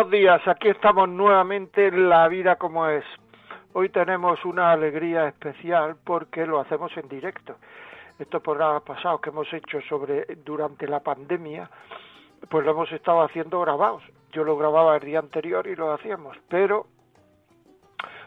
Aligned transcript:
Buenos 0.00 0.18
días. 0.18 0.48
Aquí 0.48 0.68
estamos 0.68 1.10
nuevamente 1.10 1.88
en 1.88 2.08
La 2.08 2.26
Vida 2.26 2.56
como 2.56 2.88
es. 2.88 3.04
Hoy 3.74 3.90
tenemos 3.90 4.42
una 4.46 4.72
alegría 4.72 5.28
especial 5.28 5.96
porque 6.02 6.46
lo 6.46 6.58
hacemos 6.58 6.90
en 6.96 7.06
directo. 7.06 7.56
Estos 8.18 8.40
programas 8.40 8.82
pasados 8.82 9.20
que 9.20 9.28
hemos 9.28 9.52
hecho 9.52 9.78
sobre 9.82 10.24
durante 10.42 10.88
la 10.88 11.00
pandemia, 11.00 11.68
pues 12.48 12.64
lo 12.64 12.70
hemos 12.70 12.90
estado 12.92 13.20
haciendo 13.20 13.60
grabados. 13.60 14.02
Yo 14.32 14.42
lo 14.42 14.56
grababa 14.56 14.96
el 14.96 15.04
día 15.04 15.18
anterior 15.18 15.66
y 15.66 15.76
lo 15.76 15.92
hacíamos, 15.92 16.34
pero 16.48 16.86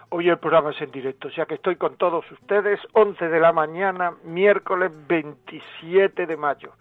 hoy 0.10 0.30
el 0.30 0.38
programa 0.38 0.70
es 0.71 0.82
en 0.82 0.91
directo, 0.91 1.30
o 1.30 1.32
sea 1.32 1.48
que 1.48 1.55
estoy 1.55 1.77
con 1.77 1.96
todos 1.98 2.30
ustedes, 2.32 2.80
11 2.91 3.30
de 3.30 3.40
la 3.40 3.52
mañana, 3.52 4.13
miércoles 4.26 4.91
27 5.08 6.27
de 6.27 6.37
mayo. 6.37 6.74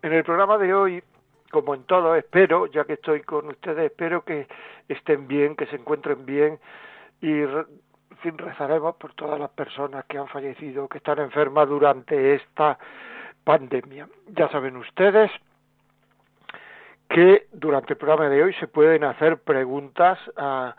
En 0.00 0.12
el 0.12 0.22
programa 0.22 0.58
de 0.58 0.72
hoy 0.72 1.02
como 1.54 1.72
en 1.76 1.84
todo, 1.84 2.16
espero, 2.16 2.66
ya 2.66 2.82
que 2.82 2.94
estoy 2.94 3.20
con 3.20 3.46
ustedes, 3.46 3.92
espero 3.92 4.24
que 4.24 4.48
estén 4.88 5.28
bien, 5.28 5.54
que 5.54 5.66
se 5.66 5.76
encuentren 5.76 6.26
bien 6.26 6.58
y 7.20 7.44
fin, 8.22 8.36
rezaremos 8.36 8.96
por 8.96 9.14
todas 9.14 9.38
las 9.38 9.50
personas 9.50 10.04
que 10.06 10.18
han 10.18 10.26
fallecido, 10.26 10.88
que 10.88 10.98
están 10.98 11.20
enfermas 11.20 11.68
durante 11.68 12.34
esta 12.34 12.76
pandemia. 13.44 14.08
Ya 14.30 14.48
saben 14.48 14.76
ustedes 14.76 15.30
que 17.08 17.46
durante 17.52 17.92
el 17.92 17.98
programa 17.98 18.28
de 18.28 18.42
hoy 18.42 18.54
se 18.54 18.66
pueden 18.66 19.04
hacer 19.04 19.38
preguntas 19.38 20.18
a, 20.36 20.74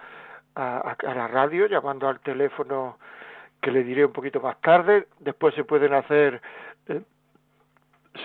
a, 0.56 0.92
a 0.92 1.16
la 1.16 1.30
radio 1.30 1.68
llamando 1.68 2.10
al 2.10 2.20
teléfono 2.20 2.98
que 3.62 3.72
le 3.72 3.82
diré 3.82 4.04
un 4.04 4.12
poquito 4.12 4.42
más 4.42 4.60
tarde. 4.60 5.08
Después 5.20 5.56
se 5.56 5.64
pueden 5.64 5.94
hacer 5.94 6.42
eh, 6.90 7.02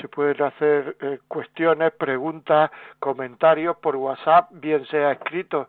se 0.00 0.08
pueden 0.08 0.42
hacer 0.42 0.96
eh, 1.00 1.18
cuestiones, 1.28 1.92
preguntas, 1.92 2.70
comentarios 2.98 3.76
por 3.76 3.94
WhatsApp, 3.96 4.48
bien 4.52 4.86
sea 4.86 5.12
escrito, 5.12 5.68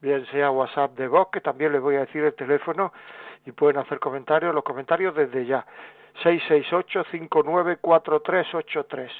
bien 0.00 0.26
sea 0.26 0.50
WhatsApp 0.50 0.96
de 0.96 1.08
voz, 1.08 1.28
que 1.32 1.40
también 1.40 1.72
les 1.72 1.80
voy 1.80 1.96
a 1.96 2.00
decir 2.00 2.22
el 2.24 2.34
teléfono 2.34 2.92
y 3.44 3.52
pueden 3.52 3.78
hacer 3.78 3.98
comentarios, 3.98 4.54
los 4.54 4.64
comentarios 4.64 5.14
desde 5.14 5.46
ya. 5.46 5.66
668-594383. 6.24 9.10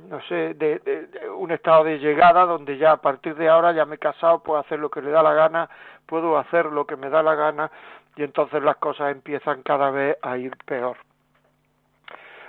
no 0.08 0.22
sé, 0.22 0.54
de, 0.54 0.80
de, 0.80 1.30
un 1.30 1.52
estado 1.52 1.84
de 1.84 2.00
llegada 2.00 2.46
donde 2.46 2.78
ya 2.78 2.94
a 2.94 3.02
partir 3.02 3.36
de 3.36 3.50
ahora 3.50 3.74
ya 3.74 3.86
me 3.86 3.96
he 3.96 4.00
casado, 4.00 4.44
puedo 4.44 4.60
hacer 4.60 4.80
lo 4.80 4.90
que 4.90 5.02
le 5.02 5.12
da 5.12 5.22
la 5.22 5.34
gana, 5.34 5.70
puedo 6.06 6.38
hacer 6.38 6.68
lo 6.68 6.86
que 6.86 6.96
me 6.96 7.10
da 7.10 7.22
la 7.22 7.36
gana, 7.36 7.70
y 8.20 8.24
entonces 8.24 8.62
las 8.62 8.76
cosas 8.76 9.14
empiezan 9.14 9.64
cada 9.64 9.92
vez 9.92 10.18
a 10.22 10.38
ir 10.38 10.52
peor. 10.66 10.98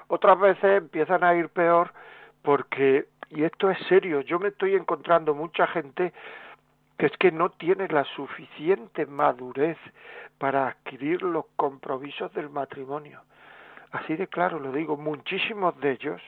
Otras 0.08 0.36
veces 0.40 0.78
empiezan 0.78 1.22
a 1.22 1.32
ir 1.36 1.48
peor 1.48 1.92
porque, 2.42 3.06
y 3.28 3.44
esto 3.44 3.70
es 3.70 3.78
serio, 3.86 4.20
yo 4.22 4.40
me 4.40 4.48
estoy 4.48 4.74
encontrando 4.74 5.32
mucha 5.32 5.68
gente 5.68 6.12
que 6.98 7.06
es 7.06 7.16
que 7.18 7.30
no 7.30 7.50
tiene 7.50 7.86
la 7.86 8.02
suficiente 8.02 9.06
madurez 9.06 9.78
para 10.38 10.66
adquirir 10.66 11.22
los 11.22 11.44
compromisos 11.54 12.32
del 12.34 12.50
matrimonio. 12.50 13.20
Así 13.92 14.16
de 14.16 14.26
claro 14.26 14.58
lo 14.58 14.72
digo, 14.72 14.96
muchísimos 14.96 15.78
de 15.78 15.92
ellos 15.92 16.20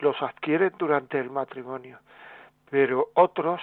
los 0.00 0.20
adquieren 0.20 0.72
durante 0.76 1.20
el 1.20 1.30
matrimonio, 1.30 2.00
pero 2.68 3.10
otros 3.14 3.60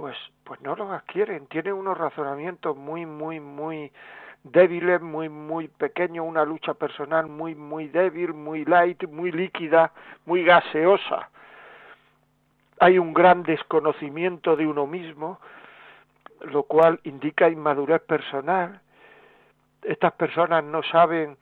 pues 0.00 0.16
pues 0.44 0.60
no 0.62 0.74
los 0.74 0.90
adquieren, 0.90 1.46
tienen 1.46 1.74
unos 1.74 1.96
razonamientos 1.96 2.74
muy 2.74 3.04
muy 3.04 3.38
muy 3.38 3.92
débiles, 4.42 5.02
muy 5.02 5.28
muy 5.28 5.68
pequeños, 5.68 6.24
una 6.26 6.42
lucha 6.42 6.72
personal 6.72 7.26
muy 7.26 7.54
muy 7.54 7.88
débil, 7.88 8.32
muy 8.32 8.64
light, 8.64 9.06
muy 9.08 9.30
líquida, 9.30 9.92
muy 10.24 10.42
gaseosa. 10.42 11.28
Hay 12.78 12.98
un 12.98 13.12
gran 13.12 13.42
desconocimiento 13.42 14.56
de 14.56 14.66
uno 14.66 14.86
mismo, 14.86 15.38
lo 16.40 16.62
cual 16.62 16.98
indica 17.04 17.50
inmadurez 17.50 18.00
personal. 18.00 18.80
Estas 19.82 20.12
personas 20.12 20.64
no 20.64 20.82
saben 20.84 21.36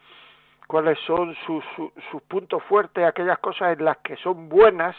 cuáles 0.66 0.98
son 1.06 1.36
sus, 1.46 1.64
sus, 1.76 1.92
sus 2.10 2.22
puntos 2.22 2.60
fuertes, 2.64 3.04
aquellas 3.04 3.38
cosas 3.38 3.78
en 3.78 3.84
las 3.84 3.98
que 3.98 4.16
son 4.16 4.48
buenas 4.48 4.96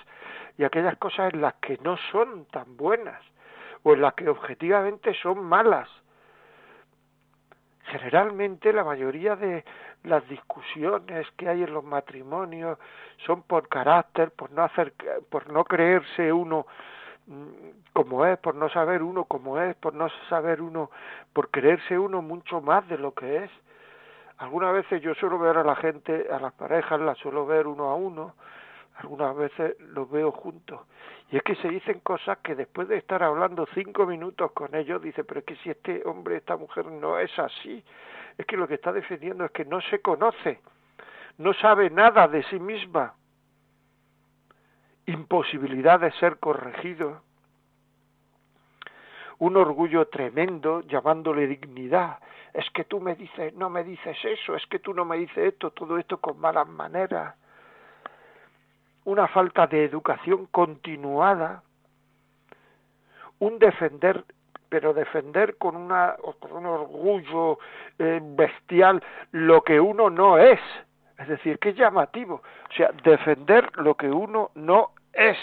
y 0.57 0.63
aquellas 0.63 0.95
cosas 0.95 1.33
en 1.33 1.41
las 1.41 1.55
que 1.55 1.77
no 1.83 1.97
son 2.13 2.45
tan 2.45 2.77
buenas 2.77 3.21
o 3.83 3.93
en 3.93 4.01
las 4.01 4.13
que 4.13 4.29
objetivamente 4.29 5.13
son 5.21 5.43
malas. 5.43 5.89
Generalmente 7.85 8.71
la 8.71 8.83
mayoría 8.83 9.35
de 9.35 9.63
las 10.03 10.27
discusiones 10.29 11.27
que 11.37 11.49
hay 11.49 11.63
en 11.63 11.73
los 11.73 11.83
matrimonios 11.83 12.77
son 13.25 13.41
por 13.43 13.67
carácter, 13.67 14.31
por 14.31 14.51
no 14.51 14.63
hacer, 14.63 14.93
por 15.29 15.51
no 15.51 15.63
creerse 15.65 16.31
uno 16.31 16.67
mm, 17.27 17.47
como 17.93 18.25
es, 18.25 18.37
por 18.37 18.55
no 18.55 18.69
saber 18.69 19.01
uno 19.01 19.25
como 19.25 19.59
es, 19.59 19.75
por 19.75 19.95
no 19.95 20.07
saber 20.29 20.61
uno, 20.61 20.91
por 21.33 21.49
creerse 21.49 21.97
uno 21.97 22.21
mucho 22.21 22.61
más 22.61 22.87
de 22.87 22.97
lo 22.97 23.13
que 23.13 23.43
es. 23.43 23.51
Algunas 24.37 24.71
veces 24.71 25.01
yo 25.01 25.15
suelo 25.15 25.37
ver 25.39 25.57
a 25.57 25.63
la 25.63 25.75
gente, 25.75 26.27
a 26.31 26.39
las 26.39 26.53
parejas, 26.53 27.01
las 27.01 27.17
suelo 27.17 27.45
ver 27.45 27.67
uno 27.67 27.89
a 27.89 27.95
uno, 27.95 28.35
algunas 28.99 29.35
veces 29.35 29.79
los 29.79 30.09
veo 30.09 30.31
juntos. 30.31 30.81
Y 31.31 31.37
es 31.37 31.43
que 31.43 31.55
se 31.55 31.69
dicen 31.69 32.01
cosas 32.01 32.39
que 32.39 32.55
después 32.55 32.87
de 32.87 32.97
estar 32.97 33.23
hablando 33.23 33.65
cinco 33.73 34.05
minutos 34.05 34.51
con 34.51 34.75
ellos, 34.75 35.01
dice, 35.01 35.23
pero 35.23 35.39
es 35.39 35.45
que 35.45 35.55
si 35.57 35.69
este 35.69 36.01
hombre, 36.05 36.37
esta 36.37 36.57
mujer 36.57 36.85
no 36.85 37.17
es 37.17 37.37
así, 37.39 37.83
es 38.37 38.45
que 38.45 38.57
lo 38.57 38.67
que 38.67 38.75
está 38.75 38.91
defendiendo 38.91 39.45
es 39.45 39.51
que 39.51 39.63
no 39.63 39.79
se 39.81 40.01
conoce, 40.01 40.59
no 41.37 41.53
sabe 41.53 41.89
nada 41.89 42.27
de 42.27 42.43
sí 42.43 42.59
misma, 42.59 43.13
imposibilidad 45.05 45.99
de 45.99 46.11
ser 46.13 46.37
corregido, 46.37 47.21
un 49.37 49.55
orgullo 49.55 50.09
tremendo 50.09 50.81
llamándole 50.81 51.47
dignidad, 51.47 52.19
es 52.53 52.69
que 52.71 52.83
tú 52.83 52.99
me 52.99 53.15
dices, 53.15 53.53
no 53.53 53.69
me 53.69 53.85
dices 53.85 54.17
eso, 54.25 54.55
es 54.55 54.65
que 54.67 54.79
tú 54.79 54.93
no 54.93 55.05
me 55.05 55.17
dices 55.17 55.53
esto, 55.53 55.71
todo 55.71 55.97
esto 55.97 56.19
con 56.19 56.37
malas 56.39 56.67
maneras 56.67 57.35
una 59.09 59.27
falta 59.27 59.65
de 59.65 59.85
educación 59.85 60.45
continuada, 60.51 61.63
un 63.39 63.57
defender, 63.57 64.23
pero 64.69 64.93
defender 64.93 65.57
con, 65.57 65.75
una, 65.75 66.15
con 66.39 66.51
un 66.51 66.65
orgullo 66.67 67.57
eh, 67.97 68.19
bestial 68.21 69.01
lo 69.31 69.61
que 69.61 69.79
uno 69.79 70.09
no 70.09 70.37
es. 70.37 70.59
Es 71.17 71.27
decir, 71.27 71.57
es 71.59 71.75
llamativo. 71.75 72.35
O 72.69 72.73
sea, 72.75 72.91
defender 73.03 73.69
lo 73.77 73.95
que 73.95 74.09
uno 74.09 74.51
no 74.53 74.91
es. 75.11 75.37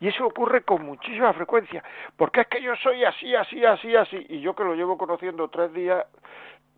Y 0.00 0.08
eso 0.08 0.26
ocurre 0.26 0.62
con 0.62 0.84
muchísima 0.84 1.32
frecuencia, 1.32 1.82
porque 2.18 2.42
es 2.42 2.48
que 2.48 2.60
yo 2.60 2.76
soy 2.76 3.02
así, 3.04 3.34
así, 3.34 3.64
así, 3.64 3.96
así, 3.96 4.26
y 4.28 4.40
yo 4.40 4.54
que 4.54 4.62
lo 4.62 4.74
llevo 4.74 4.98
conociendo 4.98 5.48
tres 5.48 5.72
días, 5.72 6.04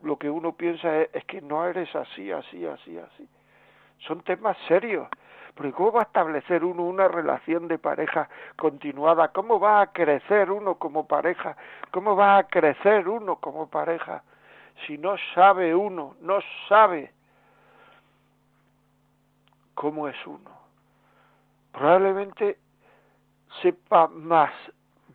lo 0.03 0.17
que 0.17 0.31
uno 0.31 0.53
piensa 0.53 1.01
es, 1.01 1.11
es 1.13 1.25
que 1.25 1.41
no 1.41 1.67
eres 1.67 1.93
así, 1.97 2.31
así, 2.31 2.65
así, 2.65 2.97
así. 2.97 3.29
Son 4.07 4.21
temas 4.21 4.57
serios. 4.69 5.09
Porque 5.59 5.73
¿cómo 5.73 5.91
va 5.91 6.03
a 6.03 6.05
establecer 6.05 6.63
uno 6.63 6.85
una 6.85 7.09
relación 7.09 7.67
de 7.67 7.81
pareja 7.81 8.29
continuada? 8.55 9.33
¿Cómo 9.33 9.59
va 9.59 9.81
a 9.81 9.87
crecer 9.89 10.53
uno 10.53 10.77
como 10.77 11.09
pareja? 11.09 11.57
¿Cómo 11.91 12.15
va 12.15 12.39
a 12.39 12.45
crecer 12.45 13.09
uno 13.09 13.41
como 13.41 13.69
pareja? 13.69 14.23
Si 14.87 14.97
no 14.99 15.17
sabe 15.35 15.75
uno, 15.75 16.15
no 16.21 16.39
sabe 16.69 17.13
cómo 19.75 20.07
es 20.07 20.27
uno. 20.29 20.49
Probablemente 21.73 22.59
sepa 23.61 24.07
más 24.07 24.53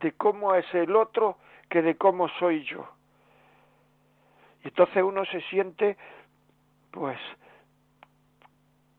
de 0.02 0.12
cómo 0.12 0.56
es 0.56 0.66
el 0.74 0.94
otro 0.98 1.38
que 1.70 1.82
de 1.82 1.96
cómo 1.96 2.28
soy 2.28 2.66
yo. 2.66 2.86
Y 4.66 4.68
entonces 4.68 5.02
uno 5.02 5.24
se 5.24 5.40
siente, 5.44 5.96
pues, 6.92 7.18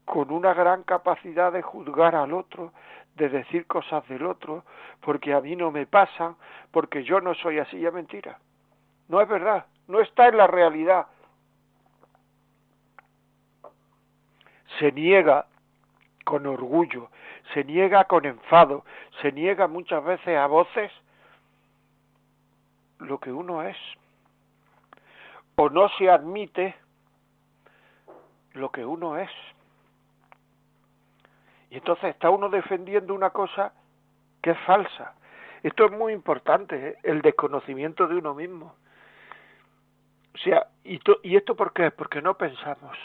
con 0.05 0.31
una 0.31 0.55
gran 0.55 0.83
capacidad 0.83 1.53
de 1.53 1.63
juzgar 1.63 2.15
al 2.15 2.33
otro, 2.33 2.73
de 3.17 3.29
decir 3.29 3.67
cosas 3.67 4.07
del 4.09 4.27
otro, 4.27 4.65
porque 5.01 5.33
a 5.33 5.41
mí 5.41 5.57
no 5.57 5.71
me 5.71 5.87
pasan, 5.87 6.37
porque 6.71 7.05
yo 7.05 7.21
no 7.21 7.35
soy 7.35 7.59
así, 7.59 7.79
ya 7.81 7.91
mentira. 7.91 8.39
No 9.09 9.21
es 9.21 9.29
verdad, 9.29 9.67
no 9.87 10.01
está 10.01 10.29
en 10.29 10.37
la 10.37 10.47
realidad. 10.47 11.07
Se 14.79 14.91
niega 14.93 15.47
con 16.25 16.47
orgullo, 16.47 17.11
se 17.53 17.65
niega 17.65 18.05
con 18.05 18.25
enfado, 18.25 18.85
se 19.23 19.31
niega 19.31 19.69
muchas 19.69 20.03
veces 20.05 20.37
a 20.37 20.47
voces 20.47 20.91
lo 22.99 23.19
que 23.19 23.33
uno 23.33 23.63
es. 23.63 23.77
O 25.57 25.69
no 25.69 25.89
se 25.91 26.11
admite 26.11 26.75
lo 28.55 28.73
que 28.73 28.85
uno 28.85 29.19
es. 29.19 29.31
Y 31.75 31.79
entonces 31.79 32.11
está 32.11 32.31
uno 32.31 32.49
defendiendo 32.49 33.13
una 33.13 33.31
cosa 33.31 33.73
que 34.41 34.53
es 34.53 34.59
falsa. 34.61 35.15
Esto 35.61 35.87
es 35.87 35.91
muy 35.91 36.13
importante, 36.13 36.91
¿eh? 36.91 36.97
el 37.03 37.21
desconocimiento 37.21 38.07
de 38.07 38.15
uno 38.15 38.33
mismo. 38.33 38.77
O 40.35 40.39
sea, 40.39 40.69
¿y, 40.85 41.01
¿y 41.25 41.37
esto 41.37 41.57
por 41.57 41.73
qué? 41.73 41.91
Porque 41.91 42.23
no 42.23 42.39
pensamos. 42.39 42.97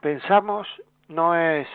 Pensamos 0.00 0.66
no 1.08 1.36
es 1.36 1.68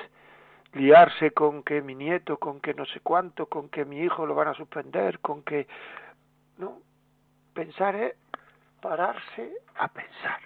liarse 0.74 1.30
con 1.30 1.62
que 1.62 1.80
mi 1.84 1.94
nieto, 1.94 2.38
con 2.38 2.60
que 2.60 2.74
no 2.74 2.86
sé 2.86 3.02
cuánto, 3.02 3.46
con 3.46 3.70
que 3.70 3.86
mi 3.86 4.00
hijo 4.00 4.26
lo 4.26 4.34
van 4.34 4.48
a 4.48 4.56
suspender, 4.56 5.20
con 5.20 5.44
que... 5.44 5.68
No, 6.58 6.80
pensar 7.54 7.96
es 7.96 8.16
pararse 8.82 9.54
a 9.76 9.90
pensar. 9.90 10.40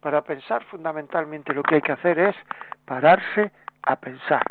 Para 0.00 0.22
pensar 0.22 0.62
fundamentalmente 0.66 1.52
lo 1.52 1.64
que 1.64 1.74
hay 1.74 1.82
que 1.82 1.92
hacer 1.92 2.20
es 2.20 2.36
pararse 2.84 3.50
a 3.82 3.96
pensar. 3.96 4.44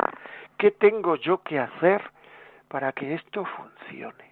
¿Qué 0.56 0.70
tengo 0.72 1.16
yo 1.16 1.42
que 1.42 1.58
hacer 1.58 2.02
para 2.68 2.92
que 2.92 3.14
esto 3.14 3.44
funcione? 3.44 4.30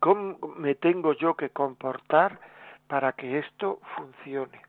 ¿Cómo 0.00 0.38
me 0.56 0.74
tengo 0.76 1.12
yo 1.14 1.34
que 1.34 1.50
comportar 1.50 2.38
para 2.86 3.12
que 3.12 3.38
esto 3.38 3.80
funcione? 3.96 4.62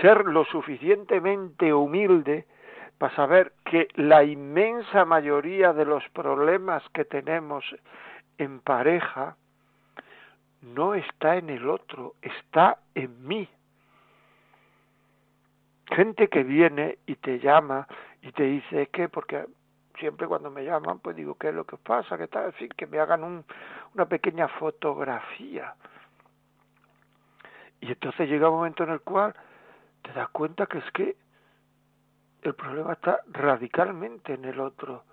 Ser 0.00 0.24
lo 0.26 0.44
suficientemente 0.44 1.72
humilde 1.72 2.46
para 2.98 3.14
saber 3.14 3.52
que 3.64 3.88
la 3.94 4.24
inmensa 4.24 5.04
mayoría 5.04 5.72
de 5.72 5.84
los 5.84 6.06
problemas 6.10 6.82
que 6.92 7.04
tenemos 7.04 7.64
en 8.38 8.60
pareja 8.60 9.36
no 10.62 10.94
está 10.94 11.36
en 11.36 11.50
el 11.50 11.68
otro, 11.68 12.14
está 12.22 12.78
en 12.94 13.26
mí. 13.26 13.48
Gente 15.90 16.28
que 16.28 16.42
viene 16.42 16.98
y 17.06 17.14
te 17.16 17.38
llama 17.38 17.86
y 18.26 18.32
te 18.32 18.42
dice 18.42 18.88
que 18.88 19.08
porque 19.08 19.46
siempre 20.00 20.26
cuando 20.26 20.50
me 20.50 20.64
llaman 20.64 20.98
pues 20.98 21.14
digo 21.14 21.36
qué 21.36 21.50
es 21.50 21.54
lo 21.54 21.64
que 21.64 21.76
pasa, 21.76 22.18
que 22.18 22.26
tal, 22.26 22.52
en 22.58 22.68
que 22.70 22.86
me 22.86 22.98
hagan 22.98 23.22
un, 23.22 23.44
una 23.94 24.06
pequeña 24.06 24.48
fotografía. 24.48 25.74
Y 27.80 27.92
entonces 27.92 28.28
llega 28.28 28.50
un 28.50 28.56
momento 28.56 28.82
en 28.82 28.90
el 28.90 29.00
cual 29.00 29.32
te 30.02 30.12
das 30.12 30.28
cuenta 30.30 30.66
que 30.66 30.78
es 30.78 30.90
que 30.90 31.16
el 32.42 32.54
problema 32.54 32.94
está 32.94 33.20
radicalmente 33.28 34.34
en 34.34 34.44
el 34.44 34.58
otro, 34.58 35.04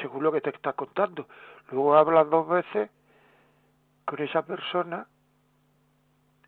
según 0.00 0.22
lo 0.22 0.30
que 0.30 0.40
te 0.40 0.50
está 0.50 0.74
contando. 0.74 1.26
Luego 1.72 1.96
hablas 1.96 2.30
dos 2.30 2.48
veces 2.48 2.88
con 4.04 4.22
esa 4.22 4.42
persona 4.46 5.08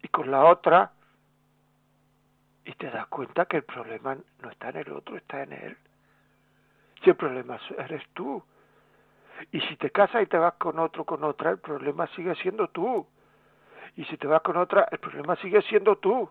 y 0.05 0.09
con 0.09 0.31
la 0.31 0.45
otra 0.45 0.93
y 2.69 2.75
te 2.75 2.91
das 2.91 3.07
cuenta 3.07 3.47
que 3.47 3.57
el 3.57 3.63
problema 3.63 4.15
no 4.43 4.51
está 4.51 4.69
en 4.69 4.77
el 4.77 4.93
otro, 4.93 5.17
está 5.17 5.43
en 5.43 5.55
él. 5.55 5.77
Si 7.03 7.09
el 7.09 7.17
problema 7.17 7.59
eres 7.79 8.07
tú. 8.13 8.43
Y 9.51 9.61
si 9.63 9.77
te 9.77 9.91
casas 9.91 10.25
y 10.25 10.27
te 10.27 10.37
vas 10.37 10.53
con 10.55 10.79
otro, 10.79 11.07
con 11.07 11.25
otra, 11.25 11.51
el 11.51 11.61
problema 11.61 12.07
sigue 12.09 12.35
siendo 12.35 12.69
tú. 12.69 13.07
Y 13.97 14.05
si 14.05 14.19
te 14.19 14.27
vas 14.27 14.43
con 14.43 14.59
otra, 14.59 14.87
el 14.91 14.99
problema 14.99 15.35
sigue 15.37 15.63
siendo 15.63 15.97
tú. 15.97 16.29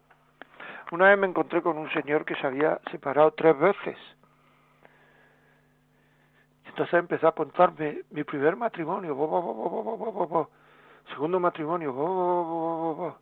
Una 0.92 1.10
vez 1.10 1.18
me 1.18 1.26
encontré 1.26 1.64
con 1.64 1.76
un 1.76 1.90
señor 1.90 2.24
que 2.24 2.36
se 2.36 2.46
había 2.46 2.80
separado 2.92 3.32
tres 3.32 3.58
veces. 3.58 3.98
Entonces 6.68 6.94
empezó 6.94 7.30
a 7.30 7.32
contarme 7.34 8.04
mi 8.12 8.24
primer 8.24 8.56
matrimonio, 8.56 9.16
segundo 11.10 11.40
matrimonio, 11.40 13.18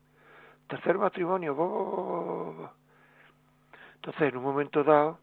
tercer 0.68 0.98
matrimonio, 0.98 2.74
entonces, 4.06 4.30
en 4.32 4.38
un 4.38 4.44
momento 4.44 4.84
dado, 4.84 5.18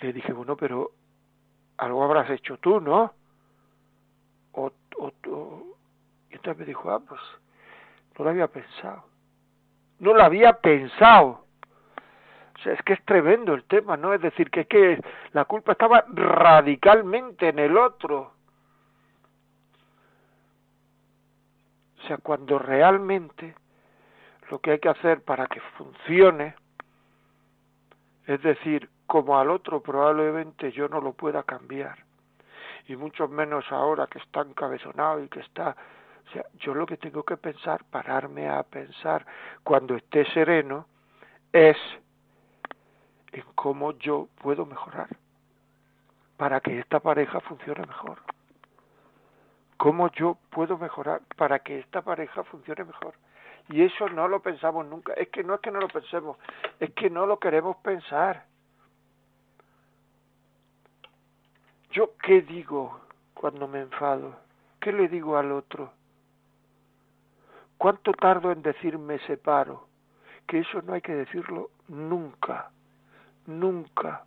le 0.00 0.12
dije, 0.12 0.32
bueno, 0.32 0.56
pero 0.56 0.92
algo 1.76 2.04
habrás 2.04 2.30
hecho 2.30 2.56
tú, 2.58 2.80
¿no? 2.80 3.12
O, 4.52 4.70
o, 4.96 5.12
Y 6.30 6.34
entonces 6.34 6.56
me 6.56 6.64
dijo, 6.64 6.88
ah, 6.92 7.00
pues 7.00 7.20
no 8.16 8.24
lo 8.24 8.30
había 8.30 8.46
pensado. 8.46 9.02
No 9.98 10.14
lo 10.14 10.22
había 10.22 10.52
pensado. 10.60 11.44
O 12.54 12.62
sea, 12.62 12.74
es 12.74 12.82
que 12.82 12.92
es 12.92 13.04
tremendo 13.04 13.54
el 13.54 13.64
tema, 13.64 13.96
¿no? 13.96 14.14
Es 14.14 14.20
decir, 14.20 14.48
que 14.48 14.60
es 14.60 14.68
que 14.68 15.02
la 15.32 15.44
culpa 15.44 15.72
estaba 15.72 16.04
radicalmente 16.12 17.48
en 17.48 17.58
el 17.58 17.76
otro. 17.76 18.34
O 21.98 22.06
sea, 22.06 22.18
cuando 22.18 22.60
realmente 22.60 23.56
lo 24.48 24.60
que 24.60 24.70
hay 24.70 24.78
que 24.78 24.90
hacer 24.90 25.24
para 25.24 25.48
que 25.48 25.58
funcione 25.76 26.61
es 28.26 28.42
decir, 28.42 28.88
como 29.06 29.38
al 29.38 29.50
otro 29.50 29.82
probablemente 29.82 30.72
yo 30.72 30.88
no 30.88 31.00
lo 31.00 31.12
pueda 31.12 31.42
cambiar, 31.42 31.98
y 32.88 32.96
mucho 32.96 33.28
menos 33.28 33.64
ahora 33.70 34.06
que 34.06 34.18
está 34.18 34.40
encabezonado 34.40 35.22
y 35.22 35.28
que 35.28 35.40
está... 35.40 35.76
O 36.28 36.30
sea, 36.32 36.44
yo 36.60 36.74
lo 36.74 36.86
que 36.86 36.96
tengo 36.96 37.24
que 37.24 37.36
pensar, 37.36 37.84
pararme 37.84 38.48
a 38.48 38.62
pensar 38.62 39.26
cuando 39.62 39.96
esté 39.96 40.24
sereno, 40.26 40.86
es 41.52 41.76
en 43.32 43.44
cómo 43.54 43.92
yo 43.98 44.28
puedo 44.40 44.64
mejorar 44.64 45.08
para 46.36 46.60
que 46.60 46.78
esta 46.78 47.00
pareja 47.00 47.40
funcione 47.40 47.86
mejor. 47.86 48.18
¿Cómo 49.76 50.10
yo 50.12 50.38
puedo 50.50 50.78
mejorar 50.78 51.22
para 51.36 51.58
que 51.58 51.80
esta 51.80 52.02
pareja 52.02 52.44
funcione 52.44 52.84
mejor? 52.84 53.14
Y 53.68 53.82
eso 53.82 54.08
no 54.08 54.28
lo 54.28 54.40
pensamos 54.40 54.86
nunca. 54.86 55.12
Es 55.14 55.28
que 55.28 55.42
no 55.42 55.54
es 55.54 55.60
que 55.60 55.70
no 55.70 55.80
lo 55.80 55.88
pensemos, 55.88 56.36
es 56.80 56.90
que 56.90 57.10
no 57.10 57.26
lo 57.26 57.38
queremos 57.38 57.76
pensar. 57.76 58.44
¿Yo 61.90 62.12
qué 62.22 62.42
digo 62.42 63.00
cuando 63.34 63.68
me 63.68 63.80
enfado? 63.80 64.36
¿Qué 64.80 64.92
le 64.92 65.08
digo 65.08 65.36
al 65.36 65.52
otro? 65.52 65.92
¿Cuánto 67.76 68.12
tardo 68.12 68.50
en 68.50 68.62
decir 68.62 68.98
me 68.98 69.18
separo? 69.20 69.86
Que 70.46 70.60
eso 70.60 70.80
no 70.82 70.94
hay 70.94 71.02
que 71.02 71.14
decirlo 71.14 71.70
nunca, 71.88 72.70
nunca. 73.46 74.24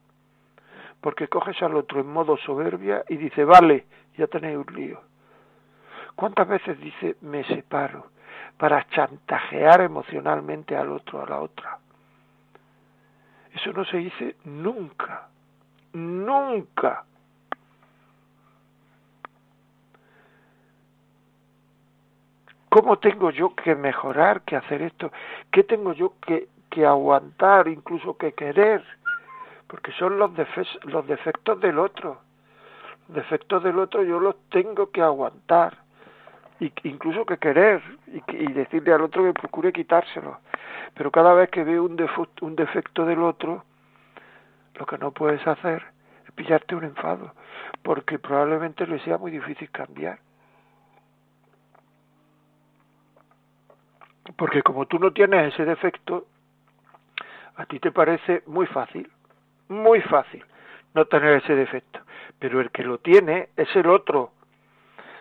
Porque 1.01 1.27
coges 1.27 1.61
al 1.61 1.75
otro 1.75 2.01
en 2.01 2.07
modo 2.07 2.37
soberbia 2.37 3.03
y 3.09 3.17
dice, 3.17 3.43
vale, 3.43 3.85
ya 4.17 4.27
tenéis 4.27 4.57
un 4.57 4.75
lío. 4.75 5.01
¿Cuántas 6.15 6.47
veces 6.47 6.79
dice 6.79 7.15
me 7.21 7.43
separo? 7.45 8.07
Para 8.57 8.87
chantajear 8.87 9.81
emocionalmente 9.81 10.75
al 10.75 10.91
otro, 10.91 11.21
a 11.21 11.29
la 11.29 11.39
otra. 11.41 11.77
Eso 13.53 13.71
no 13.73 13.85
se 13.85 13.97
dice 13.97 14.35
nunca, 14.45 15.27
nunca. 15.93 17.05
¿Cómo 22.69 22.99
tengo 22.99 23.29
yo 23.31 23.55
que 23.55 23.73
mejorar, 23.75 24.41
que 24.41 24.57
hacer 24.57 24.81
esto? 24.81 25.11
¿Qué 25.49 25.63
tengo 25.63 25.93
yo 25.93 26.13
que, 26.19 26.49
que 26.69 26.85
aguantar, 26.85 27.69
incluso 27.69 28.17
que 28.17 28.33
querer? 28.33 28.83
Porque 29.67 29.93
son 29.93 30.19
los, 30.19 30.31
los 30.83 31.07
defectos 31.07 31.59
del 31.61 31.79
otro. 31.79 32.19
Los 33.07 33.15
defectos 33.15 33.63
del 33.63 33.79
otro 33.79 34.03
yo 34.03 34.19
los 34.19 34.35
tengo 34.49 34.91
que 34.91 35.01
aguantar 35.01 35.84
y 36.59 36.71
incluso 36.83 37.25
que 37.25 37.37
querer 37.37 37.81
y, 38.07 38.51
decirle 38.53 38.93
al 38.93 39.01
otro 39.01 39.23
que 39.23 39.33
procure 39.33 39.73
quitárselo. 39.73 40.39
Pero 40.93 41.11
cada 41.11 41.33
vez 41.33 41.49
que 41.49 41.63
veo 41.63 41.83
un, 41.83 41.97
un 42.41 42.55
defecto 42.55 43.05
del 43.05 43.21
otro, 43.21 43.63
lo 44.75 44.85
que 44.85 44.97
no 44.97 45.11
puedes 45.11 45.45
hacer 45.45 45.83
es 46.25 46.31
pillarte 46.33 46.75
un 46.75 46.85
enfado, 46.85 47.33
porque 47.83 48.19
probablemente 48.19 48.87
le 48.87 48.99
sea 48.99 49.17
muy 49.17 49.31
difícil 49.31 49.69
cambiar. 49.71 50.19
Porque 54.37 54.61
como 54.63 54.85
tú 54.85 54.97
no 54.97 55.11
tienes 55.11 55.53
ese 55.53 55.65
defecto, 55.65 56.25
a 57.57 57.65
ti 57.65 57.79
te 57.79 57.91
parece 57.91 58.43
muy 58.47 58.65
fácil, 58.67 59.09
muy 59.69 60.01
fácil 60.01 60.43
no 60.93 61.05
tener 61.05 61.43
ese 61.43 61.55
defecto. 61.55 61.99
Pero 62.39 62.59
el 62.59 62.71
que 62.71 62.83
lo 62.83 62.97
tiene 62.97 63.49
es 63.55 63.73
el 63.75 63.87
otro, 63.87 64.31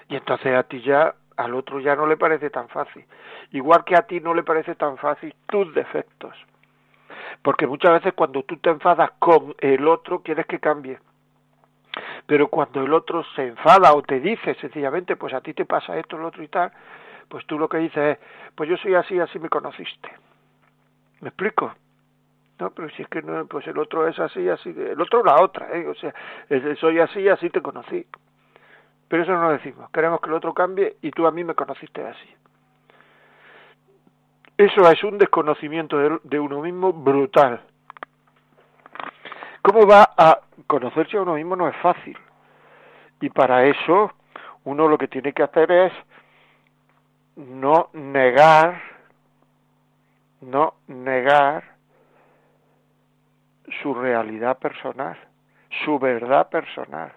Y 0.09 0.17
entonces 0.17 0.55
a 0.55 0.65
ti 0.65 0.83
ya, 0.83 1.15
al 1.37 1.55
otro 1.55 1.81
ya 1.81 1.97
no 1.97 2.07
le 2.07 2.17
parece 2.17 2.51
tan 2.51 2.69
fácil. 2.69 3.05
Igual 3.53 3.85
que 3.85 3.97
a 3.97 4.03
ti 4.03 4.21
no 4.21 4.35
le 4.35 4.43
parece 4.43 4.75
tan 4.75 4.97
fácil 4.97 5.35
tus 5.47 5.73
defectos. 5.75 6.37
Porque 7.43 7.67
muchas 7.67 7.93
veces 7.93 8.15
cuando 8.15 8.43
tú 8.43 8.57
te 8.57 8.71
enfadas 8.71 9.11
con 9.19 9.55
el 9.59 9.87
otro, 9.87 10.21
quieres 10.21 10.47
que 10.47 10.61
cambie. 10.61 10.99
Pero 12.27 12.49
cuando 12.49 12.83
el 12.83 12.93
otro 12.93 13.23
se 13.37 13.49
enfada 13.49 13.93
o 13.93 14.03
te 14.03 14.21
dice 14.21 14.55
sencillamente, 14.57 15.17
pues 15.17 15.35
a 15.35 15.41
ti 15.41 15.55
te 15.55 15.65
pasa 15.65 15.99
esto, 15.99 16.17
lo 16.17 16.29
otro 16.29 16.43
y 16.43 16.49
tal, 16.49 16.73
pues 17.29 17.47
tú 17.47 17.59
lo 17.59 17.69
que 17.69 17.79
dices 17.79 18.19
es, 18.19 18.19
pues 18.55 18.69
yo 18.69 18.77
soy 18.77 18.95
así, 18.95 19.19
así 19.19 19.39
me 19.39 19.49
conociste. 19.49 20.11
¿Me 21.21 21.29
explico? 21.29 21.73
No, 22.59 22.71
pero 22.71 22.89
si 22.91 23.03
es 23.03 23.09
que 23.09 23.23
no, 23.23 23.47
pues 23.47 23.67
el 23.67 23.79
otro 23.79 24.07
es 24.07 24.19
así, 24.19 24.49
así, 24.49 24.71
el 24.71 25.01
otro 25.01 25.25
la 25.25 25.43
otra, 25.43 25.77
¿eh? 25.77 25.87
O 25.89 25.95
sea, 25.95 26.15
soy 26.81 27.01
así, 27.01 27.29
así 27.29 27.51
te 27.51 27.61
conocí. 27.61 28.07
Pero 29.15 29.23
eso 29.23 29.33
no 29.33 29.43
lo 29.43 29.53
decimos. 29.53 29.89
Queremos 29.93 30.21
que 30.21 30.27
el 30.27 30.35
otro 30.35 30.53
cambie 30.53 30.97
y 31.01 31.13
tú 31.13 31.25
a 31.25 31.31
mí 31.31 31.45
me 31.45 31.55
conociste 31.55 32.05
así. 32.05 32.35
Eso 34.57 34.91
es 34.91 35.05
un 35.05 35.19
desconocimiento 35.19 36.19
de, 36.25 36.41
uno 36.41 36.61
mismo 36.61 36.93
brutal. 36.93 37.61
¿Cómo 39.63 39.87
va 39.87 40.11
a 40.19 40.41
conocerse 40.67 41.17
a 41.17 41.23
uno 41.23 41.35
mismo? 41.35 41.55
No 41.55 41.69
es 41.69 41.77
fácil. 41.77 42.19
Y 43.21 43.31
para 43.31 43.65
eso 43.67 44.11
uno 44.65 44.89
lo 44.89 44.99
que 44.99 45.07
tiene 45.07 45.33
que 45.33 45.45
hacer 45.45 45.71
es 45.71 45.93
no 47.37 47.91
negar, 47.93 48.83
no 50.41 50.75
negar 50.89 51.63
su 53.81 53.95
realidad 53.95 54.59
personal, 54.59 55.17
su 55.85 56.01
verdad 56.01 56.49
personal. 56.49 57.13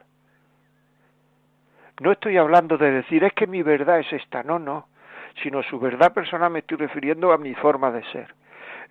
No 1.99 2.11
estoy 2.11 2.37
hablando 2.37 2.77
de 2.77 2.91
decir 2.91 3.23
es 3.23 3.33
que 3.33 3.47
mi 3.47 3.63
verdad 3.63 3.99
es 3.99 4.13
esta, 4.13 4.43
no, 4.43 4.59
no, 4.59 4.87
sino 5.41 5.63
su 5.63 5.79
verdad 5.79 6.13
personal 6.13 6.51
me 6.51 6.59
estoy 6.59 6.77
refiriendo 6.77 7.31
a 7.31 7.37
mi 7.37 7.55
forma 7.55 7.91
de 7.91 8.03
ser. 8.11 8.33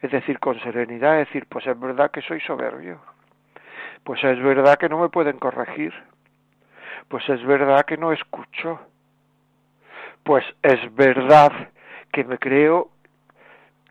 Es 0.03 0.11
decir, 0.11 0.39
con 0.41 0.61
serenidad, 0.61 1.21
es 1.21 1.29
decir, 1.29 1.47
pues 1.49 1.67
es 1.67 1.79
verdad 1.79 2.11
que 2.11 2.21
soy 2.23 2.41
soberbio, 2.41 3.01
pues 4.05 4.23
es 4.25 4.43
verdad 4.43 4.77
que 4.77 4.89
no 4.89 4.99
me 4.99 5.09
pueden 5.09 5.39
corregir, 5.39 5.95
pues 7.09 7.27
es 7.29 7.43
verdad 7.45 7.85
que 7.87 7.97
no 7.97 8.13
escucho, 8.13 8.81
pues 10.23 10.45
es 10.63 10.95
verdad 10.95 11.53
que 12.13 12.25
me 12.25 12.39
creo 12.39 12.91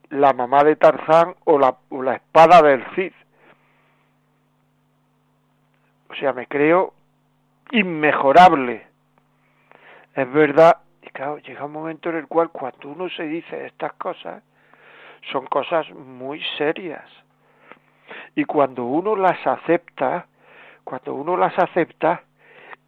la 0.10 0.34
mamá 0.34 0.64
de 0.64 0.76
Tarzán 0.76 1.36
o 1.46 1.58
la, 1.58 1.76
o 1.90 2.04
la 2.04 2.16
espada 2.16 2.62
del 2.62 2.84
Cid. 2.96 3.14
O 6.10 6.16
sea, 6.16 6.34
me 6.34 6.48
creo 6.48 6.94
inmejorable. 7.72 8.95
Es 10.16 10.32
verdad, 10.32 10.78
y 11.02 11.10
claro, 11.10 11.40
llega 11.40 11.66
un 11.66 11.74
momento 11.74 12.10
en 12.10 12.16
el 12.16 12.28
cual 12.28 12.50
cuando 12.50 12.88
uno 12.88 13.10
se 13.10 13.24
dice 13.24 13.66
estas 13.66 13.94
cosas, 13.94 14.42
son 15.32 15.46
cosas 15.48 15.90
muy 15.92 16.42
serias. 16.58 17.04
Y 18.34 18.46
cuando 18.46 18.86
uno 18.86 19.18
las 19.18 19.46
acepta, 19.46 20.28
cuando 20.86 21.16
uno 21.16 21.36
las 21.36 21.58
acepta, 21.60 22.24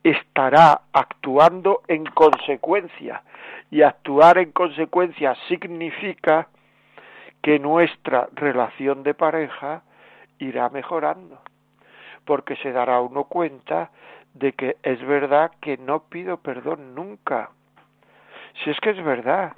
estará 0.03 0.81
actuando 0.93 1.81
en 1.89 2.05
consecuencia. 2.05 3.23
Y 3.71 3.81
actuar 3.81 4.37
en 4.37 4.51
consecuencia 4.53 5.35
significa 5.49 6.47
que 7.41 7.59
nuestra 7.59 8.29
relación 8.35 9.03
de 9.03 9.13
pareja 9.13 9.81
irá 10.39 10.69
mejorando 10.69 11.41
porque 12.27 12.57
se 12.57 12.71
dará 12.71 12.99
uno 12.99 13.23
cuenta 13.23 13.89
de 14.33 14.53
que 14.53 14.77
es 14.83 15.01
verdad 15.05 15.51
que 15.61 15.77
no 15.77 16.03
pido 16.03 16.37
perdón 16.37 16.95
nunca. 16.95 17.49
Si 18.63 18.69
es 18.69 18.79
que 18.79 18.91
es 18.91 19.03
verdad, 19.03 19.53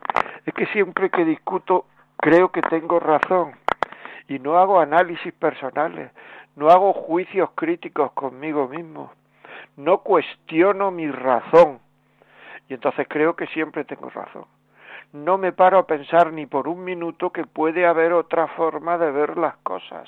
es 0.45 0.53
que 0.53 0.65
siempre 0.67 1.09
que 1.09 1.25
discuto 1.25 1.85
creo 2.17 2.51
que 2.51 2.61
tengo 2.61 2.99
razón 2.99 3.53
y 4.27 4.39
no 4.39 4.57
hago 4.57 4.79
análisis 4.79 5.33
personales, 5.33 6.11
no 6.55 6.69
hago 6.69 6.93
juicios 6.93 7.49
críticos 7.55 8.11
conmigo 8.11 8.67
mismo, 8.67 9.11
no 9.77 9.99
cuestiono 9.99 10.91
mi 10.91 11.09
razón 11.09 11.79
y 12.67 12.73
entonces 12.73 13.07
creo 13.09 13.35
que 13.35 13.47
siempre 13.47 13.85
tengo 13.85 14.09
razón. 14.09 14.45
No 15.11 15.37
me 15.37 15.51
paro 15.51 15.79
a 15.79 15.87
pensar 15.87 16.31
ni 16.31 16.45
por 16.45 16.67
un 16.67 16.83
minuto 16.83 17.31
que 17.31 17.45
puede 17.45 17.87
haber 17.87 18.13
otra 18.13 18.47
forma 18.49 18.97
de 18.97 19.11
ver 19.11 19.37
las 19.37 19.55
cosas 19.57 20.07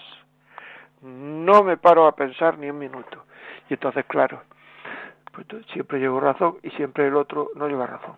no 1.01 1.63
me 1.63 1.77
paro 1.77 2.08
a 2.08 2.15
pensar 2.15 2.58
ni 2.58 2.70
un 2.70 2.77
minuto. 2.77 3.25
Y 3.70 3.74
entonces, 3.74 4.06
claro, 4.06 4.41
pues 5.31 5.47
siempre 5.71 6.00
llevo 6.00 6.19
razón 6.19 6.57
y 6.63 6.69
siempre 6.71 7.07
el 7.07 7.15
otro 7.15 7.50
no 7.55 7.67
lleva 7.67 7.88
razón, 7.88 8.15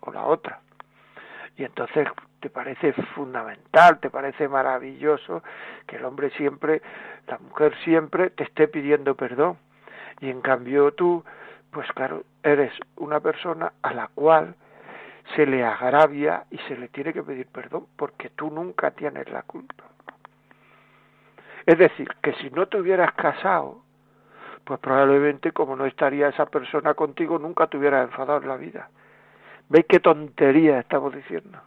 o 0.00 0.12
la 0.12 0.24
otra. 0.24 0.60
Y 1.56 1.64
entonces 1.64 2.08
te 2.40 2.50
parece 2.50 2.92
fundamental, 3.14 3.98
te 3.98 4.10
parece 4.10 4.48
maravilloso 4.48 5.42
que 5.86 5.96
el 5.96 6.04
hombre 6.04 6.30
siempre, 6.30 6.82
la 7.26 7.38
mujer 7.38 7.74
siempre 7.82 8.30
te 8.30 8.44
esté 8.44 8.68
pidiendo 8.68 9.14
perdón. 9.14 9.56
Y 10.20 10.30
en 10.30 10.40
cambio 10.40 10.92
tú, 10.92 11.24
pues 11.70 11.90
claro, 11.92 12.24
eres 12.42 12.72
una 12.96 13.20
persona 13.20 13.72
a 13.82 13.92
la 13.94 14.08
cual 14.08 14.54
se 15.34 15.46
le 15.46 15.64
agravia 15.64 16.44
y 16.50 16.58
se 16.58 16.76
le 16.76 16.88
tiene 16.88 17.12
que 17.12 17.22
pedir 17.22 17.46
perdón 17.48 17.86
porque 17.96 18.30
tú 18.30 18.50
nunca 18.50 18.90
tienes 18.92 19.28
la 19.30 19.42
culpa. 19.42 19.84
Es 21.64 21.78
decir, 21.78 22.08
que 22.22 22.32
si 22.34 22.50
no 22.50 22.66
te 22.66 22.78
hubieras 22.78 23.12
casado, 23.14 23.82
pues 24.66 24.80
probablemente 24.80 25.52
como 25.52 25.76
no 25.76 25.86
estaría 25.86 26.28
esa 26.28 26.46
persona 26.46 26.94
contigo, 26.94 27.38
nunca 27.38 27.68
te 27.68 27.78
hubieras 27.78 28.04
enfadado 28.08 28.42
en 28.42 28.48
la 28.48 28.56
vida. 28.56 28.90
¿Veis 29.68 29.86
qué 29.88 30.00
tontería 30.00 30.80
estamos 30.80 31.14
diciendo? 31.14 31.58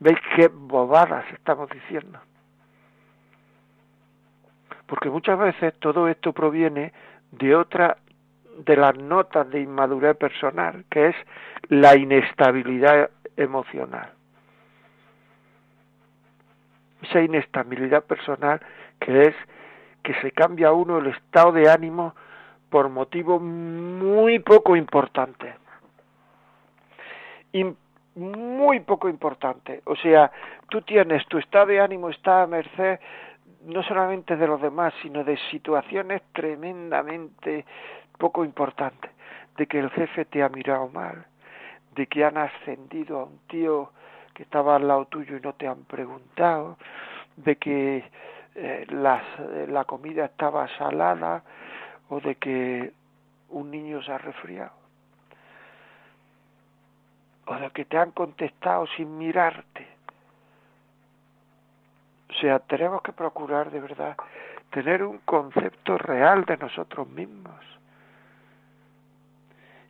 ¿Veis 0.00 0.18
qué 0.36 0.48
bobadas 0.48 1.24
estamos 1.32 1.70
diciendo? 1.70 2.18
Porque 4.86 5.08
muchas 5.08 5.38
veces 5.38 5.74
todo 5.78 6.08
esto 6.08 6.32
proviene 6.32 6.92
de 7.30 7.54
otra 7.54 7.96
de 8.58 8.76
las 8.76 8.96
notas 8.98 9.48
de 9.50 9.60
inmadurez 9.60 10.16
personal, 10.16 10.84
que 10.90 11.08
es 11.08 11.16
la 11.68 11.96
inestabilidad 11.96 13.10
emocional 13.36 14.18
esa 17.02 17.20
inestabilidad 17.20 18.04
personal 18.04 18.60
que 19.00 19.22
es 19.22 19.34
que 20.02 20.14
se 20.20 20.32
cambia 20.32 20.72
uno 20.72 20.98
el 20.98 21.08
estado 21.08 21.52
de 21.52 21.70
ánimo 21.70 22.14
por 22.70 22.88
motivo 22.88 23.38
muy 23.40 24.38
poco 24.40 24.76
importante. 24.76 25.54
muy 28.14 28.80
poco 28.80 29.08
importante. 29.08 29.82
O 29.84 29.96
sea, 29.96 30.30
tú 30.68 30.82
tienes 30.82 31.26
tu 31.28 31.38
estado 31.38 31.66
de 31.66 31.80
ánimo 31.80 32.10
está 32.10 32.42
a 32.42 32.46
merced 32.46 32.98
no 33.64 33.82
solamente 33.82 34.36
de 34.36 34.46
los 34.46 34.60
demás, 34.60 34.94
sino 35.02 35.24
de 35.24 35.36
situaciones 35.50 36.22
tremendamente 36.32 37.64
poco 38.18 38.44
importantes. 38.44 39.10
De 39.56 39.66
que 39.66 39.78
el 39.78 39.90
jefe 39.90 40.24
te 40.24 40.42
ha 40.42 40.48
mirado 40.48 40.88
mal, 40.88 41.26
de 41.94 42.06
que 42.06 42.24
han 42.24 42.38
ascendido 42.38 43.20
a 43.20 43.24
un 43.24 43.38
tío 43.48 43.92
que 44.34 44.44
estaba 44.44 44.76
al 44.76 44.86
lado 44.86 45.06
tuyo 45.06 45.36
y 45.36 45.40
no 45.40 45.52
te 45.54 45.66
han 45.66 45.84
preguntado, 45.84 46.78
de 47.36 47.56
que 47.56 48.04
eh, 48.58 48.86
eh, 48.88 49.66
la 49.68 49.84
comida 49.84 50.24
estaba 50.26 50.68
salada 50.76 51.42
o 52.08 52.20
de 52.20 52.34
que 52.36 52.92
un 53.50 53.70
niño 53.70 54.02
se 54.02 54.12
ha 54.12 54.18
resfriado 54.18 54.72
o 57.46 57.54
de 57.54 57.70
que 57.70 57.84
te 57.86 57.96
han 57.96 58.10
contestado 58.10 58.86
sin 58.96 59.16
mirarte. 59.16 59.86
O 62.28 62.34
sea, 62.34 62.58
tenemos 62.58 63.00
que 63.02 63.12
procurar 63.12 63.70
de 63.70 63.80
verdad 63.80 64.16
tener 64.70 65.02
un 65.02 65.18
concepto 65.18 65.96
real 65.96 66.44
de 66.44 66.58
nosotros 66.58 67.08
mismos 67.08 67.54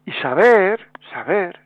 y 0.07 0.13
saber, 0.23 0.89
saber, 1.13 1.61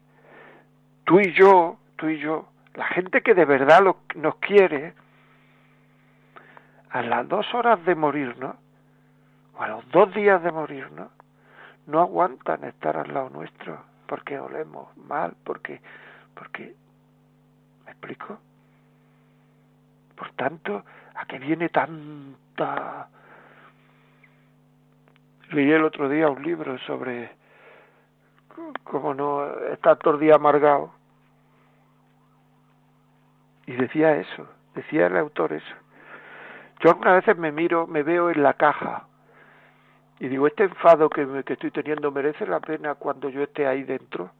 tú 1.04 1.20
y 1.20 1.32
yo, 1.32 1.76
tú 1.96 2.08
y 2.08 2.18
yo, 2.18 2.48
la 2.74 2.86
gente 2.86 3.20
que 3.20 3.34
de 3.34 3.44
verdad 3.44 3.82
nos 4.14 4.36
quiere, 4.36 4.94
a 6.92 7.02
las 7.02 7.26
dos 7.26 7.52
horas 7.54 7.82
de 7.86 7.94
morirnos, 7.94 8.54
o 9.56 9.62
a 9.62 9.68
los 9.68 9.88
dos 9.90 10.12
días 10.14 10.42
de 10.42 10.52
morirnos, 10.52 11.10
no 11.86 12.00
aguantan 12.00 12.64
estar 12.64 12.96
al 12.96 13.12
lado 13.12 13.30
nuestro, 13.30 13.82
porque 14.06 14.38
olemos 14.38 14.94
mal, 14.96 15.34
porque, 15.42 15.80
porque, 16.34 16.74
¿me 17.86 17.92
explico? 17.92 18.38
Por 20.16 20.30
tanto, 20.32 20.84
¿a 21.14 21.24
qué 21.24 21.38
viene 21.38 21.70
tanta... 21.70 23.08
Leí 25.50 25.70
el 25.70 25.84
otro 25.84 26.08
día 26.08 26.28
un 26.28 26.42
libro 26.42 26.78
sobre 26.80 27.30
cómo 28.84 29.14
no 29.14 29.46
está 29.72 29.96
todo 29.96 30.14
el 30.14 30.20
día 30.20 30.34
amargado 30.34 30.92
y 33.66 33.72
decía 33.72 34.16
eso, 34.16 34.46
decía 34.74 35.06
el 35.06 35.16
autor 35.16 35.54
eso. 35.54 35.81
Yo 36.82 36.90
algunas 36.90 37.24
veces 37.24 37.38
me 37.38 37.52
miro, 37.52 37.86
me 37.86 38.02
veo 38.02 38.30
en 38.30 38.42
la 38.42 38.54
caja 38.54 39.06
Y 40.18 40.28
digo, 40.28 40.48
este 40.48 40.64
enfado 40.64 41.08
que, 41.08 41.44
que 41.44 41.52
estoy 41.52 41.70
teniendo 41.70 42.10
merece 42.10 42.44
la 42.46 42.58
pena 42.58 42.96
cuando 42.96 43.28
yo 43.28 43.42
esté 43.42 43.66
ahí 43.66 43.84
dentro. 43.84 44.30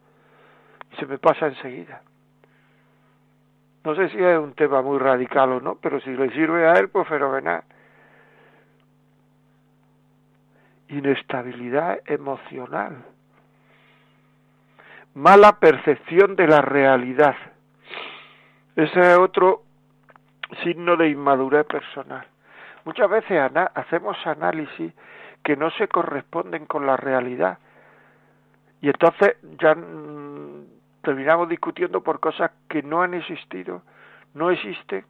Y 0.92 0.96
se 0.96 1.06
me 1.06 1.18
pasa 1.18 1.46
enseguida. 1.46 2.02
No 3.84 3.94
sé 3.94 4.08
si 4.10 4.18
es 4.18 4.38
un 4.38 4.54
tema 4.54 4.82
muy 4.82 4.98
radical 4.98 5.52
o 5.52 5.60
no, 5.60 5.76
pero 5.76 6.00
si 6.00 6.10
le 6.10 6.30
sirve 6.30 6.68
a 6.68 6.74
él, 6.74 6.88
pues 6.88 7.06
fenomenal. 7.08 7.62
Inestabilidad 10.88 11.98
emocional. 12.06 13.04
Mala 15.14 15.58
percepción 15.58 16.36
de 16.36 16.46
la 16.46 16.60
realidad. 16.60 17.36
Ese 18.76 19.00
es 19.00 19.18
otro 19.18 19.62
signo 20.62 20.96
de 20.96 21.08
inmadurez 21.08 21.66
personal. 21.66 22.26
Muchas 22.84 23.08
veces 23.08 23.40
hacemos 23.74 24.16
análisis 24.26 24.92
que 25.42 25.56
no 25.56 25.70
se 25.72 25.88
corresponden 25.88 26.66
con 26.66 26.86
la 26.86 26.96
realidad. 26.96 27.58
Y 28.80 28.88
entonces 28.88 29.36
ya 29.60 29.74
mm, 29.74 30.64
terminamos 31.02 31.48
discutiendo 31.48 32.02
por 32.02 32.20
cosas 32.20 32.50
que 32.68 32.82
no 32.82 33.02
han 33.02 33.14
existido, 33.14 33.82
no 34.34 34.50
existen 34.50 35.04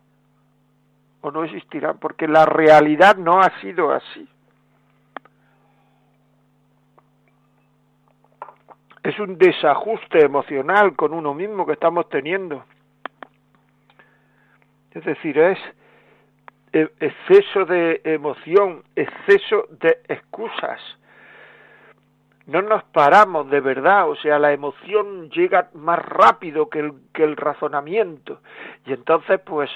o 1.22 1.30
no 1.30 1.44
existirán, 1.44 1.98
porque 1.98 2.28
la 2.28 2.44
realidad 2.44 3.16
no 3.16 3.40
ha 3.40 3.48
sido 3.60 3.92
así. 3.92 4.28
Es 9.02 9.18
un 9.18 9.38
desajuste 9.38 10.24
emocional 10.24 10.94
con 10.94 11.12
uno 11.12 11.34
mismo 11.34 11.66
que 11.66 11.72
estamos 11.72 12.08
teniendo. 12.08 12.64
Es 14.92 15.04
decir, 15.04 15.38
es 15.38 15.58
exceso 16.72 17.64
de 17.66 18.00
emoción, 18.04 18.82
exceso 18.96 19.66
de 19.70 19.98
excusas. 20.08 20.80
No 22.46 22.60
nos 22.62 22.82
paramos 22.84 23.48
de 23.50 23.60
verdad, 23.60 24.08
o 24.08 24.16
sea, 24.16 24.38
la 24.38 24.52
emoción 24.52 25.30
llega 25.30 25.70
más 25.74 25.98
rápido 26.00 26.68
que 26.68 26.80
el, 26.80 26.92
que 27.12 27.22
el 27.22 27.36
razonamiento. 27.36 28.40
Y 28.84 28.92
entonces, 28.92 29.40
pues, 29.40 29.70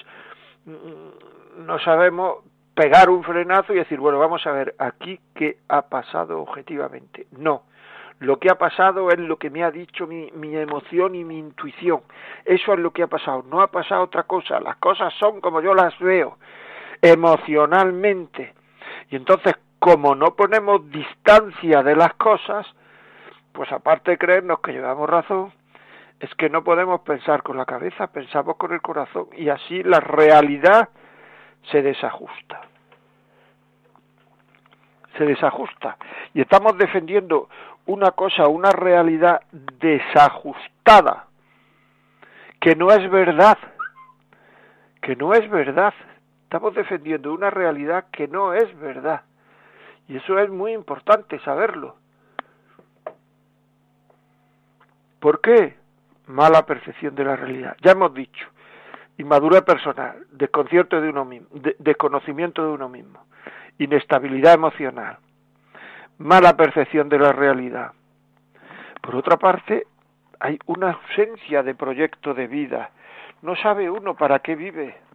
mm, 0.64 1.64
no 1.64 1.78
sabemos 1.80 2.38
pegar 2.74 3.08
un 3.08 3.22
frenazo 3.22 3.72
y 3.72 3.76
decir, 3.76 4.00
bueno, 4.00 4.18
vamos 4.18 4.46
a 4.46 4.52
ver 4.52 4.74
aquí 4.78 5.20
qué 5.34 5.58
ha 5.68 5.82
pasado 5.82 6.40
objetivamente. 6.40 7.26
No, 7.38 7.62
lo 8.18 8.38
que 8.38 8.50
ha 8.50 8.56
pasado 8.56 9.10
es 9.10 9.18
lo 9.18 9.36
que 9.36 9.50
me 9.50 9.62
ha 9.62 9.70
dicho 9.70 10.06
mi, 10.06 10.30
mi, 10.32 10.56
emoción 10.56 11.14
y 11.14 11.24
mi 11.24 11.38
intuición. 11.38 12.00
Eso 12.44 12.72
es 12.72 12.78
lo 12.80 12.90
que 12.90 13.02
ha 13.02 13.06
pasado. 13.06 13.44
No 13.48 13.60
ha 13.60 13.70
pasado 13.70 14.02
otra 14.02 14.24
cosa. 14.24 14.58
Las 14.60 14.76
cosas 14.76 15.14
son 15.14 15.40
como 15.40 15.60
yo 15.60 15.74
las 15.74 15.96
veo 16.00 16.36
emocionalmente. 17.02 18.54
Y 19.10 19.16
entonces, 19.16 19.54
como 19.78 20.14
no 20.14 20.34
ponemos 20.34 20.90
distancia 20.90 21.82
de 21.82 21.96
las 21.96 22.14
cosas, 22.14 22.66
pues 23.52 23.70
aparte 23.72 24.12
de 24.12 24.18
creernos 24.18 24.60
que 24.60 24.72
llevamos 24.72 25.08
razón, 25.08 25.52
es 26.20 26.34
que 26.34 26.48
no 26.48 26.64
podemos 26.64 27.00
pensar 27.00 27.42
con 27.42 27.56
la 27.56 27.66
cabeza, 27.66 28.06
pensamos 28.06 28.56
con 28.56 28.72
el 28.72 28.80
corazón 28.80 29.28
y 29.36 29.48
así 29.48 29.82
la 29.82 30.00
realidad 30.00 30.88
se 31.70 31.82
desajusta. 31.82 32.62
Se 35.18 35.24
desajusta. 35.24 35.96
Y 36.34 36.40
estamos 36.42 36.76
defendiendo 36.78 37.48
una 37.86 38.10
cosa, 38.12 38.48
una 38.48 38.70
realidad 38.70 39.42
desajustada, 39.52 41.26
que 42.60 42.74
no 42.74 42.90
es 42.90 43.10
verdad, 43.10 43.58
que 45.00 45.16
no 45.16 45.32
es 45.32 45.48
verdad. 45.48 45.94
Estamos 46.46 46.76
defendiendo 46.76 47.34
una 47.34 47.50
realidad 47.50 48.06
que 48.12 48.28
no 48.28 48.54
es 48.54 48.78
verdad. 48.78 49.22
Y 50.06 50.16
eso 50.16 50.38
es 50.38 50.48
muy 50.48 50.74
importante 50.74 51.40
saberlo. 51.40 51.96
¿Por 55.18 55.40
qué? 55.40 55.76
Mala 56.28 56.64
percepción 56.64 57.16
de 57.16 57.24
la 57.24 57.34
realidad. 57.34 57.76
Ya 57.82 57.90
hemos 57.90 58.14
dicho, 58.14 58.46
inmadurez 59.18 59.62
personal, 59.62 60.24
desconcierto 60.30 61.00
de 61.00 61.08
uno 61.08 61.24
mismo, 61.24 61.48
desconocimiento 61.80 62.64
de 62.64 62.68
uno 62.68 62.88
mismo, 62.88 63.26
inestabilidad 63.78 64.54
emocional, 64.54 65.18
mala 66.18 66.56
percepción 66.56 67.08
de 67.08 67.18
la 67.18 67.32
realidad. 67.32 67.90
Por 69.02 69.16
otra 69.16 69.36
parte, 69.36 69.88
hay 70.38 70.60
una 70.66 70.92
ausencia 70.92 71.64
de 71.64 71.74
proyecto 71.74 72.34
de 72.34 72.46
vida. 72.46 72.90
No 73.42 73.56
sabe 73.56 73.90
uno 73.90 74.14
para 74.14 74.38
qué 74.38 74.54
vive. 74.54 75.05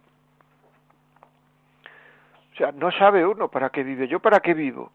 O 2.52 2.56
sea, 2.56 2.72
no 2.72 2.90
sabe 2.92 3.26
uno 3.26 3.48
para 3.48 3.70
qué 3.70 3.82
vive. 3.82 4.08
¿Yo 4.08 4.20
para 4.20 4.40
qué 4.40 4.54
vivo? 4.54 4.92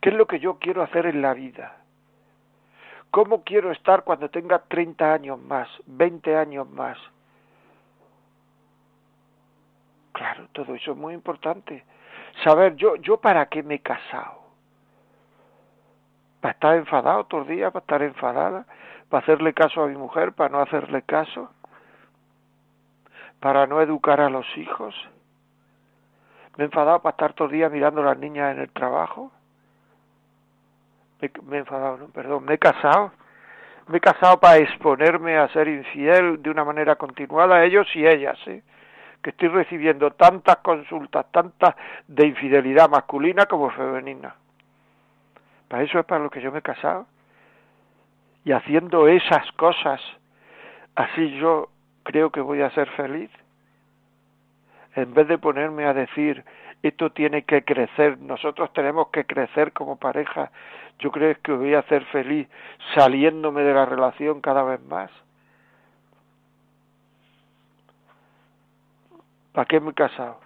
¿Qué 0.00 0.08
es 0.08 0.14
lo 0.14 0.26
que 0.26 0.40
yo 0.40 0.58
quiero 0.58 0.82
hacer 0.82 1.06
en 1.06 1.20
la 1.20 1.34
vida? 1.34 1.76
¿Cómo 3.10 3.42
quiero 3.42 3.70
estar 3.70 4.04
cuando 4.04 4.30
tenga 4.30 4.60
30 4.60 5.12
años 5.12 5.38
más, 5.38 5.68
20 5.86 6.36
años 6.36 6.70
más? 6.70 6.96
Claro, 10.12 10.48
todo 10.52 10.74
eso 10.74 10.92
es 10.92 10.96
muy 10.96 11.12
importante. 11.12 11.84
Saber 12.44 12.76
yo, 12.76 12.96
yo 12.96 13.18
para 13.18 13.46
qué 13.46 13.62
me 13.62 13.76
he 13.76 13.80
casado. 13.80 14.40
¿Para 16.40 16.52
estar 16.52 16.76
enfadado 16.76 17.24
todos 17.24 17.46
los 17.46 17.56
días? 17.56 17.72
¿Para 17.72 17.82
estar 17.82 18.02
enfadada? 18.02 18.66
¿Para 19.08 19.22
hacerle 19.22 19.52
caso 19.52 19.82
a 19.82 19.88
mi 19.88 19.96
mujer? 19.96 20.32
¿Para 20.32 20.50
no 20.50 20.60
hacerle 20.60 21.02
caso? 21.02 21.50
¿Para 23.40 23.66
no 23.66 23.80
educar 23.82 24.20
a 24.20 24.30
los 24.30 24.46
hijos? 24.56 24.94
Me 26.56 26.64
he 26.64 26.66
enfadado 26.66 27.00
para 27.00 27.12
estar 27.12 27.32
todo 27.32 27.48
el 27.48 27.54
día 27.54 27.68
mirando 27.68 28.02
a 28.02 28.06
las 28.06 28.18
niñas 28.18 28.54
en 28.54 28.62
el 28.62 28.70
trabajo. 28.70 29.30
Me, 31.20 31.56
he 31.56 31.60
enfadado, 31.60 31.98
no, 31.98 32.06
perdón, 32.08 32.44
me 32.44 32.54
he 32.54 32.58
casado. 32.58 33.12
Me 33.88 33.98
he 33.98 34.00
casado 34.00 34.38
para 34.38 34.58
exponerme 34.58 35.36
a 35.36 35.48
ser 35.48 35.68
infiel 35.68 36.42
de 36.42 36.50
una 36.50 36.64
manera 36.64 36.96
continuada 36.96 37.56
a 37.56 37.64
ellos 37.64 37.86
y 37.94 38.06
ellas, 38.06 38.38
¿eh? 38.46 38.62
que 39.22 39.30
estoy 39.30 39.48
recibiendo 39.48 40.12
tantas 40.12 40.56
consultas, 40.58 41.26
tantas 41.30 41.74
de 42.06 42.26
infidelidad 42.26 42.88
masculina 42.88 43.46
como 43.46 43.70
femenina. 43.70 44.34
Para 45.68 45.82
eso 45.82 45.98
es 45.98 46.06
para 46.06 46.22
lo 46.22 46.30
que 46.30 46.40
yo 46.40 46.50
me 46.50 46.60
he 46.60 46.62
casado. 46.62 47.06
Y 48.44 48.52
haciendo 48.52 49.08
esas 49.08 49.50
cosas, 49.52 50.00
así 50.94 51.38
yo 51.38 51.68
creo 52.02 52.30
que 52.30 52.40
voy 52.40 52.62
a 52.62 52.70
ser 52.70 52.88
feliz 52.90 53.30
en 54.94 55.14
vez 55.14 55.28
de 55.28 55.38
ponerme 55.38 55.84
a 55.84 55.94
decir 55.94 56.44
esto 56.82 57.10
tiene 57.10 57.44
que 57.44 57.62
crecer, 57.62 58.18
nosotros 58.18 58.72
tenemos 58.72 59.08
que 59.08 59.24
crecer 59.26 59.72
como 59.72 59.96
pareja, 59.96 60.50
yo 60.98 61.10
creo 61.10 61.36
que 61.42 61.52
voy 61.52 61.74
a 61.74 61.80
hacer 61.80 62.04
feliz 62.06 62.48
saliéndome 62.94 63.62
de 63.62 63.74
la 63.74 63.86
relación 63.86 64.40
cada 64.40 64.62
vez 64.62 64.82
más. 64.84 65.10
¿Para 69.52 69.66
qué 69.66 69.80
me 69.80 69.90
he 69.90 69.94
casado? 69.94 70.40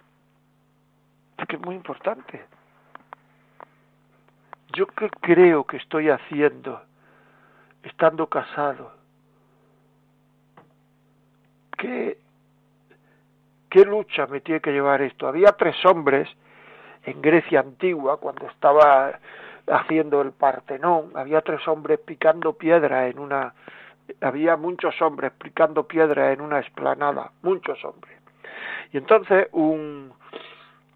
Porque 1.35 1.55
es 1.55 1.61
muy 1.61 1.75
importante. 1.75 2.45
¿Yo 4.73 4.87
qué 4.87 5.09
creo 5.21 5.65
que 5.65 5.77
estoy 5.77 6.09
haciendo 6.09 6.81
estando 7.83 8.27
casado? 8.27 8.91
¿Qué 11.77 12.17
¿Qué 13.75 13.83
lucha 13.83 14.25
me 14.27 14.39
tiene 14.39 14.61
que 14.61 14.71
llevar 14.71 15.01
esto? 15.01 15.27
Había 15.27 15.51
tres 15.51 15.75
hombres 15.85 16.29
en 17.03 17.21
Grecia 17.21 17.59
antigua, 17.59 18.21
cuando 18.21 18.47
estaba 18.47 19.19
haciendo 19.67 20.21
el 20.21 20.31
Partenón, 20.31 21.11
había 21.13 21.41
tres 21.41 21.67
hombres 21.67 21.99
picando 21.99 22.53
piedra 22.53 23.09
en 23.09 23.19
una 23.19 23.53
había 24.21 24.55
muchos 24.55 25.01
hombres 25.01 25.33
picando 25.33 25.85
piedra 25.85 26.31
en 26.31 26.39
una 26.39 26.59
esplanada, 26.59 27.31
muchos 27.41 27.83
hombres. 27.83 28.17
Y 28.93 28.97
entonces 28.97 29.49
un, 29.51 30.13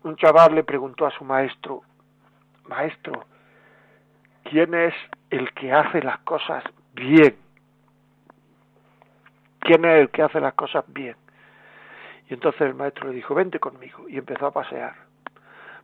un 0.04 0.16
chaval 0.16 0.56
le 0.56 0.64
preguntó 0.64 1.06
a 1.06 1.12
su 1.12 1.26
maestro, 1.26 1.82
maestro, 2.70 3.26
¿quién 4.44 4.74
es 4.74 4.94
el 5.32 5.52
que 5.52 5.74
hace 5.74 6.02
las 6.02 6.20
cosas 6.20 6.64
bien? 6.94 7.36
¿Quién 9.60 9.84
es 9.84 10.00
el 10.00 10.10
que 10.12 10.22
hace 10.22 10.40
las 10.40 10.54
cosas 10.54 10.86
bien? 10.88 11.18
Y 12.30 12.36
entonces 12.36 12.62
el 12.62 12.76
maestro 12.76 13.10
le 13.10 13.16
dijo, 13.16 13.34
vente 13.34 13.60
conmigo. 13.60 14.08
Y 14.08 14.18
empezó 14.18 14.46
a 14.48 14.52
pasear 14.52 14.94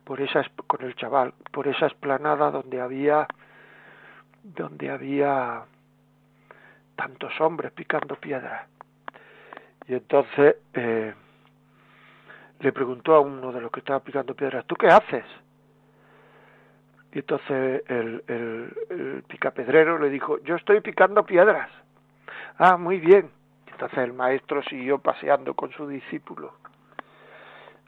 por 0.04 0.20
esa, 0.20 0.44
con 0.68 0.82
el 0.82 0.94
chaval, 0.94 1.34
por 1.52 1.66
esa 1.66 1.86
esplanada 1.86 2.52
donde 2.52 2.80
había, 2.80 3.26
donde 4.44 4.90
había 4.90 5.64
tantos 6.94 7.38
hombres 7.40 7.72
picando 7.72 8.14
piedra. 8.14 8.68
Y 9.88 9.94
entonces 9.94 10.56
eh, 10.74 11.12
le 12.60 12.72
preguntó 12.72 13.16
a 13.16 13.20
uno 13.20 13.50
de 13.50 13.60
los 13.60 13.72
que 13.72 13.80
estaba 13.80 14.00
picando 14.00 14.34
piedras, 14.34 14.64
¿tú 14.66 14.76
qué 14.76 14.86
haces? 14.86 15.24
Y 17.12 17.18
entonces 17.18 17.82
el, 17.88 18.22
el, 18.28 18.76
el 18.90 19.24
picapedrero 19.26 19.98
le 19.98 20.10
dijo, 20.10 20.38
yo 20.44 20.54
estoy 20.54 20.80
picando 20.80 21.26
piedras. 21.26 21.70
Ah, 22.58 22.76
muy 22.76 23.00
bien. 23.00 23.30
Entonces 23.76 23.98
el 23.98 24.14
maestro 24.14 24.62
siguió 24.62 24.96
paseando 25.00 25.52
con 25.52 25.70
su 25.70 25.86
discípulo. 25.86 26.54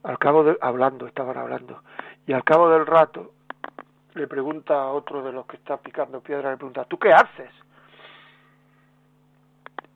Al 0.02 0.18
cabo 0.18 0.44
de, 0.44 0.58
hablando, 0.60 1.06
estaban 1.06 1.38
hablando. 1.38 1.82
Y 2.26 2.34
al 2.34 2.44
cabo 2.44 2.68
del 2.68 2.84
rato, 2.84 3.32
le 4.12 4.26
pregunta 4.26 4.74
a 4.74 4.88
otro 4.88 5.22
de 5.22 5.32
los 5.32 5.46
que 5.46 5.56
está 5.56 5.78
picando 5.78 6.20
piedra, 6.20 6.50
le 6.50 6.58
pregunta, 6.58 6.84
¿tú 6.84 6.98
qué 6.98 7.14
haces? 7.14 7.50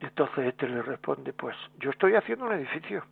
Y 0.00 0.06
entonces 0.06 0.46
este 0.46 0.66
le 0.66 0.80
responde, 0.80 1.34
pues 1.34 1.54
yo 1.78 1.90
estoy 1.90 2.14
haciendo 2.14 2.46
un 2.46 2.52
edificio. 2.52 3.04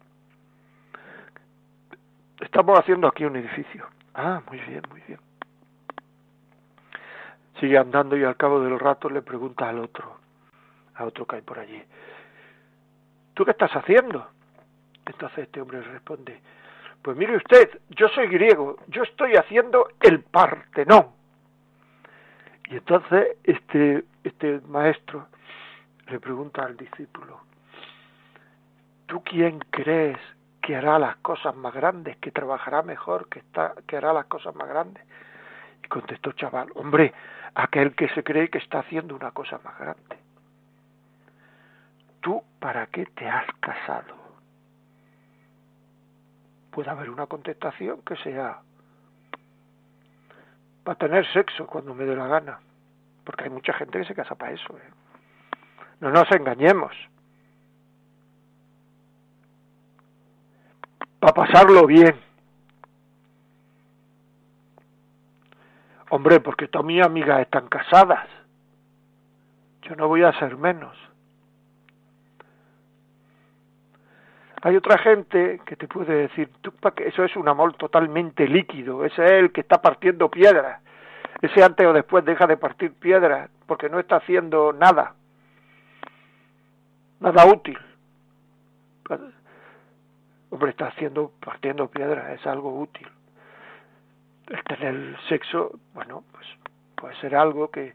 Estamos 2.41 2.79
haciendo 2.79 3.09
aquí 3.09 3.27
un 3.27 3.37
edificio. 3.37 3.87
Ah, 4.15 4.41
muy 4.49 4.59
bien, 4.59 4.81
muy 4.89 5.03
bien. 5.03 5.21
Sigue 7.61 7.77
andando 7.77 8.17
y 8.17 8.25
al 8.25 8.39
cabo 8.39 8.59
del 8.63 8.81
rato 8.81 9.11
le 9.11 9.21
pregunta 9.21 9.69
al 9.69 9.81
otro, 9.81 10.17
a 10.95 11.05
otro 11.05 11.27
que 11.27 11.37
hay 11.37 11.43
por 11.43 11.59
allí, 11.59 11.85
¿tú 13.41 13.47
qué 13.47 13.53
estás 13.53 13.75
haciendo? 13.75 14.29
Entonces 15.07 15.39
este 15.39 15.63
hombre 15.63 15.81
responde, 15.81 16.43
pues 17.01 17.17
mire 17.17 17.39
usted, 17.39 17.81
yo 17.89 18.07
soy 18.09 18.27
griego, 18.27 18.77
yo 18.89 19.03
estoy 19.03 19.33
haciendo 19.35 19.89
el 20.03 20.21
Partenón. 20.21 21.07
Y 22.69 22.77
entonces 22.77 23.39
este, 23.45 24.05
este 24.25 24.61
maestro 24.69 25.29
le 26.09 26.21
pregunta 26.21 26.67
al 26.67 26.77
discípulo, 26.77 27.41
¿tú 29.07 29.23
quién 29.25 29.61
crees 29.71 30.19
que 30.61 30.77
hará 30.77 30.99
las 30.99 31.17
cosas 31.17 31.57
más 31.57 31.73
grandes, 31.73 32.19
que 32.19 32.33
trabajará 32.33 32.83
mejor, 32.83 33.31
que, 33.31 33.39
está, 33.39 33.73
que 33.87 33.97
hará 33.97 34.13
las 34.13 34.27
cosas 34.27 34.55
más 34.55 34.69
grandes? 34.69 35.03
Y 35.83 35.89
contestó 35.89 36.33
chaval, 36.33 36.69
hombre, 36.75 37.15
aquel 37.55 37.95
que 37.95 38.11
se 38.11 38.23
cree 38.23 38.51
que 38.51 38.59
está 38.59 38.81
haciendo 38.81 39.17
una 39.17 39.31
cosa 39.31 39.59
más 39.65 39.79
grande. 39.79 40.30
¿Tú 42.21 42.43
para 42.59 42.87
qué 42.89 43.07
te 43.07 43.29
has 43.29 43.47
casado? 43.61 44.15
Puede 46.71 46.91
haber 46.91 47.11
una 47.11 47.27
contestación 47.27 48.03
que 48.03 48.17
sea 48.17 48.61
para 50.85 50.99
tener 50.99 51.27
sexo 51.33 51.67
cuando 51.67 51.95
me 51.95 52.05
dé 52.05 52.15
la 52.15 52.27
gana, 52.27 52.61
porque 53.25 53.45
hay 53.45 53.51
mucha 53.51 53.73
gente 53.75 53.99
que 53.99 54.05
se 54.05 54.15
casa 54.15 54.35
para 54.35 54.53
eso. 54.53 54.77
¿eh? 54.77 54.91
No 56.01 56.11
nos 56.11 56.31
engañemos. 56.33 56.95
Para 61.19 61.35
pasarlo 61.35 61.87
bien. 61.87 62.19
Hombre, 66.09 66.41
porque 66.41 66.67
todas 66.67 66.87
mis 66.87 67.05
amigas 67.05 67.41
están 67.41 67.69
casadas. 67.69 68.29
Yo 69.83 69.95
no 69.97 70.09
voy 70.09 70.23
a 70.23 70.33
ser 70.39 70.57
menos. 70.57 70.97
Hay 74.63 74.77
otra 74.77 74.99
gente 74.99 75.61
que 75.65 75.77
te 75.77 75.89
puede 75.89 76.29
decir, 76.29 76.51
eso 76.97 77.25
es 77.25 77.37
un 77.37 77.49
amor 77.49 77.75
totalmente 77.75 78.47
líquido, 78.47 79.07
ese 79.07 79.25
es 79.25 79.31
el 79.33 79.53
que 79.53 79.63
está 79.63 79.81
partiendo 79.81 80.31
piedras, 80.31 80.83
ese 81.41 81.65
antes 81.65 81.87
o 81.87 81.95
después 81.95 82.25
deja 82.27 82.47
de 82.47 82.59
partir 82.59 82.93
piedras 82.93 83.49
porque 83.67 83.89
no 83.89 83.99
está 83.99 84.17
haciendo 84.17 84.75
nada, 84.75 85.15
nada 87.21 87.47
útil. 87.47 87.79
Hombre, 90.51 90.71
está 90.71 90.89
haciendo, 90.89 91.33
partiendo 91.41 91.89
piedras, 91.89 92.39
es 92.39 92.47
algo 92.47 92.81
útil. 92.81 93.09
El 94.49 94.63
tener 94.65 95.17
sexo, 95.29 95.79
bueno, 95.95 96.25
pues 96.33 96.47
puede 96.97 97.15
ser 97.17 97.35
algo 97.35 97.71
que 97.71 97.95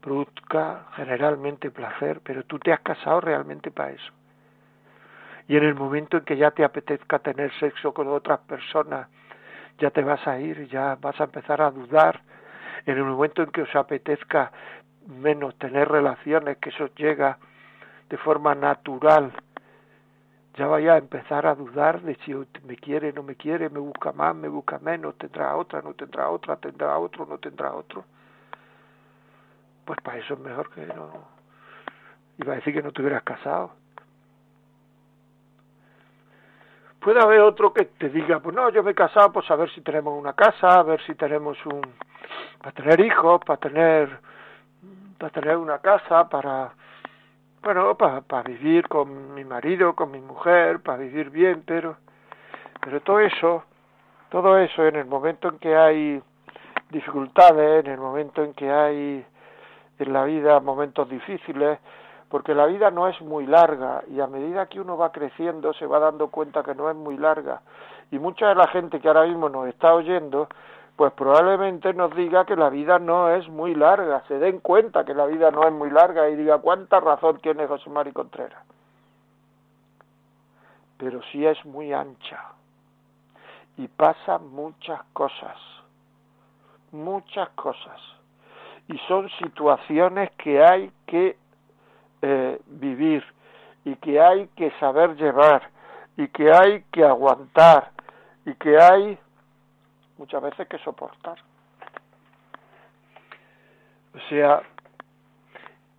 produzca 0.00 0.86
generalmente 0.94 1.72
placer, 1.72 2.20
pero 2.22 2.44
tú 2.44 2.58
te 2.60 2.72
has 2.72 2.80
casado 2.80 3.20
realmente 3.20 3.72
para 3.72 3.90
eso 3.90 4.17
y 5.48 5.56
en 5.56 5.64
el 5.64 5.74
momento 5.74 6.18
en 6.18 6.24
que 6.24 6.36
ya 6.36 6.50
te 6.50 6.62
apetezca 6.62 7.18
tener 7.20 7.50
sexo 7.58 7.94
con 7.94 8.06
otras 8.08 8.40
personas, 8.40 9.08
ya 9.78 9.90
te 9.90 10.02
vas 10.02 10.24
a 10.26 10.38
ir, 10.38 10.68
ya 10.68 10.96
vas 11.00 11.18
a 11.20 11.24
empezar 11.24 11.62
a 11.62 11.70
dudar. 11.70 12.20
En 12.84 12.98
el 12.98 13.04
momento 13.04 13.42
en 13.42 13.50
que 13.50 13.62
os 13.62 13.74
apetezca 13.74 14.52
menos 15.06 15.56
tener 15.58 15.88
relaciones, 15.88 16.58
que 16.58 16.68
eso 16.68 16.88
llega 16.94 17.38
de 18.10 18.18
forma 18.18 18.54
natural, 18.54 19.32
ya 20.54 20.66
vaya 20.66 20.94
a 20.94 20.98
empezar 20.98 21.46
a 21.46 21.54
dudar 21.54 22.02
de 22.02 22.16
si 22.26 22.34
me 22.64 22.76
quiere, 22.76 23.12
no 23.14 23.22
me 23.22 23.36
quiere, 23.36 23.70
me 23.70 23.78
busca 23.78 24.12
más, 24.12 24.34
me 24.34 24.48
busca 24.48 24.78
menos, 24.80 25.16
tendrá 25.16 25.56
otra, 25.56 25.80
no 25.80 25.94
tendrá 25.94 26.28
otra, 26.28 26.56
tendrá 26.56 26.98
otro, 26.98 27.24
no 27.24 27.38
tendrá 27.38 27.72
otro. 27.72 28.04
Pues 29.86 29.98
para 30.02 30.18
eso 30.18 30.34
es 30.34 30.40
mejor 30.40 30.70
que 30.70 30.84
no. 30.86 31.38
Iba 32.38 32.52
a 32.52 32.56
decir 32.56 32.74
que 32.74 32.82
no 32.82 32.92
te 32.92 33.00
hubieras 33.00 33.22
casado. 33.22 33.72
Puede 37.00 37.20
haber 37.20 37.40
otro 37.40 37.72
que 37.72 37.84
te 37.84 38.08
diga, 38.08 38.40
pues 38.40 38.54
no, 38.54 38.70
yo 38.70 38.82
me 38.82 38.90
he 38.90 38.94
casado 38.94 39.32
pues 39.32 39.50
a 39.50 39.56
ver 39.56 39.70
si 39.70 39.80
tenemos 39.82 40.18
una 40.18 40.32
casa, 40.32 40.80
a 40.80 40.82
ver 40.82 41.00
si 41.02 41.14
tenemos 41.14 41.56
un... 41.66 41.80
para 42.60 42.72
tener 42.72 43.00
hijos, 43.00 43.40
para 43.44 43.60
tener... 43.60 44.18
para 45.18 45.32
tener 45.32 45.56
una 45.56 45.78
casa, 45.78 46.28
para... 46.28 46.72
bueno, 47.62 47.96
para, 47.96 48.20
para 48.22 48.42
vivir 48.42 48.88
con 48.88 49.34
mi 49.34 49.44
marido, 49.44 49.94
con 49.94 50.10
mi 50.10 50.20
mujer, 50.20 50.80
para 50.80 50.98
vivir 50.98 51.30
bien, 51.30 51.62
pero... 51.64 51.96
pero 52.80 53.00
todo 53.00 53.20
eso, 53.20 53.64
todo 54.30 54.58
eso 54.58 54.84
en 54.86 54.96
el 54.96 55.06
momento 55.06 55.48
en 55.48 55.58
que 55.58 55.76
hay 55.76 56.22
dificultades, 56.90 57.84
en 57.84 57.92
el 57.92 57.98
momento 57.98 58.42
en 58.42 58.54
que 58.54 58.70
hay 58.70 59.24
en 59.98 60.12
la 60.12 60.24
vida 60.24 60.60
momentos 60.60 61.08
difíciles, 61.08 61.78
porque 62.28 62.54
la 62.54 62.66
vida 62.66 62.90
no 62.90 63.08
es 63.08 63.20
muy 63.20 63.46
larga 63.46 64.02
y 64.08 64.20
a 64.20 64.26
medida 64.26 64.66
que 64.66 64.80
uno 64.80 64.96
va 64.96 65.12
creciendo 65.12 65.72
se 65.74 65.86
va 65.86 65.98
dando 65.98 66.28
cuenta 66.28 66.62
que 66.62 66.74
no 66.74 66.90
es 66.90 66.96
muy 66.96 67.16
larga 67.16 67.62
y 68.10 68.18
mucha 68.18 68.48
de 68.48 68.54
la 68.54 68.68
gente 68.68 69.00
que 69.00 69.08
ahora 69.08 69.26
mismo 69.26 69.48
nos 69.48 69.68
está 69.68 69.94
oyendo 69.94 70.48
pues 70.98 71.12
probablemente 71.12 71.94
nos 71.94 72.12
diga 72.16 72.44
que 72.44 72.56
la 72.56 72.70
vida 72.70 72.98
no 72.98 73.30
es 73.30 73.48
muy 73.48 73.72
larga, 73.72 74.24
se 74.26 74.36
den 74.40 74.58
cuenta 74.58 75.04
que 75.04 75.14
la 75.14 75.26
vida 75.26 75.48
no 75.52 75.62
es 75.64 75.72
muy 75.72 75.90
larga 75.90 76.28
y 76.28 76.34
diga 76.34 76.58
cuánta 76.58 76.98
razón 76.98 77.38
tiene 77.38 77.68
José 77.68 77.88
Mari 77.88 78.10
Contreras. 78.10 78.60
Pero 80.96 81.20
sí 81.30 81.46
es 81.46 81.64
muy 81.64 81.92
ancha 81.92 82.46
y 83.76 83.86
pasan 83.86 84.48
muchas 84.48 85.00
cosas, 85.12 85.56
muchas 86.90 87.48
cosas. 87.50 88.00
Y 88.88 88.98
son 89.06 89.30
situaciones 89.38 90.32
que 90.32 90.64
hay 90.64 90.90
que 91.06 91.36
eh, 92.22 92.60
vivir 92.66 93.24
y 93.84 93.96
que 93.96 94.20
hay 94.20 94.48
que 94.56 94.70
saber 94.78 95.16
llevar 95.16 95.70
y 96.16 96.28
que 96.28 96.52
hay 96.52 96.82
que 96.92 97.04
aguantar 97.04 97.90
y 98.44 98.54
que 98.54 98.76
hay 98.80 99.18
muchas 100.18 100.42
veces 100.42 100.66
que 100.68 100.78
soportar. 100.78 101.38
O 104.14 104.28
sea, 104.28 104.62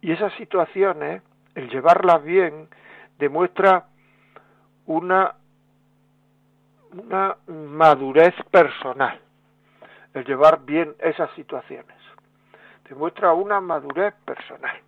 y 0.01 0.11
esas 0.11 0.33
situaciones, 0.33 1.21
el 1.55 1.69
llevarlas 1.69 2.23
bien, 2.23 2.67
demuestra 3.17 3.85
una, 4.85 5.35
una 6.91 7.37
madurez 7.47 8.35
personal, 8.51 9.19
el 10.13 10.25
llevar 10.25 10.65
bien 10.65 10.95
esas 10.99 11.31
situaciones. 11.31 11.97
Demuestra 12.89 13.33
una 13.33 13.61
madurez 13.61 14.13
personal. 14.25 14.81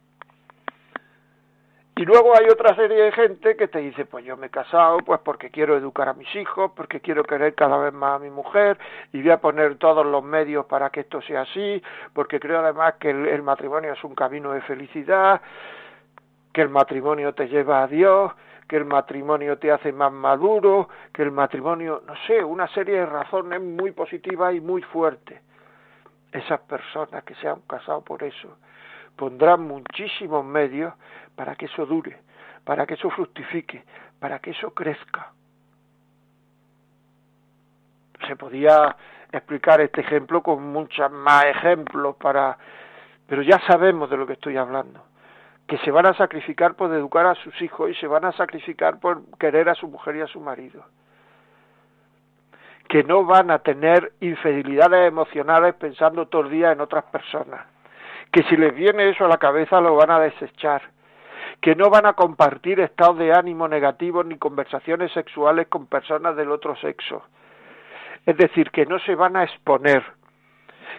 Y 2.02 2.06
luego 2.06 2.36
hay 2.36 2.50
otra 2.50 2.74
serie 2.74 2.98
de 3.04 3.12
gente 3.12 3.56
que 3.56 3.68
te 3.68 3.78
dice, 3.78 4.06
pues 4.06 4.26
yo 4.26 4.36
me 4.36 4.48
he 4.48 4.50
casado 4.50 4.98
pues 5.06 5.20
porque 5.24 5.52
quiero 5.52 5.78
educar 5.78 6.10
a 6.10 6.14
mis 6.16 6.36
hijos, 6.36 6.72
porque 6.76 7.00
quiero 7.00 7.24
querer 7.24 7.54
cada 7.54 7.78
vez 7.78 7.94
más 7.94 8.16
a 8.16 8.18
mi 8.24 8.32
mujer 8.32 8.80
y 9.14 9.22
voy 9.22 9.30
a 9.30 9.40
poner 9.40 9.76
todos 9.76 10.04
los 10.04 10.24
medios 10.24 10.66
para 10.66 10.90
que 10.90 11.02
esto 11.02 11.22
sea 11.22 11.42
así, 11.42 11.80
porque 12.14 12.40
creo 12.40 12.62
además 12.62 12.96
que 12.96 13.12
el, 13.12 13.44
matrimonio 13.44 13.94
es 13.94 14.04
un 14.04 14.16
camino 14.16 14.52
de 14.52 14.62
felicidad, 14.62 15.42
que 16.52 16.64
el 16.64 16.70
matrimonio 16.70 17.36
te 17.36 17.48
lleva 17.48 17.84
a 17.84 17.88
Dios, 17.88 18.32
que 18.68 18.78
el 18.78 18.86
matrimonio 18.86 19.60
te 19.60 19.72
hace 19.72 19.92
más 19.92 20.12
maduro, 20.12 20.90
que 21.14 21.22
el 21.22 21.30
matrimonio, 21.30 22.02
no 22.08 22.16
sé, 22.26 22.44
una 22.44 22.68
serie 22.70 22.96
de 22.96 23.06
razones 23.06 23.62
muy 23.62 23.92
positivas 23.92 24.56
y 24.56 24.60
muy 24.60 24.82
fuertes. 24.82 25.40
Esas 26.32 26.62
personas 26.62 27.24
que 27.26 27.36
se 27.36 27.48
han 27.48 27.60
casado 27.68 28.02
por 28.02 28.24
eso 28.24 28.58
pondrán 29.22 29.68
muchísimos 29.68 30.44
medios 30.44 30.96
para 31.36 31.56
que 31.56 31.66
eso 31.66 31.86
dure, 31.86 32.18
para 32.64 32.88
que 32.88 32.96
eso 32.96 33.08
fructifique, 33.12 33.84
para 34.20 34.40
que 34.40 34.50
eso 34.50 34.74
crezca. 34.74 35.32
Se 38.26 38.36
podía 38.36 38.96
explicar 39.32 39.80
este 39.80 40.02
ejemplo 40.02 40.42
con 40.42 40.64
muchos 40.72 41.12
más 41.12 41.46
ejemplos 41.46 42.16
para 42.16 42.58
pero 43.28 43.44
ya 43.44 43.60
sabemos 43.68 44.10
de 44.10 44.18
lo 44.18 44.26
que 44.26 44.34
estoy 44.34 44.58
hablando 44.58 45.06
que 45.68 45.78
se 45.78 45.92
van 45.92 46.08
a 46.08 46.16
sacrificar 46.16 46.74
por 46.74 46.92
educar 46.92 47.28
a 47.28 47.36
sus 47.36 47.62
hijos 47.62 47.92
y 47.92 47.94
se 47.94 48.08
van 48.08 48.26
a 48.26 48.32
sacrificar 48.32 49.00
por 49.00 49.22
querer 49.38 49.70
a 49.70 49.76
su 49.76 49.88
mujer 49.88 50.16
y 50.16 50.22
a 50.22 50.28
su 50.28 50.40
marido 50.40 50.84
que 52.90 53.04
no 53.04 53.24
van 53.24 53.52
a 53.52 53.60
tener 53.60 54.14
infidelidades 54.20 55.08
emocionales 55.08 55.76
pensando 55.76 56.28
todo 56.28 56.42
el 56.42 56.50
día 56.50 56.72
en 56.72 56.82
otras 56.82 57.04
personas 57.04 57.68
que 58.32 58.44
si 58.44 58.58
les 58.58 58.74
viene 58.74 59.10
eso 59.10 59.26
a 59.26 59.30
la 59.30 59.38
cabeza 59.38 59.82
lo 59.82 59.96
van 59.96 60.12
a 60.12 60.20
desechar 60.20 60.82
que 61.62 61.76
no 61.76 61.90
van 61.90 62.08
a 62.08 62.14
compartir 62.14 62.80
estados 62.80 63.20
de 63.20 63.34
ánimo 63.34 63.68
negativos 63.68 64.26
ni 64.26 64.38
conversaciones 64.38 65.12
sexuales 65.14 65.68
con 65.68 65.86
personas 65.86 66.36
del 66.36 66.52
otro 66.52 66.76
sexo. 66.78 67.24
Es 68.26 68.36
decir, 68.36 68.72
que 68.72 68.88
no 68.88 69.00
se 69.00 69.14
van 69.14 69.38
a 69.38 69.44
exponer, 69.44 70.04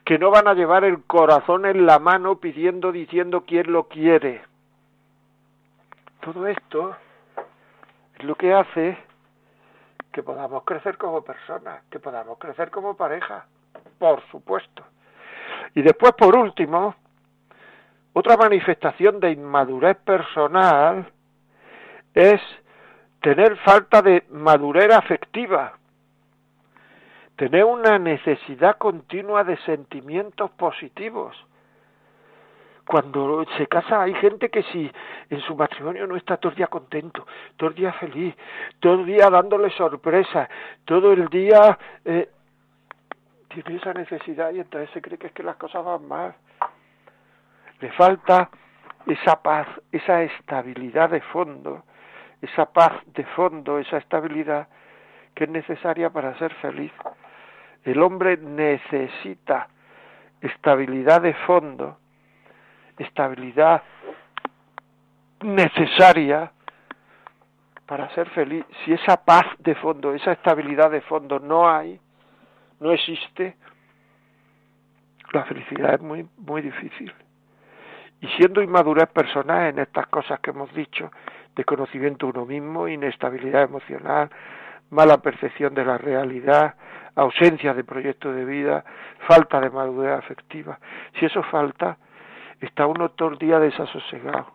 que 0.04 0.18
no 0.18 0.30
van 0.30 0.46
a 0.46 0.54
llevar 0.54 0.84
el 0.84 1.02
corazón 1.04 1.66
en 1.66 1.84
la 1.84 1.98
mano 1.98 2.36
pidiendo, 2.36 2.92
diciendo 2.92 3.44
quién 3.44 3.72
lo 3.72 3.88
quiere. 3.88 4.42
Todo 6.20 6.46
esto 6.46 6.96
es 8.18 8.24
lo 8.24 8.36
que 8.36 8.54
hace 8.54 8.96
que 10.12 10.22
podamos 10.22 10.62
crecer 10.64 10.96
como 10.96 11.22
personas, 11.22 11.82
que 11.90 11.98
podamos 11.98 12.38
crecer 12.38 12.70
como 12.70 12.96
pareja, 12.96 13.46
por 13.98 14.22
supuesto. 14.30 14.84
Y 15.74 15.82
después, 15.82 16.12
por 16.12 16.36
último, 16.36 16.94
otra 18.12 18.36
manifestación 18.36 19.20
de 19.20 19.32
inmadurez 19.32 19.96
personal 19.98 21.10
es 22.14 22.40
tener 23.22 23.56
falta 23.58 24.02
de 24.02 24.24
madurez 24.30 24.92
afectiva, 24.92 25.74
tener 27.36 27.64
una 27.64 27.98
necesidad 27.98 28.76
continua 28.76 29.44
de 29.44 29.56
sentimientos 29.58 30.50
positivos. 30.52 31.36
Cuando 32.84 33.46
se 33.56 33.66
casa 33.68 34.02
hay 34.02 34.14
gente 34.14 34.50
que 34.50 34.64
si 34.64 34.90
en 35.30 35.40
su 35.40 35.54
matrimonio 35.54 36.06
no 36.06 36.16
está 36.16 36.36
todo 36.36 36.50
el 36.50 36.56
día 36.56 36.66
contento, 36.66 37.26
todo 37.56 37.70
el 37.70 37.76
día 37.76 37.92
feliz, 37.94 38.34
todo 38.80 38.94
el 38.94 39.06
día 39.06 39.30
dándole 39.30 39.70
sorpresas, 39.70 40.48
todo 40.84 41.12
el 41.12 41.28
día 41.28 41.78
eh, 42.04 42.28
tiene 43.48 43.76
esa 43.76 43.94
necesidad 43.94 44.52
y 44.52 44.60
entonces 44.60 44.90
se 44.90 45.00
cree 45.00 45.16
que 45.16 45.28
es 45.28 45.32
que 45.32 45.44
las 45.44 45.56
cosas 45.56 45.84
van 45.84 46.06
mal. 46.08 46.34
Le 47.82 47.90
falta 47.90 48.48
esa 49.06 49.42
paz, 49.42 49.66
esa 49.90 50.22
estabilidad 50.22 51.10
de 51.10 51.20
fondo, 51.20 51.82
esa 52.40 52.66
paz 52.66 52.92
de 53.06 53.24
fondo, 53.24 53.80
esa 53.80 53.96
estabilidad 53.96 54.68
que 55.34 55.44
es 55.44 55.50
necesaria 55.50 56.08
para 56.10 56.38
ser 56.38 56.54
feliz. 56.54 56.92
El 57.82 58.00
hombre 58.00 58.36
necesita 58.36 59.66
estabilidad 60.40 61.22
de 61.22 61.34
fondo, 61.34 61.98
estabilidad 62.98 63.82
necesaria 65.40 66.52
para 67.84 68.14
ser 68.14 68.30
feliz. 68.30 68.64
Si 68.84 68.92
esa 68.92 69.24
paz 69.24 69.46
de 69.58 69.74
fondo, 69.74 70.14
esa 70.14 70.30
estabilidad 70.30 70.92
de 70.92 71.00
fondo 71.00 71.40
no 71.40 71.68
hay, 71.68 71.98
no 72.78 72.92
existe, 72.92 73.56
la 75.32 75.44
felicidad 75.46 75.94
es 75.94 76.00
muy, 76.00 76.28
muy 76.36 76.62
difícil. 76.62 77.12
Y 78.22 78.28
siendo 78.36 78.62
inmadurez 78.62 79.08
personal 79.08 79.66
en 79.66 79.80
estas 79.80 80.06
cosas 80.06 80.38
que 80.38 80.50
hemos 80.50 80.72
dicho, 80.72 81.10
de 81.56 81.64
conocimiento 81.64 82.28
uno 82.28 82.46
mismo, 82.46 82.86
inestabilidad 82.86 83.64
emocional, 83.64 84.30
mala 84.90 85.18
percepción 85.18 85.74
de 85.74 85.84
la 85.84 85.98
realidad, 85.98 86.76
ausencia 87.16 87.74
de 87.74 87.82
proyecto 87.82 88.32
de 88.32 88.44
vida, 88.44 88.84
falta 89.26 89.60
de 89.60 89.70
madurez 89.70 90.16
afectiva. 90.16 90.78
Si 91.18 91.26
eso 91.26 91.42
falta, 91.42 91.98
está 92.60 92.86
uno 92.86 93.10
todo 93.10 93.30
el 93.30 93.38
día 93.38 93.58
desasosegado, 93.58 94.52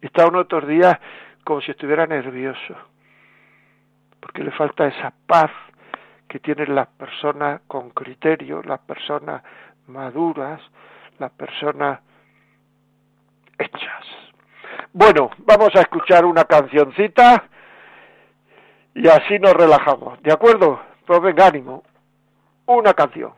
está 0.00 0.26
uno 0.26 0.46
todo 0.46 0.60
el 0.60 0.68
día 0.68 0.98
como 1.44 1.60
si 1.60 1.72
estuviera 1.72 2.06
nervioso, 2.06 2.76
porque 4.20 4.42
le 4.42 4.52
falta 4.52 4.86
esa 4.86 5.12
paz 5.26 5.50
que 6.26 6.40
tienen 6.40 6.74
las 6.74 6.88
personas 6.88 7.60
con 7.66 7.90
criterio, 7.90 8.62
las 8.62 8.80
personas 8.80 9.42
maduras, 9.86 10.62
las 11.18 11.30
personas 11.32 12.00
hechas. 13.58 14.04
Bueno, 14.92 15.30
vamos 15.38 15.74
a 15.74 15.80
escuchar 15.80 16.24
una 16.24 16.44
cancioncita 16.44 17.44
y 18.94 19.08
así 19.08 19.38
nos 19.38 19.54
relajamos, 19.54 20.22
¿de 20.22 20.32
acuerdo? 20.32 20.80
Pues 21.06 21.20
venga, 21.20 21.46
ánimo. 21.46 21.82
Una 22.66 22.94
canción. 22.94 23.32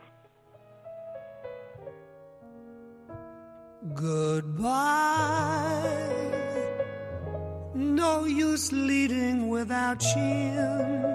Goodbye. 3.95 4.69
No 7.75 8.25
use 8.27 8.73
leading 8.73 9.49
without 9.49 10.03
you. 10.17 11.09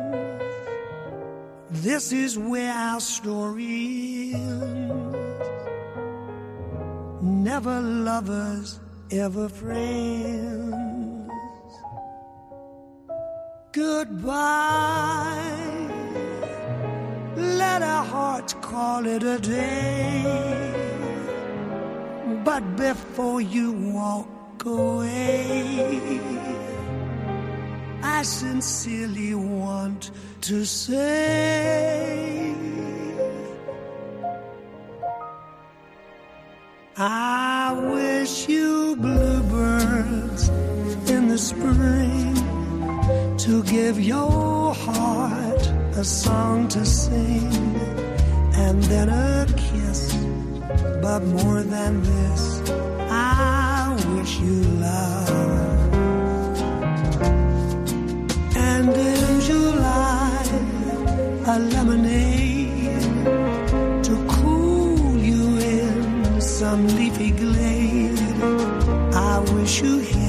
This 1.69 2.13
is 2.13 2.37
where 2.37 2.71
our 2.71 2.99
story 2.99 4.33
ends. 4.33 5.17
Never 7.21 7.79
lovers, 7.81 8.79
ever 9.19 9.47
friends. 9.47 10.73
Goodbye. 13.71 15.33
Let 17.35 17.81
our 17.81 18.05
hearts 18.05 18.53
call 18.55 19.05
it 19.05 19.23
a 19.23 19.39
day. 19.39 20.73
But 22.43 22.75
before 22.75 23.41
you 23.41 23.71
walk 23.71 24.65
away, 24.65 26.19
I 28.01 28.23
sincerely 28.23 29.35
want 29.35 30.11
to 30.41 30.65
say 30.65 32.53
I 37.73 37.75
wish 37.75 38.47
you 38.47 38.95
bluebirds 38.97 40.47
in 41.09 41.27
the 41.27 41.39
spring 41.39 42.35
to 43.39 43.63
give 43.63 43.99
your 43.99 44.75
heart 44.75 45.63
a 45.97 46.03
song 46.03 46.67
to 46.67 46.85
sing 46.85 47.51
and 48.65 48.83
then 48.83 49.09
a 49.09 49.47
kiss. 49.57 50.13
But 51.01 51.21
more 51.23 51.63
than 51.63 52.03
this, 52.03 52.69
I 53.09 53.97
wish 54.17 54.39
you 54.39 54.61
love. 54.87 55.29
And 58.55 58.89
in 59.11 59.41
July, 59.49 60.45
a 61.47 61.57
lemonade 61.73 63.01
to 64.03 64.13
cool 64.29 65.17
you 65.17 65.57
in 65.57 66.39
some 66.39 66.87
leafy 66.95 67.31
glade 67.31 67.62
you 69.81 69.97
hear. 69.99 70.22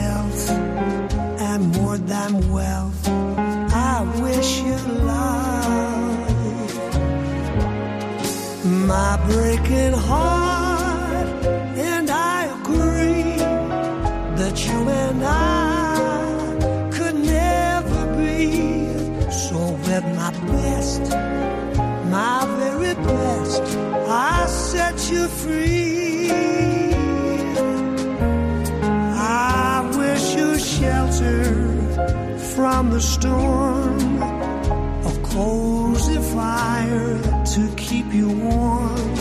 The 32.95 33.01
storm, 33.01 34.23
a 34.23 35.13
cozy 35.25 36.17
fire 36.33 37.19
to 37.45 37.75
keep 37.77 38.07
you 38.15 38.29
warm. 38.31 39.15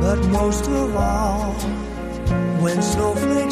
But 0.00 0.18
most 0.28 0.64
of 0.66 0.96
all, 0.96 1.52
when 2.62 2.80
snowflakes 2.80 3.49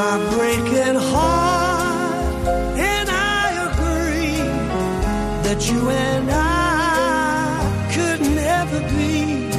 my 0.00 0.16
breaking 0.34 0.98
heart, 1.12 2.46
and 2.92 3.08
I 3.42 3.44
agree 3.68 4.38
that 5.44 5.60
you 5.70 5.80
and 5.90 6.26
I 6.30 7.60
could 7.94 8.20
never 8.44 8.80
be. 8.96 9.52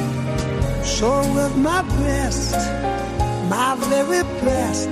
So, 0.96 1.08
with 1.36 1.54
my 1.68 1.82
best, 2.02 2.56
my 3.54 3.70
very 3.92 4.24
best, 4.44 4.88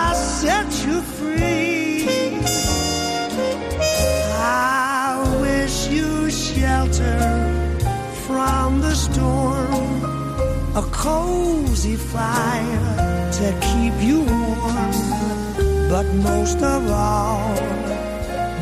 I 0.00 0.12
set 0.40 0.68
you 0.86 0.96
free. 1.18 2.08
I 4.40 5.38
wish 5.44 5.76
you 5.96 6.10
shelter 6.30 7.20
from 8.26 8.80
the 8.80 8.94
storm, 9.06 9.92
a 10.74 10.84
cozy 10.90 11.94
fire 11.94 13.13
that 13.44 13.60
keep 13.60 13.94
you 14.02 14.20
warm. 14.20 14.92
But 15.90 16.06
most 16.30 16.58
of 16.62 16.90
all, 16.90 17.54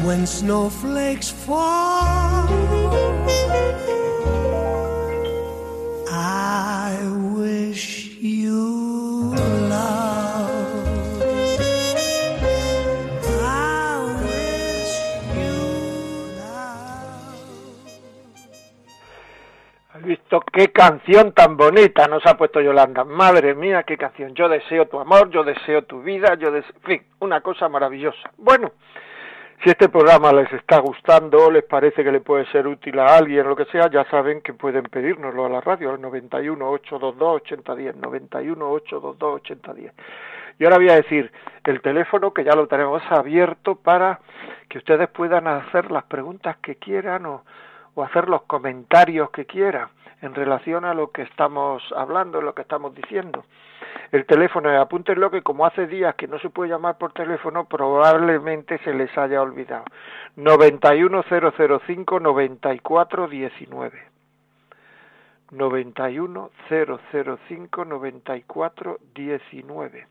when 0.05 0.27
snowflakes 0.27 1.31
fall, 1.31 3.12
¿Has 20.33 20.41
visto 20.41 20.51
qué 20.51 20.73
canción 20.73 21.33
tan 21.33 21.59
bonita 21.59 22.07
nos 22.09 22.25
ha 22.25 22.39
puesto 22.39 22.59
Yolanda? 22.59 23.05
Madre 23.05 23.55
mía, 23.55 23.83
qué 23.83 23.99
canción. 23.99 24.35
Yo 24.35 24.49
deseo 24.49 24.87
tu 24.87 24.99
amor, 24.99 25.29
yo 25.29 25.45
deseo 25.45 25.83
tu 25.83 26.01
vida, 26.01 26.37
yo 26.37 26.51
deseo... 26.51 26.73
En 26.77 26.83
fin, 26.83 27.03
una 27.21 27.43
cosa 27.43 27.69
maravillosa. 27.69 28.31
Bueno, 28.39 28.73
si 29.63 29.69
este 29.69 29.91
programa 29.91 30.33
les 30.33 30.51
está 30.55 30.79
gustando, 30.79 31.51
les 31.51 31.65
parece 31.65 32.03
que 32.03 32.11
le 32.11 32.21
puede 32.21 32.47
ser 32.47 32.67
útil 32.67 32.99
a 32.99 33.15
alguien, 33.15 33.47
lo 33.47 33.55
que 33.55 33.67
sea, 33.67 33.91
ya 33.91 34.07
saben 34.07 34.41
que 34.41 34.55
pueden 34.55 34.85
pedírnoslo 34.85 35.45
a 35.45 35.51
la 35.51 35.61
radio 35.61 35.91
al 35.91 36.01
91 36.01 36.67
822 36.67 37.37
8010, 37.43 37.97
91 37.97 38.71
822 38.71 39.35
8010. 39.35 39.93
Y 40.59 40.65
ahora 40.65 40.77
voy 40.79 40.89
a 40.89 40.97
decir 40.97 41.31
el 41.65 41.83
teléfono 41.83 42.33
que 42.33 42.45
ya 42.45 42.55
lo 42.55 42.69
tenemos 42.69 43.03
abierto 43.11 43.75
para 43.75 44.21
que 44.71 44.79
ustedes 44.79 45.09
puedan 45.09 45.47
hacer 45.47 45.91
las 45.91 46.05
preguntas 46.05 46.57
que 46.63 46.77
quieran 46.77 47.27
o, 47.27 47.45
o 47.95 48.03
hacer 48.03 48.31
los 48.31 48.43
comentarios 48.45 49.31
que 49.31 49.45
quieran 49.45 49.89
en 50.23 50.35
relación 50.35 50.87
a 50.87 50.95
lo 50.95 51.11
que 51.11 51.21
estamos 51.23 51.83
hablando, 51.95 52.41
lo 52.41 52.55
que 52.55 52.63
estamos 52.63 52.95
diciendo. 52.95 53.45
El 54.13 54.25
teléfono, 54.25 54.71
apúntenlo 54.81 55.31
que 55.31 55.43
como 55.43 55.67
hace 55.67 55.87
días 55.87 56.15
que 56.15 56.29
no 56.29 56.39
se 56.39 56.49
puede 56.49 56.71
llamar 56.71 56.97
por 56.97 57.13
teléfono, 57.13 57.67
probablemente 57.67 58.79
se 58.79 58.95
les 58.95 59.15
haya 59.19 59.43
olvidado. 59.43 59.85
91005 60.37 62.21
9419. 62.21 64.03
91005 65.51 67.85
9419. 67.85 70.07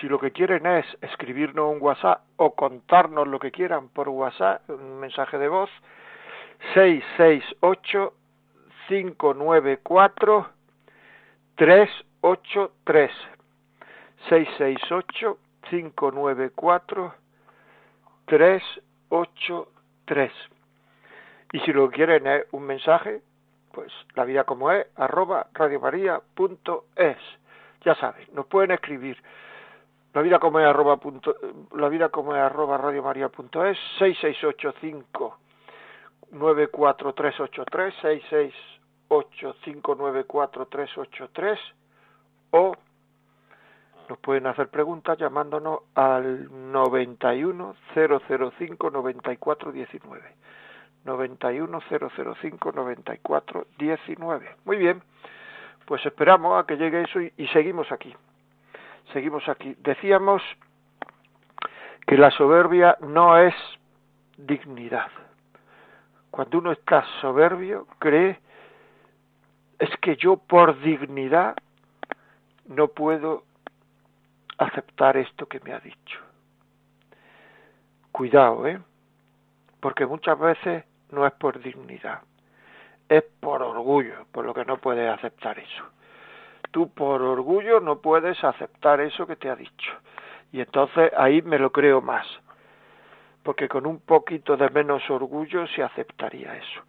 Si 0.00 0.08
lo 0.08 0.18
que 0.18 0.30
quieren 0.30 0.64
es 0.66 0.86
escribirnos 1.00 1.74
un 1.74 1.78
WhatsApp 1.80 2.22
o 2.36 2.54
contarnos 2.54 3.28
lo 3.28 3.38
que 3.38 3.50
quieran 3.50 3.88
por 3.88 4.08
WhatsApp, 4.08 4.68
un 4.68 5.00
mensaje 5.00 5.38
de 5.38 5.48
voz, 5.48 5.70
668 6.74 8.12
594 8.92 10.46
383 11.56 13.10
668 14.28 15.38
594 15.70 17.14
383 18.26 20.32
y 21.54 21.60
si 21.60 21.72
lo 21.72 21.90
quieren 21.90 22.26
es 22.26 22.44
un 22.52 22.64
mensaje 22.64 23.22
pues 23.72 23.90
la 24.14 24.26
vida 24.26 24.44
como 24.44 24.70
es 24.70 24.86
arroba 24.96 25.46
radiomaria.es 25.54 27.16
ya 27.84 27.94
saben 27.94 28.28
nos 28.34 28.44
pueden 28.46 28.72
escribir. 28.72 29.16
La 30.12 30.20
vida 30.20 30.38
como 30.38 30.60
es 30.60 30.66
arroba 30.66 30.98
punto, 30.98 31.34
la 31.74 31.88
vida 31.88 32.10
como 32.10 32.36
es 32.36 32.42
arroba 32.42 32.76
radiomaria.es 32.76 33.78
6685 33.98 35.38
94383 36.32 38.81
668-594-383 39.12 41.58
o 42.52 42.74
nos 44.08 44.18
pueden 44.18 44.46
hacer 44.46 44.68
preguntas 44.68 45.18
llamándonos 45.18 45.80
al 45.94 46.72
91 46.72 47.74
005 47.94 48.90
94 48.90 49.72
19 49.72 50.22
91 51.04 51.80
005 51.88 52.72
94 52.72 53.66
19 53.78 54.56
muy 54.64 54.76
bien 54.76 55.02
pues 55.86 56.04
esperamos 56.06 56.62
a 56.62 56.66
que 56.66 56.76
llegue 56.76 57.02
eso 57.02 57.20
y, 57.20 57.32
y 57.36 57.48
seguimos 57.48 57.90
aquí. 57.90 58.14
Seguimos 59.12 59.48
aquí. 59.48 59.74
Decíamos 59.80 60.40
que 62.06 62.16
la 62.16 62.30
soberbia 62.30 62.96
no 63.00 63.36
es 63.36 63.54
dignidad. 64.36 65.10
Cuando 66.30 66.58
uno 66.58 66.72
está 66.72 67.04
soberbio 67.20 67.86
cree 67.98 68.38
es 69.78 69.90
que 70.00 70.16
yo 70.16 70.36
por 70.36 70.80
dignidad 70.80 71.56
no 72.66 72.88
puedo 72.88 73.44
aceptar 74.58 75.16
esto 75.16 75.46
que 75.46 75.60
me 75.60 75.72
ha 75.72 75.80
dicho. 75.80 76.18
Cuidado, 78.12 78.66
¿eh? 78.66 78.80
Porque 79.80 80.06
muchas 80.06 80.38
veces 80.38 80.84
no 81.10 81.26
es 81.26 81.32
por 81.34 81.60
dignidad, 81.60 82.20
es 83.08 83.24
por 83.40 83.62
orgullo, 83.62 84.26
por 84.30 84.44
lo 84.44 84.54
que 84.54 84.64
no 84.64 84.78
puedes 84.78 85.10
aceptar 85.10 85.58
eso. 85.58 85.84
Tú 86.70 86.92
por 86.92 87.20
orgullo 87.20 87.80
no 87.80 88.00
puedes 88.00 88.42
aceptar 88.44 89.00
eso 89.00 89.26
que 89.26 89.36
te 89.36 89.50
ha 89.50 89.56
dicho. 89.56 89.92
Y 90.52 90.60
entonces 90.60 91.12
ahí 91.16 91.42
me 91.42 91.58
lo 91.58 91.72
creo 91.72 92.00
más, 92.00 92.26
porque 93.42 93.68
con 93.68 93.86
un 93.86 94.00
poquito 94.00 94.56
de 94.56 94.70
menos 94.70 95.08
orgullo 95.10 95.66
se 95.66 95.82
aceptaría 95.82 96.56
eso 96.56 96.82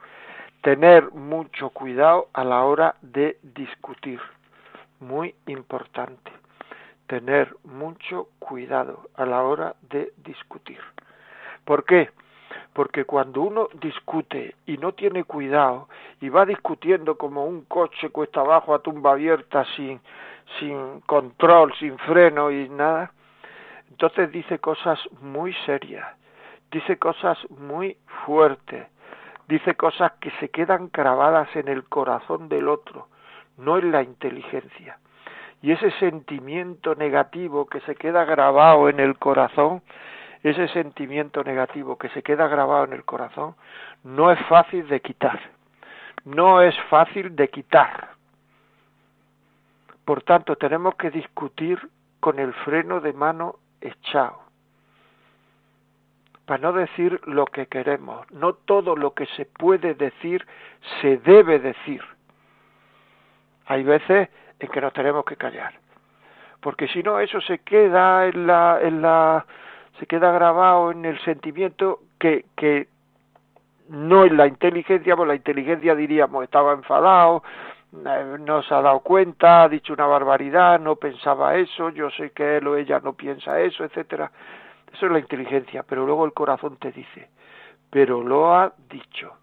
tener 0.64 1.12
mucho 1.12 1.72
cuidado 1.72 2.30
a 2.32 2.46
la 2.46 2.64
hora 2.64 2.96
de 3.02 3.38
discutir. 3.44 4.22
Muy 5.02 5.36
importante. 5.46 6.32
Tener 7.06 7.54
mucho 7.66 8.30
cuidado 8.40 9.02
a 9.16 9.26
la 9.26 9.44
hora 9.44 9.76
de 9.90 10.14
discutir. 10.24 10.80
¿Por 11.66 11.84
qué? 11.84 12.10
Porque 12.72 13.04
cuando 13.04 13.42
uno 13.42 13.68
discute 13.74 14.56
y 14.66 14.78
no 14.78 14.94
tiene 14.94 15.26
cuidado 15.26 15.90
y 16.22 16.30
va 16.30 16.46
discutiendo 16.46 17.18
como 17.18 17.46
un 17.46 17.66
coche 17.66 18.10
cuesta 18.10 18.40
abajo 18.40 18.74
a 18.74 18.80
tumba 18.80 19.12
abierta 19.12 19.66
sin, 19.76 20.00
sin 20.60 21.02
control, 21.02 21.74
sin 21.78 21.98
freno 22.00 22.52
y 22.52 22.70
nada, 22.70 23.12
entonces 23.90 24.32
dice 24.32 24.60
cosas 24.60 24.98
muy 25.20 25.54
serias, 25.66 26.08
dice 26.72 26.98
cosas 26.98 27.38
muy 27.50 27.98
fuertes, 28.26 28.88
dice 29.48 29.76
cosas 29.76 30.14
que 30.20 30.32
se 30.40 30.50
quedan 30.50 30.90
grabadas 30.92 31.54
en 31.56 31.68
el 31.68 31.84
corazón 31.86 32.50
del 32.50 32.68
otro, 32.68 33.08
no 33.58 33.78
en 33.78 33.92
la 33.92 34.02
inteligencia. 34.02 34.98
Y 35.62 35.72
ese 35.72 35.92
sentimiento 35.92 36.96
negativo 36.96 37.68
que 37.68 37.80
se 37.82 37.96
queda 37.96 38.26
grabado 38.26 38.90
en 38.90 39.00
el 39.00 39.18
corazón, 39.18 39.82
ese 40.44 40.68
sentimiento 40.70 41.44
negativo 41.44 41.98
que 41.98 42.10
se 42.10 42.22
queda 42.22 42.48
grabado 42.48 42.84
en 42.84 42.94
el 42.94 43.06
corazón, 43.06 43.56
no 44.04 44.32
es 44.32 44.40
fácil 44.48 44.88
de 44.88 45.00
quitar. 45.00 45.40
No 46.26 46.62
es 46.62 46.76
fácil 46.90 47.36
de 47.36 47.50
quitar. 47.50 48.10
Por 50.06 50.22
tanto, 50.24 50.58
tenemos 50.58 50.96
que 50.96 51.12
discutir 51.12 51.80
con 52.20 52.40
el 52.40 52.54
freno 52.54 53.00
de 53.00 53.14
mano 53.14 53.56
echado 53.80 54.43
para 56.46 56.62
no 56.62 56.74
decir 56.74 57.22
lo 57.26 57.46
que 57.46 57.68
queremos. 57.68 58.30
No 58.32 58.54
todo 58.54 58.96
lo 58.96 59.14
que 59.14 59.26
se 59.28 59.46
puede 59.46 59.94
decir 59.94 60.46
se 61.02 61.18
debe 61.18 61.60
decir. 61.60 62.02
Hay 63.66 63.84
veces 63.84 64.30
en 64.60 64.70
que 64.70 64.82
nos 64.82 64.94
tenemos 64.94 65.26
que 65.26 65.38
callar, 65.38 65.74
porque 66.62 66.88
si 66.88 67.02
no 67.02 67.20
eso 67.20 67.40
se 67.42 67.60
queda 67.60 68.28
en 68.28 68.48
la, 68.48 68.80
en 68.82 69.02
la, 69.02 69.46
se 70.00 70.06
queda 70.06 70.32
grabado 70.32 70.92
en 70.92 71.06
el 71.06 71.20
sentimiento 71.20 72.00
que, 72.20 72.46
que 72.56 72.88
no 73.90 74.26
en 74.26 74.38
la 74.38 74.48
inteligencia, 74.48 75.16
pues 75.16 75.28
la 75.28 75.36
inteligencia 75.36 75.96
diríamos 75.96 76.44
estaba 76.44 76.74
enfadado, 76.74 77.44
eh, 77.94 78.38
no 78.40 78.64
se 78.64 78.74
ha 78.74 78.82
dado 78.82 79.00
cuenta, 79.02 79.64
ha 79.64 79.70
dicho 79.70 79.94
una 79.94 80.08
barbaridad, 80.08 80.80
no 80.80 80.96
pensaba 80.96 81.56
eso, 81.56 81.90
yo 81.90 82.10
sé 82.10 82.32
que 82.32 82.58
él 82.58 82.68
o 82.68 82.76
ella 82.76 83.00
no 83.04 83.14
piensa 83.14 83.60
eso, 83.60 83.84
etcétera. 83.84 84.32
Eso 84.94 85.08
es 85.08 85.12
la 85.12 85.20
inteligencia, 85.20 85.84
pero 85.84 86.06
luego 86.06 86.26
el 86.26 86.34
corazón 86.34 86.78
te 86.78 86.92
dice, 86.92 87.30
pero 87.90 88.22
lo 88.22 88.56
ha 88.56 88.74
dicho, 88.90 89.34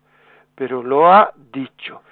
pero 0.55 0.83
lo 0.83 1.13
ha 1.13 1.33
dicho. 1.53 2.03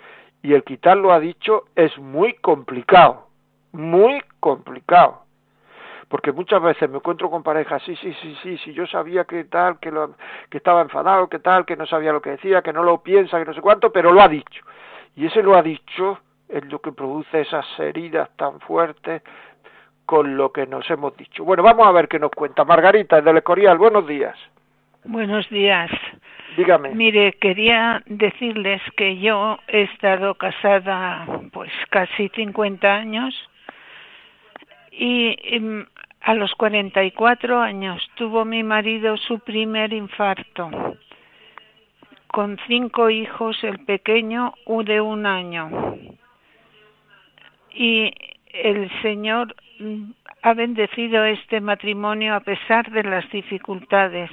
Y 0.43 0.55
el 0.55 0.64
quitar 0.64 0.97
lo 0.97 1.12
ha 1.12 1.20
dicho 1.20 1.64
es 1.74 1.97
muy 1.99 2.34
complicado, 2.34 3.28
muy 3.72 4.20
complicado. 4.41 5.22
Porque 6.09 6.32
muchas 6.32 6.62
veces 6.62 6.89
me 6.89 6.97
encuentro 6.97 7.30
con 7.30 7.43
parejas, 7.43 7.82
sí, 7.84 7.95
sí, 7.97 8.12
sí, 8.14 8.36
sí, 8.43 8.59
sí, 8.59 8.72
yo 8.72 8.86
sabía 8.86 9.24
que 9.24 9.45
tal, 9.45 9.78
que, 9.78 9.91
lo, 9.91 10.14
que 10.49 10.57
estaba 10.57 10.80
enfadado, 10.80 11.28
que 11.28 11.39
tal, 11.39 11.66
que 11.66 11.76
no 11.76 11.86
sabía 11.86 12.12
lo 12.12 12.22
que 12.22 12.30
decía, 12.30 12.62
que 12.62 12.72
no 12.72 12.82
lo 12.82 13.03
piensa, 13.03 13.39
que 13.39 13.45
no 13.45 13.53
sé 13.53 13.61
cuánto, 13.61 13.93
pero 13.93 14.11
lo 14.11 14.22
ha 14.22 14.28
dicho. 14.28 14.64
Y 15.16 15.26
ese 15.26 15.43
lo 15.43 15.55
ha 15.55 15.62
dicho 15.62 16.18
es 16.49 16.64
lo 16.64 16.80
que 16.80 16.93
produce 16.93 17.43
esas 17.43 17.66
heridas 17.78 18.30
tan 18.36 18.59
fuertes, 18.61 19.22
con 20.09 20.38
lo 20.38 20.52
que 20.52 20.66
nos 20.66 20.88
hemos 20.88 21.14
dicho. 21.18 21.44
Bueno, 21.44 21.62
vamos 21.62 21.86
a 21.86 21.92
ver 21.92 22.09
qué 22.09 22.18
nos 22.18 22.30
cuenta. 22.30 22.64
Margarita, 22.64 23.20
del 23.20 23.36
Escorial, 23.36 23.76
buenos 23.76 24.06
días. 24.06 24.34
Buenos 25.04 25.46
días. 25.50 25.90
Dígame. 26.56 26.94
Mire, 26.94 27.34
quería 27.34 28.02
decirles 28.06 28.80
que 28.96 29.18
yo 29.18 29.59
he 29.68 29.82
estado 29.82 30.34
casada 30.36 31.26
pues 31.52 31.70
casi 31.90 32.30
50 32.30 32.90
años 32.90 33.34
Y 34.90 35.36
em, 35.42 35.84
a 36.22 36.32
los 36.32 36.54
44 36.54 37.61
años 37.61 38.00
tuvo 38.14 38.46
mi 38.46 38.62
marido 38.62 39.18
su 39.18 39.40
primer 39.40 39.92
infarto. 39.92 40.70
Con 42.28 42.59
cinco 42.66 43.11
hijos, 43.11 43.62
el 43.62 43.84
pequeño 43.84 44.54
de 44.86 45.00
un 45.02 45.26
año. 45.26 45.68
Y 47.74 48.11
el 48.53 48.90
Señor 49.03 49.55
mm, 49.78 50.11
ha 50.42 50.55
bendecido 50.55 51.24
este 51.24 51.61
matrimonio 51.61 52.34
a 52.34 52.40
pesar 52.40 52.90
de 52.90 53.03
las 53.03 53.28
dificultades, 53.30 54.30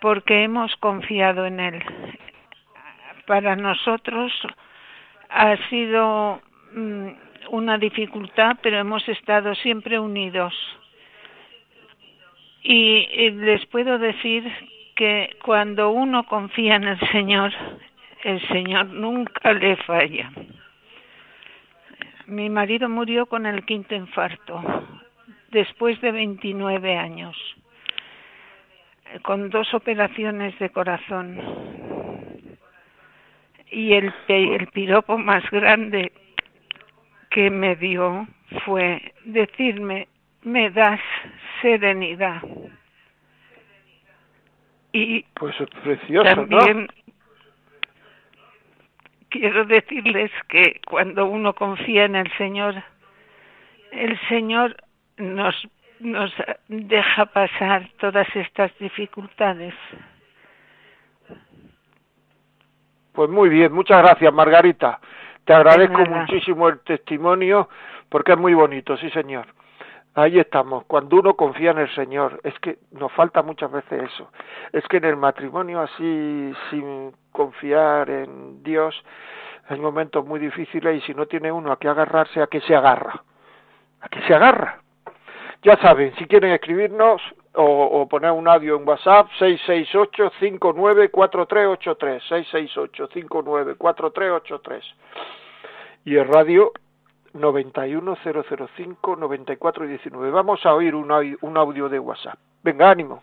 porque 0.00 0.44
hemos 0.44 0.74
confiado 0.76 1.46
en 1.46 1.60
Él. 1.60 1.82
Para 3.26 3.56
nosotros 3.56 4.32
ha 5.28 5.56
sido 5.68 6.40
mm, 6.72 7.08
una 7.50 7.78
dificultad, 7.78 8.56
pero 8.62 8.78
hemos 8.78 9.08
estado 9.08 9.54
siempre 9.56 9.98
unidos. 9.98 10.54
Y, 12.62 13.06
y 13.12 13.30
les 13.30 13.64
puedo 13.66 13.98
decir 13.98 14.50
que 14.96 15.36
cuando 15.44 15.90
uno 15.90 16.24
confía 16.24 16.76
en 16.76 16.84
el 16.84 16.98
Señor, 17.10 17.52
el 18.24 18.40
Señor 18.48 18.86
nunca 18.86 19.52
le 19.52 19.76
falla. 19.76 20.32
Mi 22.26 22.50
marido 22.50 22.88
murió 22.88 23.26
con 23.26 23.46
el 23.46 23.64
quinto 23.64 23.94
infarto, 23.94 24.60
después 25.50 26.00
de 26.00 26.10
29 26.10 26.96
años, 26.96 27.36
con 29.22 29.48
dos 29.50 29.72
operaciones 29.74 30.58
de 30.58 30.70
corazón. 30.70 31.40
Y 33.70 33.92
el, 33.92 34.12
el 34.28 34.66
piropo 34.68 35.18
más 35.18 35.48
grande 35.50 36.12
que 37.30 37.50
me 37.50 37.76
dio 37.76 38.26
fue 38.64 39.12
decirme, 39.24 40.08
me 40.42 40.70
das 40.70 41.00
serenidad. 41.62 42.42
Y 44.92 45.22
Pues 45.34 45.60
es 45.60 45.68
precioso, 45.82 46.34
también 46.34 46.86
¿no? 46.86 47.05
Quiero 49.40 49.64
decirles 49.64 50.30
que 50.48 50.80
cuando 50.86 51.26
uno 51.26 51.54
confía 51.54 52.04
en 52.04 52.16
el 52.16 52.30
Señor, 52.36 52.74
el 53.92 54.18
Señor 54.28 54.76
nos, 55.16 55.54
nos 56.00 56.32
deja 56.68 57.26
pasar 57.26 57.88
todas 57.98 58.26
estas 58.34 58.76
dificultades. 58.78 59.74
Pues 63.12 63.30
muy 63.30 63.48
bien, 63.48 63.72
muchas 63.72 64.02
gracias, 64.02 64.32
Margarita. 64.32 65.00
Te 65.44 65.54
agradezco 65.54 66.04
muchísimo 66.04 66.68
el 66.68 66.80
testimonio 66.80 67.68
porque 68.08 68.32
es 68.32 68.38
muy 68.38 68.52
bonito, 68.52 68.96
sí, 68.96 69.08
señor. 69.10 69.46
Ahí 70.18 70.38
estamos, 70.38 70.86
cuando 70.86 71.18
uno 71.18 71.36
confía 71.36 71.72
en 71.72 71.78
el 71.78 71.94
Señor, 71.94 72.40
es 72.42 72.58
que 72.60 72.78
nos 72.92 73.12
falta 73.12 73.42
muchas 73.42 73.70
veces 73.70 74.04
eso. 74.04 74.30
Es 74.72 74.82
que 74.88 74.96
en 74.96 75.04
el 75.04 75.16
matrimonio 75.16 75.82
así, 75.82 76.54
sin 76.70 77.12
confiar 77.32 78.08
en 78.08 78.62
Dios, 78.62 78.94
hay 79.68 79.78
momentos 79.78 80.24
muy 80.24 80.40
difíciles 80.40 80.96
y 80.96 81.02
si 81.02 81.12
no 81.12 81.26
tiene 81.26 81.52
uno 81.52 81.70
a 81.70 81.78
qué 81.78 81.88
agarrarse, 81.88 82.40
a 82.40 82.46
qué 82.46 82.62
se 82.62 82.74
agarra. 82.74 83.24
A 84.00 84.08
qué 84.08 84.22
se 84.22 84.32
agarra. 84.32 84.80
Ya 85.62 85.76
saben, 85.82 86.14
si 86.16 86.24
quieren 86.24 86.52
escribirnos 86.52 87.20
o, 87.52 88.08
poner 88.08 88.30
un 88.30 88.48
audio 88.48 88.78
en 88.78 88.88
WhatsApp, 88.88 89.28
668-594383, 89.38 92.22
668-594383. 93.76 94.80
Y 96.06 96.16
el 96.16 96.26
radio 96.26 96.72
91005-9419. 97.38 100.32
Vamos 100.32 100.60
a 100.64 100.74
oír 100.74 100.94
un, 100.94 101.10
un 101.10 101.56
audio 101.56 101.88
de 101.88 101.98
WhatsApp. 101.98 102.38
Venga, 102.62 102.90
ánimo. 102.90 103.22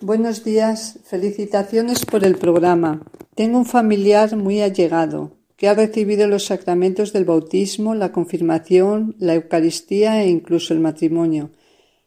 Buenos 0.00 0.44
días, 0.44 1.00
felicitaciones 1.04 2.04
por 2.04 2.24
el 2.24 2.36
programa. 2.36 3.00
Tengo 3.34 3.58
un 3.58 3.66
familiar 3.66 4.36
muy 4.36 4.60
allegado 4.60 5.32
que 5.56 5.68
ha 5.68 5.74
recibido 5.74 6.28
los 6.28 6.44
sacramentos 6.44 7.12
del 7.12 7.24
bautismo, 7.24 7.94
la 7.94 8.12
confirmación, 8.12 9.16
la 9.18 9.34
Eucaristía 9.34 10.22
e 10.22 10.28
incluso 10.28 10.74
el 10.74 10.80
matrimonio, 10.80 11.50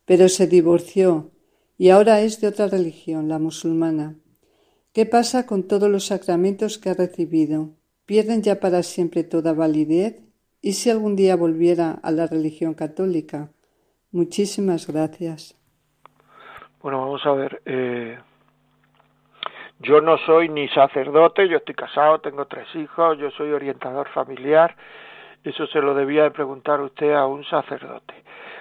pero 0.05 0.29
se 0.29 0.47
divorció 0.47 1.31
y 1.77 1.89
ahora 1.89 2.21
es 2.21 2.41
de 2.41 2.47
otra 2.47 2.67
religión, 2.67 3.27
la 3.27 3.39
musulmana. 3.39 4.15
¿Qué 4.93 5.05
pasa 5.05 5.45
con 5.45 5.63
todos 5.63 5.89
los 5.89 6.07
sacramentos 6.07 6.77
que 6.77 6.89
ha 6.89 6.93
recibido? 6.93 7.71
¿Pierden 8.05 8.43
ya 8.43 8.59
para 8.59 8.83
siempre 8.83 9.23
toda 9.23 9.53
validez? 9.53 10.17
¿Y 10.61 10.73
si 10.73 10.89
algún 10.89 11.15
día 11.15 11.37
volviera 11.37 11.99
a 12.03 12.11
la 12.11 12.27
religión 12.27 12.73
católica? 12.73 13.49
Muchísimas 14.11 14.87
gracias. 14.87 15.55
Bueno, 16.81 16.99
vamos 16.99 17.25
a 17.25 17.31
ver. 17.31 17.61
Eh, 17.65 18.17
yo 19.79 20.01
no 20.01 20.17
soy 20.17 20.49
ni 20.49 20.67
sacerdote, 20.69 21.47
yo 21.47 21.57
estoy 21.57 21.75
casado, 21.75 22.19
tengo 22.19 22.45
tres 22.47 22.67
hijos, 22.75 23.17
yo 23.17 23.31
soy 23.31 23.51
orientador 23.51 24.09
familiar. 24.09 24.75
Eso 25.45 25.65
se 25.67 25.79
lo 25.79 25.93
debía 25.93 26.23
de 26.23 26.31
preguntar 26.31 26.81
usted 26.81 27.13
a 27.13 27.25
un 27.25 27.45
sacerdote. 27.45 28.13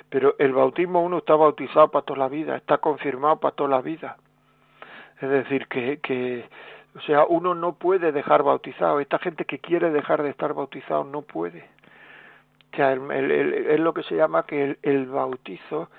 Pero 0.09 0.37
el 0.39 0.53
bautismo 0.53 1.03
uno 1.03 1.19
está 1.19 1.35
bautizado 1.35 1.91
para 1.91 2.05
toda 2.05 2.21
la 2.21 2.29
vida, 2.29 2.57
está 2.57 2.79
confirmado 2.79 3.41
para 3.41 3.57
toda 3.57 3.71
la 3.71 3.81
vida. 3.81 4.19
Es 5.21 5.29
decir, 5.29 5.67
que, 5.67 5.99
que 5.99 6.49
o 6.95 7.01
sea, 7.01 7.25
uno 7.25 7.57
no 7.57 7.75
puede 7.75 8.13
dejar 8.13 8.45
bautizado. 8.45 9.01
Esta 9.01 9.19
gente 9.19 9.45
que 9.45 9.59
quiere 9.59 9.91
dejar 9.91 10.23
de 10.23 10.31
estar 10.31 10.55
bautizado 10.55 11.03
no 11.03 11.23
puede. 11.23 11.69
Sea, 12.75 12.93
el- 12.93 13.31
es 13.33 13.81
lo 13.81 13.93
que 13.93 14.05
se 14.05 14.15
llama 14.15 14.45
que 14.45 14.79
el, 14.83 15.07
bautizo 15.07 15.91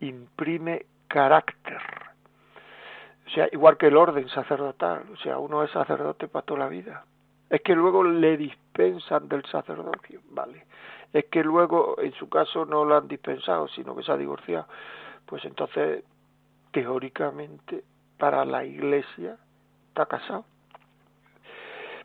imprime 0.00 0.86
carácter. 1.08 1.80
O 3.26 3.30
sea, 3.30 3.48
igual 3.50 3.76
que 3.76 3.88
el 3.88 3.96
orden 3.96 4.28
sacerdotal. 4.28 5.02
O 5.12 5.16
sea, 5.16 5.38
uno 5.38 5.64
es 5.64 5.70
sacerdote 5.72 6.28
para 6.28 6.46
toda 6.46 6.60
la 6.60 6.68
vida. 6.68 7.04
Es 7.50 7.60
que 7.62 7.74
luego 7.74 8.04
le 8.04 8.36
dispensan 8.36 9.28
del 9.28 9.44
sacerdocio, 9.46 10.20
¿vale? 10.30 10.64
Es 11.12 11.24
que 11.24 11.42
luego, 11.42 11.96
en 12.00 12.12
su 12.12 12.28
caso, 12.28 12.64
no 12.64 12.84
lo 12.84 12.96
han 12.96 13.08
dispensado, 13.08 13.66
sino 13.68 13.96
que 13.96 14.02
se 14.02 14.12
ha 14.12 14.16
divorciado. 14.16 14.66
Pues 15.26 15.44
entonces, 15.44 16.04
teóricamente, 16.70 17.82
para 18.18 18.44
la 18.44 18.64
iglesia, 18.64 19.36
está 19.88 20.06
casado. 20.06 20.44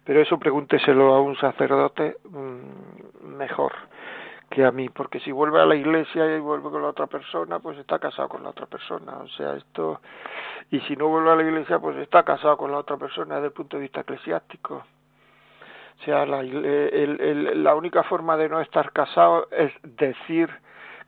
Pero 0.05 0.21
eso 0.21 0.39
pregúnteselo 0.39 1.13
a 1.13 1.21
un 1.21 1.35
sacerdote 1.37 2.17
mm, 2.23 3.27
mejor 3.37 3.73
que 4.53 4.63
a 4.63 4.71
mí, 4.71 4.87
porque 4.89 5.19
si 5.21 5.31
vuelve 5.31 5.59
a 5.59 5.65
la 5.65 5.73
iglesia 5.75 6.35
y 6.37 6.39
vuelve 6.39 6.69
con 6.69 6.83
la 6.83 6.89
otra 6.89 7.07
persona, 7.07 7.57
pues 7.57 7.75
está 7.79 7.97
casado 7.97 8.29
con 8.29 8.43
la 8.43 8.49
otra 8.49 8.67
persona. 8.67 9.17
O 9.17 9.27
sea, 9.29 9.55
esto, 9.55 9.99
y 10.69 10.79
si 10.81 10.95
no 10.95 11.07
vuelve 11.07 11.31
a 11.31 11.35
la 11.35 11.41
iglesia, 11.41 11.79
pues 11.79 11.97
está 11.97 12.21
casado 12.21 12.55
con 12.55 12.71
la 12.71 12.77
otra 12.77 12.97
persona 12.97 13.35
desde 13.35 13.47
el 13.47 13.53
punto 13.53 13.77
de 13.77 13.81
vista 13.81 14.01
eclesiástico. 14.01 14.75
O 15.99 16.03
sea, 16.05 16.25
la, 16.27 16.41
el- 16.41 17.19
el- 17.19 17.63
la 17.63 17.73
única 17.73 18.03
forma 18.03 18.37
de 18.37 18.47
no 18.47 18.61
estar 18.61 18.91
casado 18.91 19.47
es 19.49 19.71
decir 19.81 20.49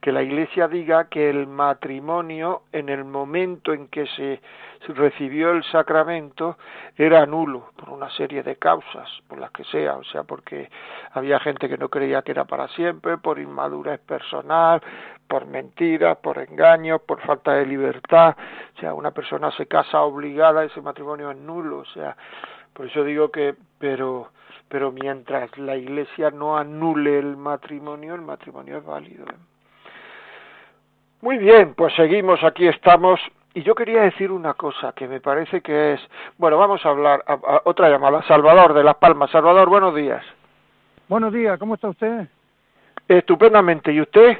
que 0.06 0.12
la 0.12 0.22
Iglesia 0.22 0.68
diga 0.68 1.06
que 1.06 1.32
el 1.32 1.48
matrimonio 1.48 2.62
en 2.72 2.90
el 2.90 3.06
momento 3.06 3.74
en 3.74 3.88
que 3.88 4.06
se 4.06 4.40
recibió 4.94 5.50
el 5.50 5.64
sacramento 5.64 6.60
era 6.96 7.26
nulo 7.26 7.72
por 7.76 7.90
una 7.90 8.12
serie 8.12 8.44
de 8.44 8.58
causas, 8.58 9.10
por 9.28 9.40
las 9.40 9.50
que 9.50 9.64
sea, 9.64 9.96
o 9.96 10.04
sea, 10.04 10.22
porque 10.22 10.70
había 11.14 11.40
gente 11.40 11.68
que 11.68 11.80
no 11.80 11.90
creía 11.90 12.22
que 12.22 12.34
era 12.34 12.46
para 12.46 12.68
siempre, 12.68 13.18
por 13.18 13.40
inmadurez 13.40 14.00
personal, 14.02 14.80
por 15.28 15.48
mentiras, 15.48 16.18
por 16.18 16.38
engaños, 16.38 17.02
por 17.02 17.20
falta 17.22 17.54
de 17.54 17.66
libertad, 17.66 18.36
o 18.78 18.80
sea, 18.80 18.94
una 18.94 19.10
persona 19.10 19.50
se 19.54 19.66
casa 19.66 20.04
obligada, 20.04 20.66
ese 20.66 20.82
matrimonio 20.82 21.32
es 21.32 21.38
nulo, 21.38 21.80
o 21.80 21.86
sea, 21.86 22.16
por 22.74 22.86
eso 22.86 23.04
digo 23.04 23.32
que, 23.32 23.56
pero 23.80 24.30
pero 24.70 24.92
mientras 24.92 25.58
la 25.58 25.76
Iglesia 25.76 26.30
no 26.30 26.58
anule 26.58 27.18
el 27.18 27.38
matrimonio, 27.38 28.14
el 28.14 28.22
matrimonio 28.22 28.78
es 28.78 28.86
válido. 28.86 29.26
Muy 31.22 31.38
bien, 31.38 31.74
pues 31.76 31.94
seguimos, 31.96 32.44
aquí 32.44 32.68
estamos. 32.68 33.20
Y 33.54 33.64
yo 33.64 33.74
quería 33.74 34.02
decir 34.02 34.32
una 34.32 34.54
cosa 34.54 34.92
que 34.94 35.08
me 35.08 35.22
parece 35.22 35.62
que 35.62 35.94
es, 35.94 36.02
bueno, 36.38 36.58
vamos 36.58 36.86
a 36.86 36.90
hablar, 36.90 37.24
a, 37.26 37.34
a- 37.34 37.62
otra 37.64 37.90
llamada, 37.90 38.22
Salvador 38.24 38.74
de 38.74 38.84
Las 38.84 38.96
Palmas. 38.96 39.32
Salvador, 39.32 39.70
buenos 39.70 39.96
días. 39.96 40.24
Buenos 41.08 41.32
días, 41.34 41.58
¿cómo 41.58 41.76
está 41.76 41.88
usted? 41.90 42.28
Estupendamente, 43.08 43.94
¿y 43.94 44.02
usted? 44.02 44.38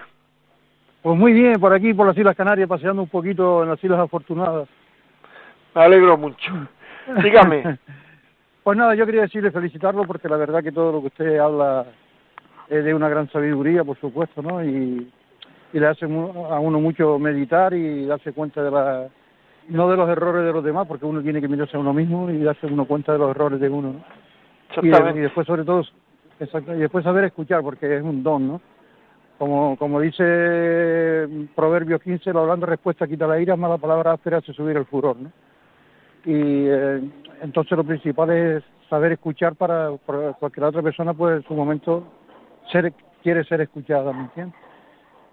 Pues 1.02 1.18
muy 1.18 1.34
bien, 1.34 1.60
por 1.60 1.72
aquí, 1.74 1.94
por 1.94 2.08
las 2.08 2.18
Islas 2.18 2.36
Canarias, 2.36 2.68
paseando 2.68 3.04
un 3.04 3.10
poquito 3.10 3.64
en 3.64 3.70
las 3.70 3.84
Islas 3.84 4.00
Afortunadas. 4.00 4.68
Me 5.74 5.82
alegro 5.84 6.18
mucho. 6.18 6.52
Dígame. 7.24 7.78
Pues 8.64 8.78
nada, 8.78 8.96
yo 8.96 9.06
quería 9.06 9.22
decirle 9.22 9.52
felicitarlo 9.52 10.04
porque 10.06 10.28
la 10.28 10.38
verdad 10.38 10.64
que 10.64 10.72
todo 10.72 10.92
lo 10.92 11.02
que 11.02 11.08
usted 11.08 11.38
habla 11.38 11.86
es 12.68 12.84
de 12.84 12.94
una 12.94 13.08
gran 13.08 13.30
sabiduría, 13.30 13.84
por 13.84 13.98
supuesto, 14.00 14.42
¿no? 14.42 14.64
Y, 14.66 15.10
y 15.76 15.80
le 15.80 15.88
hace 15.88 16.06
a 16.06 16.08
uno 16.08 16.80
mucho 16.80 17.20
meditar 17.20 17.74
y 17.74 18.06
darse 18.06 18.32
cuenta 18.32 18.64
de 18.64 18.72
la 18.72 19.10
no 19.68 19.90
de 19.90 19.98
los 19.98 20.08
errores 20.08 20.46
de 20.46 20.54
los 20.54 20.64
demás, 20.64 20.88
porque 20.88 21.06
uno 21.06 21.22
tiene 21.22 21.42
que 21.42 21.50
mirarse 21.50 21.76
a 21.76 21.82
uno 21.82 21.92
mismo 21.92 22.30
y 22.30 22.42
darse 22.42 22.66
uno 22.66 22.86
cuenta 22.86 23.12
de 23.12 23.18
los 23.18 23.32
errores 23.32 23.60
de 23.60 23.68
uno, 23.68 23.92
¿no? 23.92 24.06
Y, 24.82 25.20
después, 25.20 25.46
sobre 25.46 25.66
todo, 25.66 25.84
exacto, 26.40 26.74
y 26.74 26.80
después 26.80 27.04
saber 27.04 27.26
escuchar, 27.26 27.62
porque 27.62 27.98
es 27.98 28.02
un 28.02 28.24
don, 28.24 28.48
¿no? 28.48 28.62
como, 29.38 29.76
como 29.76 30.00
dice 30.00 31.28
Proverbio 31.54 32.00
15, 32.00 32.32
la 32.32 32.40
hablando 32.40 32.68
respuesta 32.68 33.06
quita 33.06 33.28
la 33.28 33.38
ira, 33.42 33.58
mala 33.58 33.78
palabra 33.78 34.14
áspera 34.14 34.38
hace 34.38 34.54
subir 34.54 34.78
el 34.78 34.86
furor, 34.86 35.18
¿no? 35.18 35.30
Y 36.24 36.68
eh, 36.70 37.02
entonces 37.42 37.78
lo 37.78 37.84
principal 37.84 38.30
es 38.30 38.64
saber 38.90 39.12
escuchar 39.12 39.56
para, 39.56 39.92
para 39.98 40.38
la 40.56 40.68
otra 40.70 40.82
persona, 40.82 41.14
pues 41.14 41.38
en 41.38 41.44
su 41.44 41.54
momento, 41.54 42.08
ser, 42.72 42.94
quiere 43.22 43.44
ser 43.44 43.60
escuchada, 43.60 44.14
¿me 44.14 44.22
entiendes? 44.22 44.65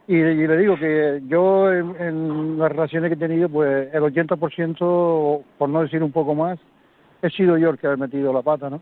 Y, 0.08 0.16
y 0.16 0.46
le 0.46 0.56
digo 0.56 0.76
que 0.76 1.22
yo 1.26 1.72
en, 1.72 2.58
las 2.58 2.72
relaciones 2.72 3.08
que 3.08 3.14
he 3.14 3.28
tenido, 3.28 3.48
pues 3.48 3.92
el 3.94 4.02
80%, 4.02 5.42
por 5.58 5.68
no 5.68 5.82
decir 5.82 6.02
un 6.02 6.12
poco 6.12 6.34
más, 6.34 6.58
he 7.22 7.30
sido 7.30 7.56
yo 7.56 7.70
el 7.70 7.78
que 7.78 7.86
ha 7.86 7.96
metido 7.96 8.32
la 8.32 8.42
pata, 8.42 8.68
¿no? 8.68 8.80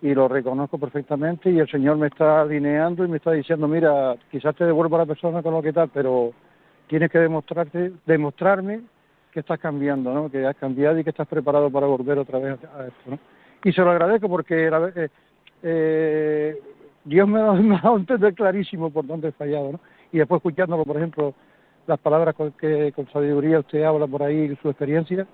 Y 0.00 0.14
lo 0.14 0.26
reconozco 0.26 0.78
perfectamente 0.78 1.48
y 1.48 1.60
el 1.60 1.70
Señor 1.70 1.96
me 1.96 2.08
está 2.08 2.40
alineando 2.40 3.04
y 3.04 3.08
me 3.08 3.18
está 3.18 3.30
diciendo, 3.30 3.68
mira, 3.68 4.16
quizás 4.32 4.56
te 4.56 4.64
devuelvo 4.64 4.96
a 4.96 5.00
la 5.00 5.06
persona 5.06 5.42
con 5.42 5.54
lo 5.54 5.62
que 5.62 5.72
tal, 5.72 5.90
pero 5.94 6.32
tienes 6.88 7.08
que 7.08 7.20
demostrarte, 7.20 7.92
demostrarme 8.04 8.80
que 9.30 9.40
estás 9.40 9.60
cambiando, 9.60 10.12
¿no? 10.12 10.28
Que 10.28 10.44
has 10.44 10.56
cambiado 10.56 10.98
y 10.98 11.04
que 11.04 11.10
estás 11.10 11.28
preparado 11.28 11.70
para 11.70 11.86
volver 11.86 12.18
otra 12.18 12.40
vez 12.40 12.58
a 12.64 12.86
esto, 12.86 13.10
¿no? 13.10 13.18
Y 13.64 13.72
se 13.72 13.80
lo 13.80 13.92
agradezco 13.92 14.28
porque 14.28 14.68
la, 14.68 14.88
eh, 14.94 15.08
eh, 15.62 16.60
Dios 17.04 17.28
me 17.28 17.40
ha, 17.40 17.44
dado, 17.44 17.54
me 17.62 17.76
ha 17.76 17.80
dado 17.80 17.94
a 17.94 17.98
entender 18.00 18.34
clarísimo 18.34 18.90
por 18.90 19.06
dónde 19.06 19.28
he 19.28 19.32
fallado, 19.32 19.72
¿no? 19.72 19.80
Y 20.12 20.18
después 20.18 20.38
escuchándolo, 20.38 20.84
por 20.84 20.96
ejemplo, 20.96 21.34
las 21.86 21.98
palabras 21.98 22.34
con 22.34 22.52
que 22.52 22.92
con 22.92 23.10
sabiduría 23.10 23.60
usted 23.60 23.82
habla 23.82 24.06
por 24.06 24.22
ahí, 24.22 24.54
su 24.62 24.68
experiencia, 24.68 25.26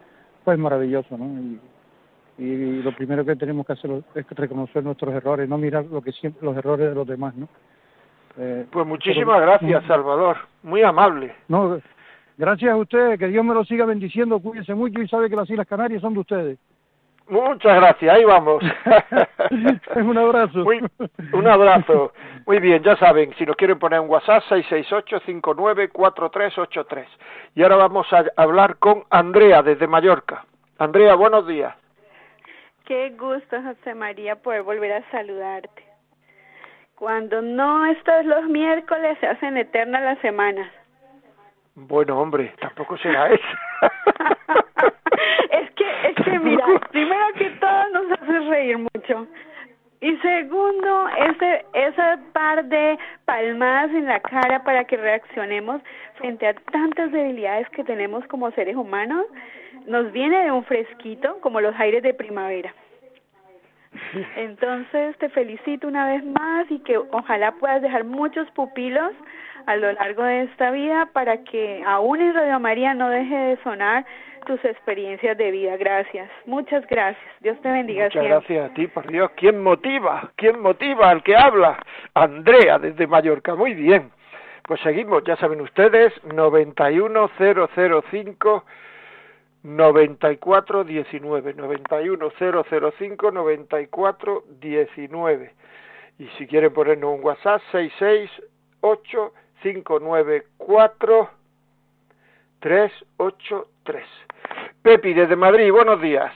pues 0.44 0.58
maravilloso, 0.58 1.18
¿no? 1.18 1.26
Y, 1.40 1.60
y 2.38 2.82
lo 2.82 2.94
primero 2.94 3.24
que 3.24 3.36
tenemos 3.36 3.66
que 3.66 3.72
hacer 3.72 4.02
es 4.14 4.26
reconocer 4.30 4.84
nuestros 4.84 5.12
errores, 5.12 5.48
no 5.48 5.58
mirar 5.58 5.84
lo 5.86 6.00
que 6.00 6.12
siempre, 6.12 6.44
los 6.46 6.56
errores 6.56 6.88
de 6.88 6.94
los 6.94 7.06
demás, 7.06 7.34
¿no? 7.34 7.48
Eh, 8.38 8.66
Pues 8.70 8.86
muchísimas 8.86 9.40
gracias, 9.40 9.84
Salvador. 9.86 10.36
Muy 10.62 10.82
amable. 10.82 11.34
No, 11.48 11.80
gracias 12.36 12.70
a 12.70 12.76
ustedes, 12.76 13.18
que 13.18 13.26
Dios 13.26 13.44
me 13.44 13.54
lo 13.54 13.64
siga 13.64 13.84
bendiciendo, 13.84 14.38
cuídense 14.38 14.74
mucho 14.74 15.02
y 15.02 15.08
sabe 15.08 15.28
que 15.28 15.36
las 15.36 15.50
Islas 15.50 15.66
Canarias 15.66 16.00
son 16.00 16.14
de 16.14 16.20
ustedes. 16.20 16.58
Muchas 17.28 17.76
gracias, 17.76 18.14
ahí 18.14 18.24
vamos. 18.24 18.62
un 19.96 20.16
abrazo. 20.16 20.64
Muy, 20.64 20.80
un 21.32 21.46
abrazo. 21.46 22.14
Muy 22.46 22.58
bien, 22.58 22.82
ya 22.82 22.96
saben, 22.96 23.34
si 23.36 23.44
nos 23.44 23.54
quieren 23.56 23.78
poner 23.78 24.00
un 24.00 24.08
WhatsApp, 24.08 24.42
668-594383. 24.44 27.04
Y 27.54 27.62
ahora 27.62 27.76
vamos 27.76 28.10
a 28.12 28.24
hablar 28.36 28.78
con 28.78 29.04
Andrea 29.10 29.62
desde 29.62 29.86
Mallorca. 29.86 30.46
Andrea, 30.78 31.14
buenos 31.14 31.46
días. 31.46 31.74
Qué 32.86 33.10
gusto, 33.10 33.62
José 33.62 33.94
María, 33.94 34.36
poder 34.36 34.62
volver 34.62 34.92
a 34.92 35.10
saludarte. 35.10 35.84
Cuando 36.94 37.42
no 37.42 37.84
estás 37.86 38.24
los 38.24 38.46
miércoles, 38.46 39.18
se 39.20 39.26
hacen 39.26 39.58
eternas 39.58 40.02
las 40.02 40.18
semanas. 40.20 40.72
Bueno, 41.74 42.18
hombre, 42.18 42.54
tampoco 42.60 42.96
será 42.96 43.28
eso. 43.28 43.44
es 45.50 45.70
que, 45.72 46.08
es 46.08 46.24
que 46.24 46.38
mira, 46.38 46.64
primero 46.90 47.26
que 47.36 47.50
todo 47.50 47.88
nos 47.90 48.12
hace 48.12 48.38
reír 48.40 48.78
mucho. 48.78 49.26
Y 50.00 50.16
segundo, 50.18 51.08
ese, 51.08 51.64
ese 51.72 52.18
par 52.32 52.64
de 52.64 52.98
palmadas 53.24 53.90
en 53.90 54.06
la 54.06 54.20
cara 54.20 54.62
para 54.62 54.84
que 54.84 54.96
reaccionemos 54.96 55.82
frente 56.14 56.46
a 56.46 56.54
tantas 56.54 57.10
debilidades 57.10 57.68
que 57.70 57.82
tenemos 57.82 58.24
como 58.28 58.50
seres 58.52 58.76
humanos, 58.76 59.26
nos 59.86 60.12
viene 60.12 60.44
de 60.44 60.52
un 60.52 60.64
fresquito, 60.64 61.40
como 61.40 61.60
los 61.60 61.74
aires 61.80 62.02
de 62.02 62.14
primavera. 62.14 62.72
Entonces 64.36 65.16
te 65.18 65.28
felicito 65.30 65.88
una 65.88 66.06
vez 66.06 66.24
más 66.24 66.70
y 66.70 66.78
que 66.80 66.98
ojalá 66.98 67.52
puedas 67.52 67.82
dejar 67.82 68.04
muchos 68.04 68.48
pupilos 68.52 69.12
a 69.66 69.76
lo 69.76 69.92
largo 69.92 70.22
de 70.22 70.42
esta 70.42 70.70
vida 70.70 71.06
para 71.12 71.38
que 71.44 71.82
aún 71.86 72.20
en 72.20 72.34
Radio 72.34 72.60
María 72.60 72.94
no 72.94 73.08
deje 73.08 73.34
de 73.34 73.56
sonar 73.62 74.04
tus 74.40 74.64
experiencias 74.64 75.36
de 75.36 75.50
vida. 75.50 75.76
Gracias, 75.76 76.30
muchas 76.46 76.86
gracias. 76.86 77.22
Dios 77.40 77.60
te 77.60 77.70
bendiga 77.70 78.04
Muchas 78.04 78.22
siempre. 78.22 78.34
gracias 78.34 78.70
a 78.70 78.74
ti, 78.74 78.86
por 78.86 79.06
Dios. 79.06 79.30
¿Quién 79.36 79.62
motiva? 79.62 80.32
¿Quién 80.36 80.58
motiva 80.60 81.10
al 81.10 81.22
que 81.22 81.36
habla? 81.36 81.78
Andrea, 82.14 82.78
desde 82.78 83.06
Mallorca. 83.06 83.54
Muy 83.54 83.74
bien. 83.74 84.10
Pues 84.64 84.80
seguimos, 84.82 85.22
ya 85.24 85.36
saben 85.36 85.60
ustedes, 85.60 86.12
91005 86.24 88.64
9419 89.62 91.54
91005 91.54 93.32
9419 93.32 95.50
y 96.18 96.26
si 96.36 96.46
quieren 96.46 96.72
ponernos 96.72 97.14
un 97.14 97.24
WhatsApp 97.24 97.62
668 97.72 99.32
594 99.62 101.30
383 102.60 104.04
Pepi 104.82 105.14
desde 105.14 105.36
Madrid, 105.36 105.70
buenos 105.70 106.00
días. 106.00 106.32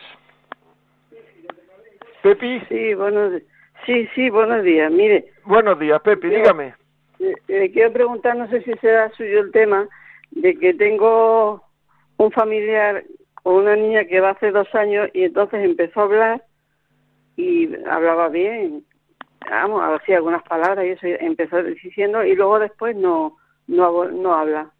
Pepi, 2.22 2.60
Sí, 2.68 2.94
buenos, 2.94 3.42
sí, 3.86 4.08
sí, 4.14 4.30
buenos 4.30 4.62
días. 4.62 4.90
Mire, 4.92 5.32
buenos 5.44 5.78
días, 5.78 6.00
Pepi, 6.02 6.30
Yo- 6.30 6.36
dígame. 6.36 6.74
eh, 7.18 7.34
eh, 7.48 7.70
quiero 7.72 7.92
preguntar, 7.92 8.36
no 8.36 8.48
sé 8.48 8.62
si 8.62 8.72
será 8.74 9.10
suyo 9.12 9.40
el 9.40 9.50
tema, 9.52 9.88
de 10.30 10.56
que 10.58 10.74
tengo 10.74 11.64
un 12.18 12.30
familiar 12.32 13.02
con 13.42 13.54
una 13.56 13.74
niña 13.76 14.04
que 14.04 14.20
va 14.20 14.30
hace 14.30 14.50
dos 14.50 14.72
años 14.74 15.08
y 15.14 15.24
entonces 15.24 15.64
empezó 15.64 16.00
a 16.00 16.04
hablar 16.04 16.44
y 17.36 17.74
hablaba 17.86 18.28
bien, 18.28 18.84
vamos, 19.50 19.82
hacía 19.82 20.16
algunas 20.16 20.42
palabras 20.44 20.84
y 20.84 20.90
eso 20.90 21.06
empezó 21.06 21.62
diciendo 21.62 22.24
y 22.24 22.34
luego 22.36 22.58
después 22.58 22.94
no 22.96 23.36
no 23.66 24.04
no 24.06 24.34
habla. 24.34 24.70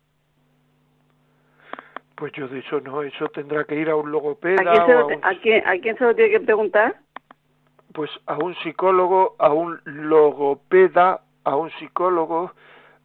Pues 2.23 2.33
yo 2.35 2.47
de 2.47 2.61
eso 2.61 2.81
no, 2.83 3.03
eso 3.03 3.27
tendrá 3.35 3.64
que 3.64 3.75
ir 3.75 3.91
a 3.91 3.97
un 3.97 4.07
¿A 4.07 4.12
logopeda 4.12 4.62
quién, 4.62 4.87
se 4.87 4.95
o 4.95 4.99
a 5.01 5.07
un, 5.07 5.37
quién, 5.43 5.66
a 5.66 5.77
quién 5.79 5.99
se 5.99 6.05
lo 6.05 6.14
tiene 6.14 6.31
que 6.31 6.41
preguntar? 6.41 6.95
pues 7.93 8.12
a 8.27 8.37
un 8.39 8.55
psicólogo, 8.62 9.35
a 9.41 9.53
un 9.53 9.81
logopeda, 9.85 11.23
a 11.43 11.57
un 11.57 11.68
psicólogo, 11.73 12.53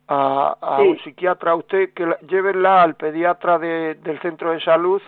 a, 0.07 0.55
a 0.61 0.77
Sí. 0.83 0.89
un 0.89 0.99
psiquiatra, 0.99 1.55
usted 1.55 1.95
que 1.95 2.05
la, 2.05 2.19
llévenla 2.29 2.83
al 2.83 2.93
pediatra 2.93 3.57
de, 3.57 3.95
del 3.95 4.19
centro 4.19 4.51
de 4.51 4.59
salud 4.61 5.01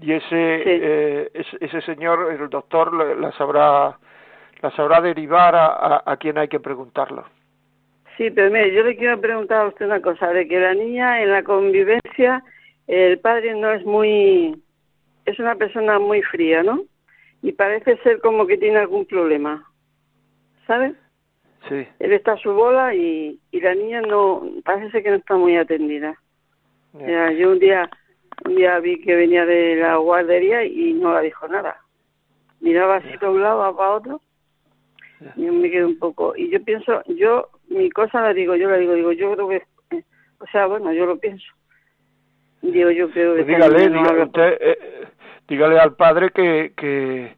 y 0.00 0.12
ese 0.12 0.28
eh, 0.30 1.30
ese, 1.34 1.56
ese 1.64 1.80
señor, 1.80 2.30
el 2.30 2.48
doctor, 2.48 2.94
la, 2.94 3.12
la 3.16 3.32
sabrá 3.32 3.98
la 4.60 4.70
sabrá 4.76 5.00
derivar 5.00 5.56
a, 5.56 5.66
a, 5.66 6.02
a 6.06 6.16
quien 6.16 6.38
hay 6.38 6.46
que 6.46 6.60
preguntarlo. 6.60 7.24
Sí, 8.16 8.30
pero 8.30 8.52
mire, 8.52 8.72
yo 8.72 8.84
le 8.84 8.94
quiero 8.94 9.20
preguntar 9.20 9.62
a 9.62 9.66
usted 9.66 9.86
una 9.86 10.00
cosa, 10.00 10.28
de 10.28 10.46
que 10.46 10.60
la 10.60 10.74
niña 10.74 11.20
en 11.22 11.32
la 11.32 11.42
convivencia, 11.42 12.44
el 12.86 13.18
padre 13.20 13.54
no 13.54 13.70
es 13.72 13.84
muy, 13.84 14.60
es 15.24 15.38
una 15.38 15.54
persona 15.54 15.98
muy 15.98 16.22
fría, 16.22 16.62
¿no? 16.62 16.82
Y 17.42 17.52
parece 17.52 17.96
ser 17.98 18.20
como 18.20 18.46
que 18.46 18.56
tiene 18.58 18.78
algún 18.78 19.04
problema, 19.06 19.64
¿sabe? 20.66 20.94
Sí. 21.68 21.86
Él 22.00 22.12
está 22.12 22.32
a 22.32 22.36
su 22.38 22.52
bola 22.52 22.94
y, 22.94 23.38
y 23.50 23.60
la 23.60 23.74
niña 23.74 24.00
no, 24.02 24.42
parece 24.64 24.90
ser 24.90 25.02
que 25.02 25.10
no 25.10 25.16
está 25.16 25.36
muy 25.36 25.56
atendida. 25.56 26.16
ya. 26.94 27.06
Ya, 27.06 27.32
yo 27.32 27.50
un 27.52 27.58
día, 27.58 27.88
un 28.46 28.56
día 28.56 28.78
vi 28.80 29.00
que 29.00 29.14
venía 29.14 29.46
de 29.46 29.76
la 29.76 29.96
guardería 29.96 30.64
y 30.64 30.92
no 30.94 31.14
le 31.14 31.26
dijo 31.26 31.46
nada. 31.48 31.76
Miraba 32.60 32.96
así 32.96 33.16
para 33.18 33.30
un 33.30 33.42
lado, 33.42 33.76
para 33.76 33.90
otro, 33.92 34.20
Ya. 35.20 35.32
y 35.36 35.46
yo 35.46 35.52
me 35.52 35.70
quedé 35.70 35.84
un 35.84 35.98
poco. 35.98 36.34
Y 36.36 36.48
yo 36.50 36.62
pienso, 36.64 37.02
yo, 37.06 37.48
mi 37.68 37.90
cosa 37.90 38.22
la 38.22 38.34
digo, 38.34 38.54
yo 38.56 38.68
la 38.68 38.76
digo, 38.76 38.94
digo, 38.94 39.12
yo 39.12 39.32
creo 39.34 39.48
que, 39.48 39.62
eh, 39.96 40.04
o 40.38 40.46
sea, 40.48 40.66
bueno, 40.66 40.92
yo 40.92 41.06
lo 41.06 41.16
pienso. 41.18 41.46
Digo, 42.62 42.90
yo 42.90 43.10
creo 43.10 43.34
que 43.34 43.44
Pues 43.44 43.56
dígale, 43.56 43.90
no 43.90 44.24
usted, 44.24 44.56
eh, 44.60 44.78
dígale 45.48 45.78
al 45.78 45.96
padre 45.96 46.30
que, 46.30 46.72
que, 46.76 47.34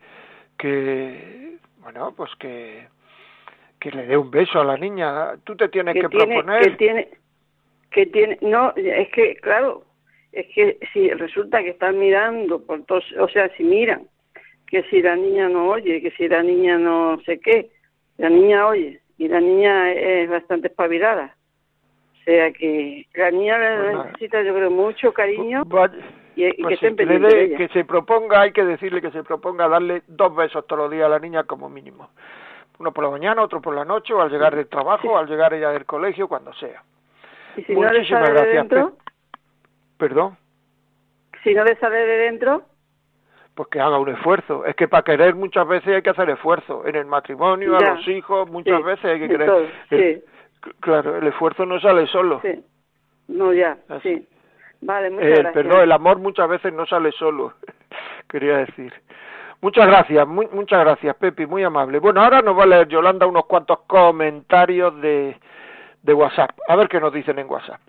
que, 0.59 1.57
bueno, 1.79 2.13
pues 2.15 2.31
que, 2.39 2.87
que 3.81 3.91
le 3.91 4.07
dé 4.07 4.17
un 4.19 4.31
beso 4.31 4.61
a 4.61 4.65
la 4.65 4.77
niña. 4.77 5.37
Tú 5.45 5.57
te 5.57 5.69
tienes 5.69 5.95
que, 5.95 6.03
que 6.03 6.09
tiene, 6.09 6.27
proponer. 6.27 6.63
que 6.63 6.77
tiene, 6.77 7.09
que 7.91 8.07
tiene, 8.07 8.39
no, 8.43 8.75
es 8.77 9.09
que, 9.09 9.37
claro, 9.37 9.85
es 10.33 10.47
que 10.55 10.79
si 10.93 11.09
resulta 11.11 11.63
que 11.63 11.71
están 11.71 11.99
mirando 11.99 12.63
por 12.63 12.85
todos, 12.85 13.05
o 13.19 13.29
sea, 13.29 13.49
si 13.57 13.65
miran, 13.65 14.07
que 14.67 14.83
si 14.85 15.01
la 15.01 15.17
niña 15.17 15.49
no 15.49 15.69
oye, 15.69 16.03
que 16.03 16.11
si 16.13 16.29
la 16.29 16.43
niña 16.43 16.77
no 16.77 17.19
sé 17.25 17.41
qué, 17.41 17.71
la 18.19 18.29
niña 18.29 18.67
oye, 18.67 19.01
y 19.17 19.29
la 19.29 19.41
niña 19.41 19.93
es 19.93 20.29
bastante 20.29 20.69
espabilada. 20.69 21.37
O 22.25 22.31
sea 22.31 22.51
que 22.53 23.07
la 23.15 23.31
niña 23.31 23.59
necesita, 23.59 24.41
yo 24.43 24.55
creo, 24.55 24.71
mucho 24.71 25.13
cariño 25.13 25.63
y, 26.37 26.47
y 26.47 26.63
pues 26.63 26.81
que 26.81 26.87
estén 26.87 26.97
que, 26.97 27.05
le 27.05 27.19
de 27.19 27.69
se 27.69 27.85
proponga, 27.85 28.41
hay 28.41 28.53
que 28.53 28.65
decirle 28.65 29.03
que 29.03 29.11
se 29.11 29.23
proponga 29.23 29.69
darle 29.69 30.03
dos 30.09 30.35
besos 30.35 30.67
todos 30.67 30.85
los 30.85 30.91
días 30.91 31.05
a 31.05 31.11
la 31.11 31.19
niña 31.19 31.45
como 31.45 31.69
mínimo. 31.69 32.09
Uno 32.79 32.93
por 32.93 33.05
la 33.05 33.11
mañana, 33.11 33.43
otro 33.43 33.61
por 33.61 33.75
la 33.75 33.85
noche, 33.85 34.15
o 34.15 34.23
al 34.23 34.31
llegar 34.31 34.57
del 34.57 34.69
trabajo, 34.69 35.13
o 35.13 35.19
al 35.19 35.29
llegar 35.29 35.53
ella 35.53 35.71
del 35.71 35.85
colegio, 35.85 36.27
cuando 36.27 36.53
sea. 36.55 36.83
Y 37.57 37.63
si 37.65 37.75
no 37.75 37.83
le 37.93 37.99
Muchísimas 37.99 38.25
de 38.25 38.31
gracias, 38.33 38.55
dentro, 38.55 38.93
Perdón, 39.99 40.37
si 41.43 41.55
no 41.55 41.63
le 41.63 41.77
sale 41.77 41.97
de 41.99 42.17
dentro, 42.17 42.63
pues 43.55 43.69
que 43.69 43.81
haga 43.81 43.99
un 43.99 44.09
esfuerzo. 44.09 44.65
Es 44.65 44.75
que 44.77 44.89
para 44.89 45.03
querer 45.05 45.35
muchas 45.35 45.69
veces 45.69 45.95
hay 45.95 46.03
que 46.03 46.11
hacer 46.11 46.31
esfuerzo. 46.31 46.87
En 46.87 46.97
el 46.97 47.05
matrimonio, 47.05 47.79
Ya. 47.79 47.93
a 47.93 47.95
los 47.97 48.09
hijos, 48.09 48.51
muchas 48.51 48.79
Sí, 48.79 48.83
veces 48.83 49.05
hay 49.05 49.21
que 49.21 49.29
querer. 49.29 49.69
sí. 49.91 50.25
Claro, 50.81 51.17
el 51.17 51.27
esfuerzo 51.27 51.67
no 51.67 51.81
sale 51.81 52.07
solo. 52.07 52.41
Sí. 52.43 52.65
No, 53.29 53.53
ya, 53.53 53.79
Así. 53.89 54.17
sí. 54.17 54.29
Vale, 54.83 55.11
muchas 55.11 55.27
El, 55.29 55.35
gracias. 55.43 55.55
perdón, 55.55 55.81
el 55.83 55.93
amor 55.93 56.19
muchas 56.19 56.49
veces 56.49 56.73
no 56.73 56.85
sale 56.87 57.11
solo, 57.13 57.55
quería 58.29 58.59
decir. 58.59 58.93
Muchas 59.63 59.87
gracias, 59.87 60.29
muy, 60.29 60.47
muchas 60.53 60.81
gracias, 60.81 61.17
Pepi, 61.17 61.47
muy 61.47 61.63
amable. 61.65 61.99
Bueno, 61.99 62.23
ahora 62.23 62.43
nos 62.43 62.59
va 62.59 62.65
a 62.65 62.67
leer 62.67 62.89
Yolanda 62.89 63.27
unos 63.27 63.47
cuantos 63.47 63.79
comentarios 63.87 65.01
de, 65.01 65.39
de 66.03 66.13
WhatsApp. 66.13 66.51
A 66.69 66.77
ver 66.77 66.89
qué 66.89 67.01
nos 67.01 67.15
dicen 67.15 67.39
en 67.39 67.49
WhatsApp. 67.49 67.81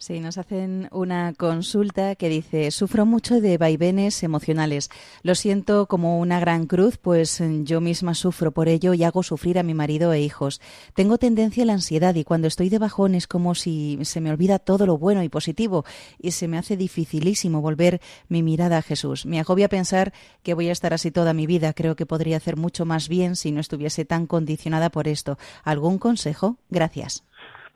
Sí, 0.00 0.20
nos 0.20 0.38
hacen 0.38 0.88
una 0.92 1.34
consulta 1.34 2.14
que 2.14 2.28
dice, 2.28 2.70
sufro 2.70 3.04
mucho 3.04 3.40
de 3.40 3.58
vaivenes 3.58 4.22
emocionales. 4.22 4.90
Lo 5.24 5.34
siento 5.34 5.86
como 5.86 6.20
una 6.20 6.38
gran 6.38 6.68
cruz, 6.68 6.98
pues 6.98 7.40
eh, 7.40 7.62
yo 7.64 7.80
misma 7.80 8.14
sufro 8.14 8.52
por 8.52 8.68
ello 8.68 8.94
y 8.94 9.02
hago 9.02 9.24
sufrir 9.24 9.58
a 9.58 9.64
mi 9.64 9.74
marido 9.74 10.12
e 10.12 10.20
hijos. 10.20 10.60
Tengo 10.94 11.18
tendencia 11.18 11.64
a 11.64 11.66
la 11.66 11.72
ansiedad 11.72 12.14
y 12.14 12.22
cuando 12.22 12.46
estoy 12.46 12.68
de 12.68 12.78
bajón 12.78 13.16
es 13.16 13.26
como 13.26 13.56
si 13.56 13.98
se 14.02 14.20
me 14.20 14.30
olvida 14.30 14.60
todo 14.60 14.86
lo 14.86 14.98
bueno 14.98 15.24
y 15.24 15.28
positivo 15.28 15.84
y 16.20 16.30
se 16.30 16.46
me 16.46 16.58
hace 16.58 16.76
dificilísimo 16.76 17.60
volver 17.60 18.00
mi 18.28 18.44
mirada 18.44 18.78
a 18.78 18.82
Jesús. 18.82 19.26
Me 19.26 19.40
agobia 19.40 19.68
pensar 19.68 20.12
que 20.44 20.54
voy 20.54 20.68
a 20.68 20.72
estar 20.72 20.94
así 20.94 21.10
toda 21.10 21.34
mi 21.34 21.48
vida. 21.48 21.72
Creo 21.72 21.96
que 21.96 22.06
podría 22.06 22.36
hacer 22.36 22.56
mucho 22.56 22.84
más 22.84 23.08
bien 23.08 23.34
si 23.34 23.50
no 23.50 23.60
estuviese 23.60 24.04
tan 24.04 24.28
condicionada 24.28 24.90
por 24.90 25.08
esto. 25.08 25.38
¿Algún 25.64 25.98
consejo? 25.98 26.56
Gracias. 26.70 27.24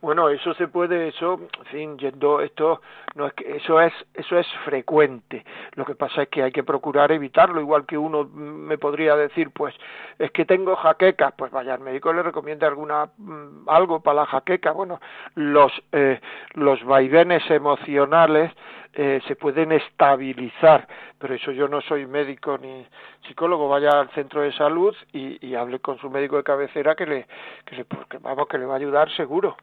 Bueno, 0.02 0.28
eso 0.30 0.52
se 0.54 0.66
puede, 0.66 1.06
eso, 1.06 1.40
fin, 1.70 1.96
yendo, 1.96 2.40
esto 2.40 2.80
no 3.14 3.28
es 3.28 3.34
que 3.34 3.54
eso 3.56 3.80
es, 3.80 3.92
eso 4.14 4.36
es 4.36 4.48
frecuente. 4.64 5.44
Lo 5.76 5.84
que 5.84 5.94
pasa 5.94 6.24
es 6.24 6.28
que 6.28 6.42
hay 6.42 6.50
que 6.50 6.64
procurar 6.64 7.12
evitarlo, 7.12 7.60
igual 7.60 7.86
que 7.86 7.96
uno 7.96 8.24
me 8.24 8.78
podría 8.78 9.14
decir, 9.14 9.52
pues, 9.52 9.72
es 10.18 10.32
que 10.32 10.44
tengo 10.44 10.74
jaquecas, 10.74 11.34
pues 11.38 11.52
vaya 11.52 11.74
al 11.74 11.80
médico 11.80 12.12
le 12.12 12.24
recomienda 12.24 12.66
alguna 12.66 13.10
mm, 13.16 13.68
algo 13.68 14.00
para 14.00 14.22
la 14.22 14.26
jaqueca. 14.26 14.72
Bueno, 14.72 15.00
los 15.36 15.72
eh, 15.92 16.20
los 16.54 16.82
vaivenes 16.82 17.48
emocionales 17.48 18.50
eh, 18.94 19.20
se 19.28 19.36
pueden 19.36 19.70
estabilizar, 19.70 20.88
pero 21.16 21.34
eso 21.34 21.52
yo 21.52 21.68
no 21.68 21.80
soy 21.80 22.06
médico 22.06 22.58
ni 22.58 22.84
psicólogo, 23.28 23.68
vaya 23.68 24.00
al 24.00 24.10
centro 24.10 24.42
de 24.42 24.52
salud 24.52 24.96
y, 25.12 25.46
y 25.46 25.54
hable 25.54 25.78
con 25.78 25.96
su 25.98 26.10
médico 26.10 26.38
de 26.38 26.42
cabecera 26.42 26.96
que 26.96 27.06
le, 27.06 27.26
que 27.64 27.76
le, 27.76 27.84
porque, 27.84 28.18
vamos, 28.18 28.48
que 28.48 28.58
le 28.58 28.66
va 28.66 28.74
a 28.74 28.78
ayudar 28.78 29.08
seguro. 29.12 29.56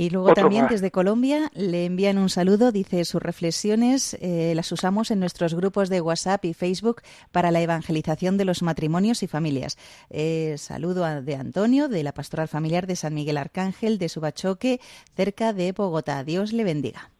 Y 0.00 0.10
luego 0.10 0.30
Otro 0.30 0.42
también 0.42 0.62
más. 0.62 0.72
desde 0.72 0.90
Colombia 0.90 1.50
le 1.54 1.84
envían 1.84 2.16
un 2.18 2.28
saludo, 2.28 2.72
dice 2.72 3.04
sus 3.04 3.20
reflexiones 3.22 4.14
eh, 4.20 4.52
las 4.56 4.72
usamos 4.72 5.10
en 5.10 5.20
nuestros 5.20 5.54
grupos 5.54 5.88
de 5.88 6.00
WhatsApp 6.00 6.44
y 6.44 6.54
Facebook 6.54 7.02
para 7.32 7.50
la 7.50 7.60
evangelización 7.60 8.36
de 8.38 8.44
los 8.44 8.62
matrimonios 8.62 9.22
y 9.22 9.26
familias. 9.26 9.76
Eh, 10.08 10.54
saludo 10.58 11.04
a- 11.04 11.20
de 11.20 11.36
Antonio, 11.36 11.88
de 11.88 12.02
la 12.02 12.12
Pastoral 12.12 12.48
Familiar 12.48 12.86
de 12.86 12.96
San 12.96 13.14
Miguel 13.14 13.36
Arcángel, 13.36 13.98
de 13.98 14.08
Subachoque, 14.08 14.80
cerca 15.14 15.52
de 15.52 15.72
Bogotá. 15.72 16.24
Dios 16.24 16.52
le 16.52 16.64
bendiga. 16.64 17.10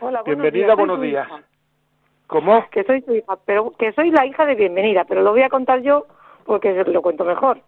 Hola, 0.00 0.22
buenos 0.22 0.42
Bienvenida, 0.42 0.66
días. 0.66 0.76
Buenos 0.76 1.00
días. 1.00 1.28
¿Cómo? 2.28 2.68
Que 2.70 2.84
soy 2.84 3.00
su 3.02 3.14
hija, 3.14 3.36
pero 3.44 3.72
que 3.72 3.92
soy 3.92 4.10
la 4.10 4.26
hija 4.26 4.46
de 4.46 4.54
bienvenida, 4.54 5.04
pero 5.04 5.22
lo 5.22 5.32
voy 5.32 5.42
a 5.42 5.48
contar 5.48 5.80
yo 5.82 6.06
porque 6.44 6.72
lo 6.84 7.02
cuento 7.02 7.24
mejor, 7.24 7.58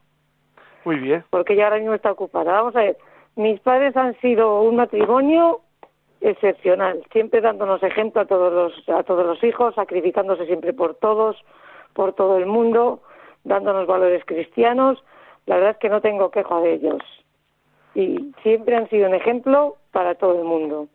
Muy 0.84 0.96
bien. 0.96 1.24
porque 1.30 1.54
ella 1.54 1.64
ahora 1.64 1.78
mismo 1.78 1.94
está 1.94 2.12
ocupada. 2.12 2.52
Vamos 2.52 2.76
a 2.76 2.80
ver, 2.80 2.96
mis 3.36 3.58
padres 3.60 3.96
han 3.96 4.18
sido 4.20 4.62
un 4.62 4.76
matrimonio 4.76 5.60
excepcional, 6.20 7.02
siempre 7.12 7.40
dándonos 7.40 7.82
ejemplo 7.82 8.20
a 8.20 8.26
todos 8.26 8.52
los 8.52 8.88
a 8.88 9.02
todos 9.02 9.26
los 9.26 9.42
hijos, 9.42 9.74
sacrificándose 9.74 10.46
siempre 10.46 10.72
por 10.72 10.94
todos, 10.96 11.36
por 11.94 12.12
todo 12.12 12.36
el 12.36 12.46
mundo, 12.46 13.02
dándonos 13.44 13.86
valores 13.86 14.22
cristianos. 14.24 15.02
La 15.46 15.56
verdad 15.56 15.72
es 15.72 15.78
que 15.78 15.88
no 15.88 16.00
tengo 16.00 16.30
queja 16.30 16.60
de 16.60 16.74
ellos. 16.74 17.02
Y 17.94 18.32
siempre 18.42 18.76
han 18.76 18.88
sido 18.88 19.08
un 19.08 19.14
ejemplo 19.14 19.76
para 19.90 20.14
todo 20.14 20.38
el 20.38 20.44
mundo. 20.44 20.86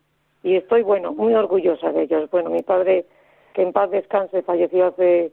Y 0.46 0.54
estoy, 0.54 0.82
bueno, 0.82 1.10
muy 1.10 1.34
orgullosa 1.34 1.90
de 1.90 2.02
ellos. 2.02 2.30
Bueno, 2.30 2.50
mi 2.50 2.62
padre, 2.62 3.04
que 3.52 3.62
en 3.62 3.72
paz 3.72 3.90
descanse, 3.90 4.42
falleció 4.42 4.86
hace 4.86 5.32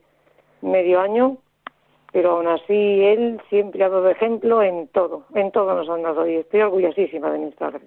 medio 0.61 0.99
año, 0.99 1.38
pero 2.11 2.32
aún 2.32 2.47
así 2.47 3.03
él 3.03 3.39
siempre 3.47 3.84
ha 3.84 3.89
dado 3.89 4.09
ejemplo 4.09 4.64
en 4.64 4.88
todo, 4.88 5.26
en 5.36 5.51
todo 5.51 5.76
nos 5.76 5.88
han 5.88 6.01
dado 6.01 6.28
y 6.28 6.38
estoy 6.38 6.61
orgullosísima 6.61 7.30
de 7.30 7.38
mis 7.38 7.53
padres. 7.53 7.84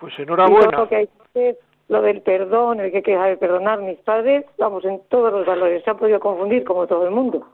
Pues 0.00 0.12
Y 0.14 0.24
todo 0.26 0.34
enhorabuena. 0.34 0.78
lo 0.78 0.88
que 0.88 0.96
hay 0.96 1.06
que 1.06 1.22
hacer, 1.22 1.58
lo 1.86 2.02
del 2.02 2.20
perdón, 2.20 2.80
el 2.80 2.90
que 2.90 2.96
hay 2.96 3.02
que 3.04 3.14
saber 3.14 3.38
perdonar, 3.38 3.80
mis 3.82 3.98
padres, 4.00 4.44
vamos, 4.58 4.84
en 4.84 5.00
todos 5.08 5.32
los 5.32 5.46
valores. 5.46 5.84
Se 5.84 5.90
han 5.90 5.98
podido 5.98 6.18
confundir 6.18 6.64
como 6.64 6.88
todo 6.88 7.04
el 7.04 7.12
mundo, 7.12 7.46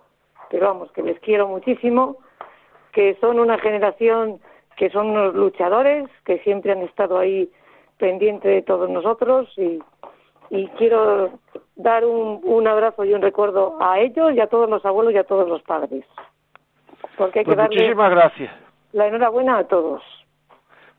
pero 0.49 0.68
vamos, 0.68 0.90
que 0.92 1.03
les 1.03 1.20
quiero 1.20 1.49
muchísimo, 1.49 2.16
que 2.92 3.14
son 3.20 3.40
una 3.40 3.59
generación 3.59 4.40
que 4.74 4.88
son 4.88 5.11
unos 5.11 5.34
luchadores, 5.34 6.09
que 6.24 6.38
siempre 6.38 6.72
han 6.72 6.80
estado 6.80 7.18
ahí 7.18 7.51
pendiente 7.99 8.49
de 8.49 8.62
todos 8.62 8.88
nosotros 8.90 9.49
y, 9.57 9.80
y 10.51 10.68
quiero 10.78 11.38
dar 11.76 12.05
un, 12.05 12.40
un 12.44 12.66
abrazo 12.68 13.05
y 13.05 13.14
un 13.14 13.22
recuerdo 13.22 13.76
a 13.80 13.99
ellos 14.01 14.32
y 14.32 14.40
a 14.40 14.47
todos 14.49 14.68
los 14.68 14.84
abuelos 14.84 15.12
y 15.14 15.18
a 15.18 15.24
todos 15.24 15.49
los 15.49 15.62
padres. 15.62 16.05
Porque 17.16 17.40
hay 17.40 17.44
que 17.44 17.51
Pues 17.51 17.59
darle 17.59 17.76
muchísimas 17.76 18.11
gracias. 18.11 18.53
la 18.92 19.07
enhorabuena 19.07 19.59
a 19.59 19.64
todos. 19.64 20.03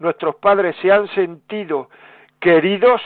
nuestros 0.00 0.34
padres 0.34 0.74
se 0.82 0.90
han 0.90 1.06
sentido 1.08 1.88
queridos, 2.40 3.00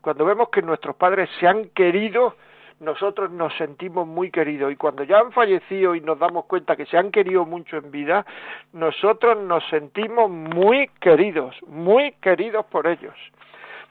cuando 0.00 0.24
vemos 0.24 0.48
que 0.50 0.62
nuestros 0.62 0.94
padres 0.94 1.28
se 1.40 1.48
han 1.48 1.70
querido, 1.70 2.36
nosotros 2.80 3.30
nos 3.30 3.54
sentimos 3.56 4.06
muy 4.06 4.30
queridos 4.30 4.72
y 4.72 4.76
cuando 4.76 5.04
ya 5.04 5.18
han 5.18 5.32
fallecido 5.32 5.94
y 5.94 6.00
nos 6.00 6.18
damos 6.18 6.46
cuenta 6.46 6.76
que 6.76 6.86
se 6.86 6.96
han 6.96 7.10
querido 7.10 7.44
mucho 7.44 7.76
en 7.76 7.90
vida, 7.90 8.24
nosotros 8.72 9.38
nos 9.44 9.62
sentimos 9.68 10.30
muy 10.30 10.88
queridos, 11.00 11.54
muy 11.66 12.12
queridos 12.22 12.64
por 12.66 12.86
ellos. 12.86 13.14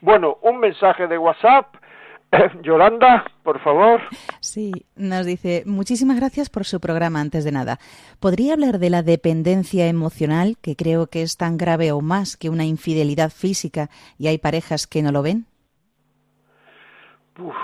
Bueno, 0.00 0.38
un 0.42 0.58
mensaje 0.58 1.06
de 1.06 1.18
WhatsApp. 1.18 1.76
Yolanda, 2.62 3.24
por 3.42 3.60
favor. 3.60 4.00
Sí, 4.40 4.72
nos 4.96 5.26
dice, 5.26 5.64
muchísimas 5.66 6.16
gracias 6.16 6.48
por 6.48 6.64
su 6.64 6.80
programa 6.80 7.20
antes 7.20 7.44
de 7.44 7.52
nada. 7.52 7.78
¿Podría 8.20 8.54
hablar 8.54 8.78
de 8.78 8.90
la 8.90 9.02
dependencia 9.02 9.88
emocional, 9.88 10.56
que 10.62 10.76
creo 10.76 11.08
que 11.08 11.22
es 11.22 11.36
tan 11.36 11.56
grave 11.56 11.92
o 11.92 12.00
más 12.00 12.36
que 12.36 12.48
una 12.48 12.64
infidelidad 12.64 13.30
física 13.30 13.88
y 14.18 14.28
hay 14.28 14.38
parejas 14.38 14.86
que 14.86 15.02
no 15.02 15.10
lo 15.12 15.22
ven? 15.22 15.46
Uf, 17.38 17.56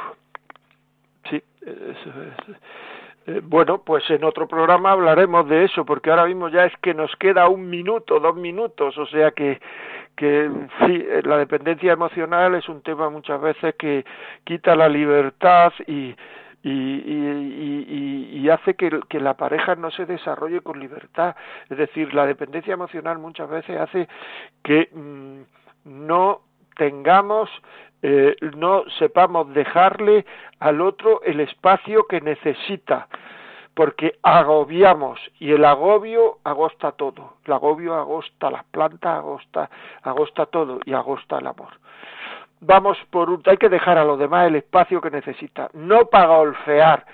bueno, 3.42 3.78
pues 3.78 4.08
en 4.10 4.22
otro 4.24 4.46
programa 4.46 4.92
hablaremos 4.92 5.48
de 5.48 5.64
eso, 5.64 5.84
porque 5.84 6.10
ahora 6.10 6.26
mismo 6.26 6.48
ya 6.48 6.64
es 6.64 6.72
que 6.80 6.94
nos 6.94 7.14
queda 7.16 7.48
un 7.48 7.68
minuto, 7.68 8.20
dos 8.20 8.36
minutos, 8.36 8.96
o 8.98 9.06
sea 9.06 9.32
que, 9.32 9.60
que 10.16 10.48
sí, 10.86 11.04
eh, 11.08 11.22
la 11.24 11.38
dependencia 11.38 11.92
emocional 11.92 12.54
es 12.54 12.68
un 12.68 12.82
tema 12.82 13.10
muchas 13.10 13.40
veces 13.40 13.74
que 13.76 14.04
quita 14.44 14.76
la 14.76 14.88
libertad 14.88 15.72
y, 15.88 16.14
y, 16.62 16.70
y, 16.70 18.30
y, 18.32 18.48
hace 18.48 18.74
que, 18.74 19.00
que, 19.08 19.18
la 19.18 19.34
pareja 19.34 19.74
no 19.74 19.90
se 19.90 20.06
desarrolle 20.06 20.60
con 20.60 20.78
libertad. 20.78 21.34
Es 21.68 21.78
decir, 21.78 22.14
la 22.14 22.26
dependencia 22.26 22.74
emocional 22.74 23.18
muchas 23.18 23.48
veces 23.48 23.76
hace 23.78 24.08
que 24.62 24.88
mm, 24.92 25.40
no 25.84 26.42
tengamos 26.76 27.50
eh, 28.02 28.36
no 28.56 28.84
sepamos 28.98 29.52
dejarle 29.54 30.24
al 30.60 30.80
otro 30.80 31.22
el 31.22 31.40
espacio 31.40 32.06
que 32.06 32.20
necesita, 32.20 33.08
porque 33.74 34.18
agobiamos 34.22 35.20
y 35.38 35.52
el 35.52 35.64
agobio 35.64 36.38
agosta 36.44 36.92
todo, 36.92 37.34
el 37.44 37.52
agobio 37.52 37.94
agosta 37.94 38.50
las 38.50 38.64
plantas, 38.64 39.18
agosta, 39.18 39.68
agosta 40.02 40.46
todo 40.46 40.80
y 40.84 40.94
agosta 40.94 41.38
el 41.38 41.46
amor. 41.46 41.78
Vamos 42.60 42.96
por 43.10 43.28
un, 43.28 43.42
hay 43.44 43.58
que 43.58 43.68
dejar 43.68 43.98
a 43.98 44.04
los 44.04 44.18
demás 44.18 44.46
el 44.46 44.56
espacio 44.56 45.00
que 45.00 45.10
necesita, 45.10 45.68
no 45.74 46.06
para 46.06 46.26
golfear, 46.26 47.04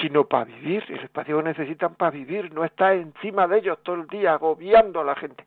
sino 0.00 0.24
para 0.24 0.44
vivir, 0.44 0.84
el 0.88 1.00
espacio 1.00 1.38
que 1.38 1.44
necesitan 1.44 1.94
para 1.94 2.10
vivir, 2.10 2.52
no 2.52 2.64
está 2.64 2.94
encima 2.94 3.46
de 3.48 3.58
ellos 3.58 3.78
todo 3.82 3.96
el 3.96 4.06
día 4.06 4.34
agobiando 4.34 5.00
a 5.00 5.04
la 5.04 5.14
gente. 5.16 5.44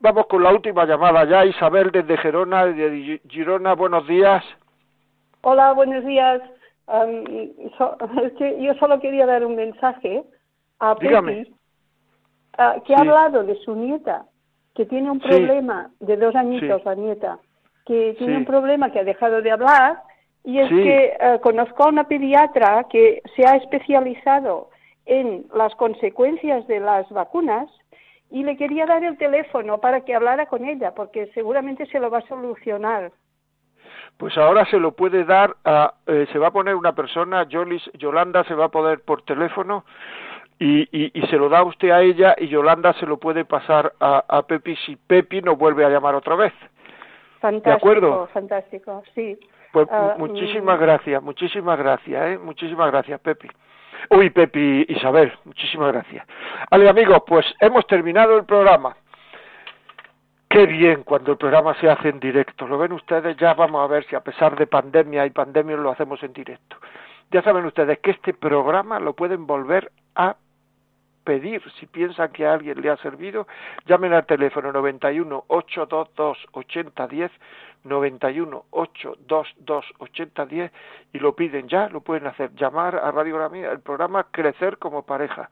Vamos 0.00 0.26
con 0.26 0.44
la 0.44 0.52
última 0.52 0.84
llamada 0.84 1.24
ya, 1.24 1.44
Isabel 1.44 1.90
desde 1.90 2.16
Gerona, 2.18 2.66
de 2.66 3.20
Girona, 3.28 3.74
buenos 3.74 4.06
días. 4.06 4.44
Hola, 5.42 5.72
buenos 5.72 6.04
días. 6.04 6.40
yo 8.60 8.74
solo 8.74 9.00
quería 9.00 9.26
dar 9.26 9.44
un 9.44 9.56
mensaje 9.56 10.22
a 10.78 10.94
Pepi, 10.94 11.52
ah, 12.56 12.76
que 12.86 12.94
ha 12.94 13.00
hablado 13.00 13.42
de 13.42 13.56
su 13.56 13.74
nieta, 13.74 14.24
que 14.74 14.86
tiene 14.86 15.10
un 15.10 15.18
problema 15.18 15.90
de 15.98 16.16
dos 16.16 16.34
añitos, 16.36 16.84
la 16.84 16.94
nieta, 16.94 17.38
que 17.84 18.14
tiene 18.18 18.36
un 18.38 18.44
problema 18.44 18.92
que 18.92 19.00
ha 19.00 19.04
dejado 19.04 19.42
de 19.42 19.50
hablar 19.50 20.02
y 20.44 20.60
es 20.60 20.68
que 20.68 21.16
eh, 21.20 21.40
conozco 21.42 21.82
a 21.84 21.88
una 21.88 22.04
pediatra 22.04 22.86
que 22.88 23.20
se 23.34 23.44
ha 23.44 23.56
especializado 23.56 24.70
en 25.06 25.46
las 25.52 25.74
consecuencias 25.74 26.66
de 26.68 26.80
las 26.80 27.08
vacunas 27.10 27.68
y 28.30 28.44
le 28.44 28.56
quería 28.56 28.86
dar 28.86 29.02
el 29.04 29.16
teléfono 29.16 29.78
para 29.78 30.02
que 30.02 30.14
hablara 30.14 30.46
con 30.46 30.64
ella, 30.64 30.94
porque 30.94 31.28
seguramente 31.34 31.86
se 31.86 31.98
lo 31.98 32.10
va 32.10 32.18
a 32.18 32.28
solucionar. 32.28 33.12
Pues 34.16 34.36
ahora 34.36 34.64
se 34.66 34.78
lo 34.78 34.92
puede 34.92 35.24
dar 35.24 35.56
a, 35.64 35.94
eh, 36.06 36.26
se 36.32 36.38
va 36.38 36.48
a 36.48 36.52
poner 36.52 36.74
una 36.74 36.94
persona, 36.94 37.44
Yolis, 37.44 37.90
Yolanda 37.94 38.44
se 38.44 38.54
va 38.54 38.66
a 38.66 38.70
poder 38.70 39.00
por 39.00 39.22
teléfono 39.22 39.84
y, 40.58 40.88
y, 40.92 41.26
se 41.28 41.36
lo 41.36 41.48
da 41.48 41.62
usted 41.62 41.90
a 41.90 42.02
ella 42.02 42.34
y 42.36 42.48
Yolanda 42.48 42.92
se 42.94 43.06
lo 43.06 43.18
puede 43.18 43.44
pasar 43.44 43.92
a, 44.00 44.24
a 44.26 44.42
Pepi 44.42 44.74
si 44.76 44.96
Pepi 44.96 45.40
no 45.40 45.54
vuelve 45.54 45.84
a 45.84 45.88
llamar 45.88 46.16
otra 46.16 46.34
vez. 46.34 46.52
Fantástico, 47.38 47.70
¿De 47.70 47.76
acuerdo? 47.76 48.26
fantástico, 48.32 49.02
sí. 49.14 49.38
Pues 49.72 49.86
ah, 49.90 50.16
muchísimas 50.18 50.78
mm. 50.78 50.82
gracias, 50.82 51.22
muchísimas 51.22 51.78
gracias, 51.78 52.26
¿eh? 52.32 52.38
Muchísimas 52.38 52.90
gracias, 52.90 53.20
Pepi. 53.20 53.48
Uy, 54.10 54.30
Pepi, 54.30 54.86
Isabel, 54.88 55.32
muchísimas 55.44 55.92
gracias. 55.92 56.26
Vale, 56.70 56.88
amigos, 56.88 57.22
pues 57.26 57.46
hemos 57.60 57.86
terminado 57.86 58.36
el 58.36 58.44
programa. 58.44 58.96
Qué 60.48 60.66
bien 60.66 61.02
cuando 61.02 61.32
el 61.32 61.38
programa 61.38 61.74
se 61.74 61.90
hace 61.90 62.08
en 62.08 62.20
directo. 62.20 62.66
Lo 62.66 62.78
ven 62.78 62.92
ustedes, 62.92 63.36
ya 63.36 63.52
vamos 63.54 63.84
a 63.84 63.86
ver 63.86 64.04
si 64.06 64.16
a 64.16 64.20
pesar 64.20 64.56
de 64.56 64.66
pandemia 64.66 65.26
y 65.26 65.30
pandemia 65.30 65.76
lo 65.76 65.90
hacemos 65.90 66.22
en 66.22 66.32
directo. 66.32 66.76
Ya 67.30 67.42
saben 67.42 67.66
ustedes 67.66 67.98
que 67.98 68.12
este 68.12 68.32
programa 68.32 68.98
lo 68.98 69.12
pueden 69.12 69.46
volver 69.46 69.92
a 70.14 70.36
pedir 71.28 71.60
si 71.78 71.84
piensan 71.84 72.32
que 72.32 72.46
a 72.46 72.54
alguien 72.54 72.80
le 72.80 72.88
ha 72.88 72.96
servido. 72.96 73.46
Llamen 73.84 74.14
al 74.14 74.24
teléfono 74.24 74.72
91 74.72 75.44
822 75.46 76.38
8010 76.52 77.30
91 77.84 78.64
822 78.70 79.84
8010 79.98 80.72
y 81.12 81.18
lo 81.18 81.36
piden 81.36 81.68
ya, 81.68 81.90
lo 81.90 82.00
pueden 82.00 82.28
hacer. 82.28 82.54
Llamar 82.54 82.96
a 82.96 83.10
Radio 83.10 83.36
María, 83.36 83.72
el 83.72 83.80
programa 83.80 84.28
Crecer 84.30 84.78
como 84.78 85.02
pareja. 85.02 85.50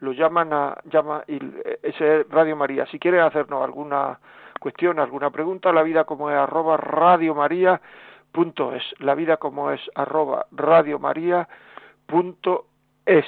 Lo 0.00 0.12
llaman 0.12 0.50
a 0.54 0.78
llama 0.84 1.24
ese 1.26 2.24
Radio 2.30 2.56
María. 2.56 2.86
Si 2.86 2.98
quieren 2.98 3.20
hacernos 3.20 3.62
alguna 3.62 4.18
cuestión, 4.58 4.98
alguna 4.98 5.28
pregunta, 5.28 5.74
la 5.74 5.82
vida 5.82 6.04
como 6.04 6.30
es 6.30 6.36
arroba 6.36 6.78
Radio 6.78 7.34
María 7.34 7.82
punto 8.32 8.74
es. 8.74 8.82
La 9.00 9.14
vida 9.14 9.36
como 9.36 9.72
es 9.72 9.80
arroba 9.94 10.46
Radio 10.52 10.98
María 10.98 11.46
punto 12.06 12.64
es. 13.04 13.26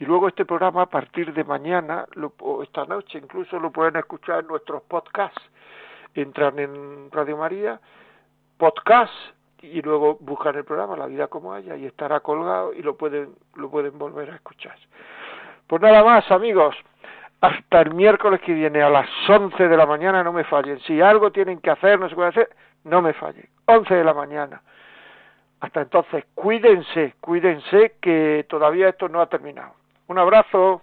Y 0.00 0.06
luego 0.06 0.28
este 0.28 0.44
programa 0.44 0.82
a 0.82 0.86
partir 0.86 1.32
de 1.32 1.44
mañana 1.44 2.06
o 2.40 2.62
esta 2.62 2.84
noche 2.86 3.18
incluso 3.18 3.60
lo 3.60 3.70
pueden 3.70 3.96
escuchar 3.96 4.40
en 4.40 4.48
nuestros 4.48 4.82
podcasts 4.82 5.40
entran 6.14 6.58
en 6.58 7.10
Radio 7.10 7.36
María, 7.36 7.80
podcast 8.56 9.12
y 9.62 9.82
luego 9.82 10.16
buscan 10.20 10.56
el 10.56 10.64
programa 10.64 10.96
La 10.96 11.06
vida 11.06 11.28
como 11.28 11.52
haya 11.52 11.76
y 11.76 11.86
estará 11.86 12.20
colgado 12.20 12.72
y 12.72 12.82
lo 12.82 12.96
pueden 12.96 13.34
lo 13.54 13.70
pueden 13.70 13.98
volver 13.98 14.30
a 14.30 14.36
escuchar. 14.36 14.76
Pues 15.66 15.80
nada 15.82 16.02
más, 16.02 16.30
amigos. 16.30 16.74
Hasta 17.40 17.80
el 17.80 17.94
miércoles 17.94 18.40
que 18.42 18.52
viene 18.52 18.82
a 18.82 18.90
las 18.90 19.08
11 19.26 19.68
de 19.68 19.76
la 19.76 19.86
mañana 19.86 20.22
no 20.22 20.32
me 20.32 20.44
fallen. 20.44 20.78
Si 20.80 21.00
algo 21.00 21.30
tienen 21.30 21.58
que 21.60 21.70
hacer, 21.70 21.98
no 21.98 22.08
se 22.08 22.14
puede 22.14 22.28
hacer, 22.28 22.50
no 22.84 23.00
me 23.00 23.14
fallen. 23.14 23.48
11 23.64 23.94
de 23.94 24.04
la 24.04 24.12
mañana. 24.12 24.60
Hasta 25.60 25.80
entonces, 25.80 26.24
cuídense, 26.34 27.14
cuídense 27.20 27.94
que 28.00 28.44
todavía 28.46 28.90
esto 28.90 29.08
no 29.08 29.22
ha 29.22 29.26
terminado. 29.26 29.79
Un 30.10 30.18
abrazo. 30.18 30.82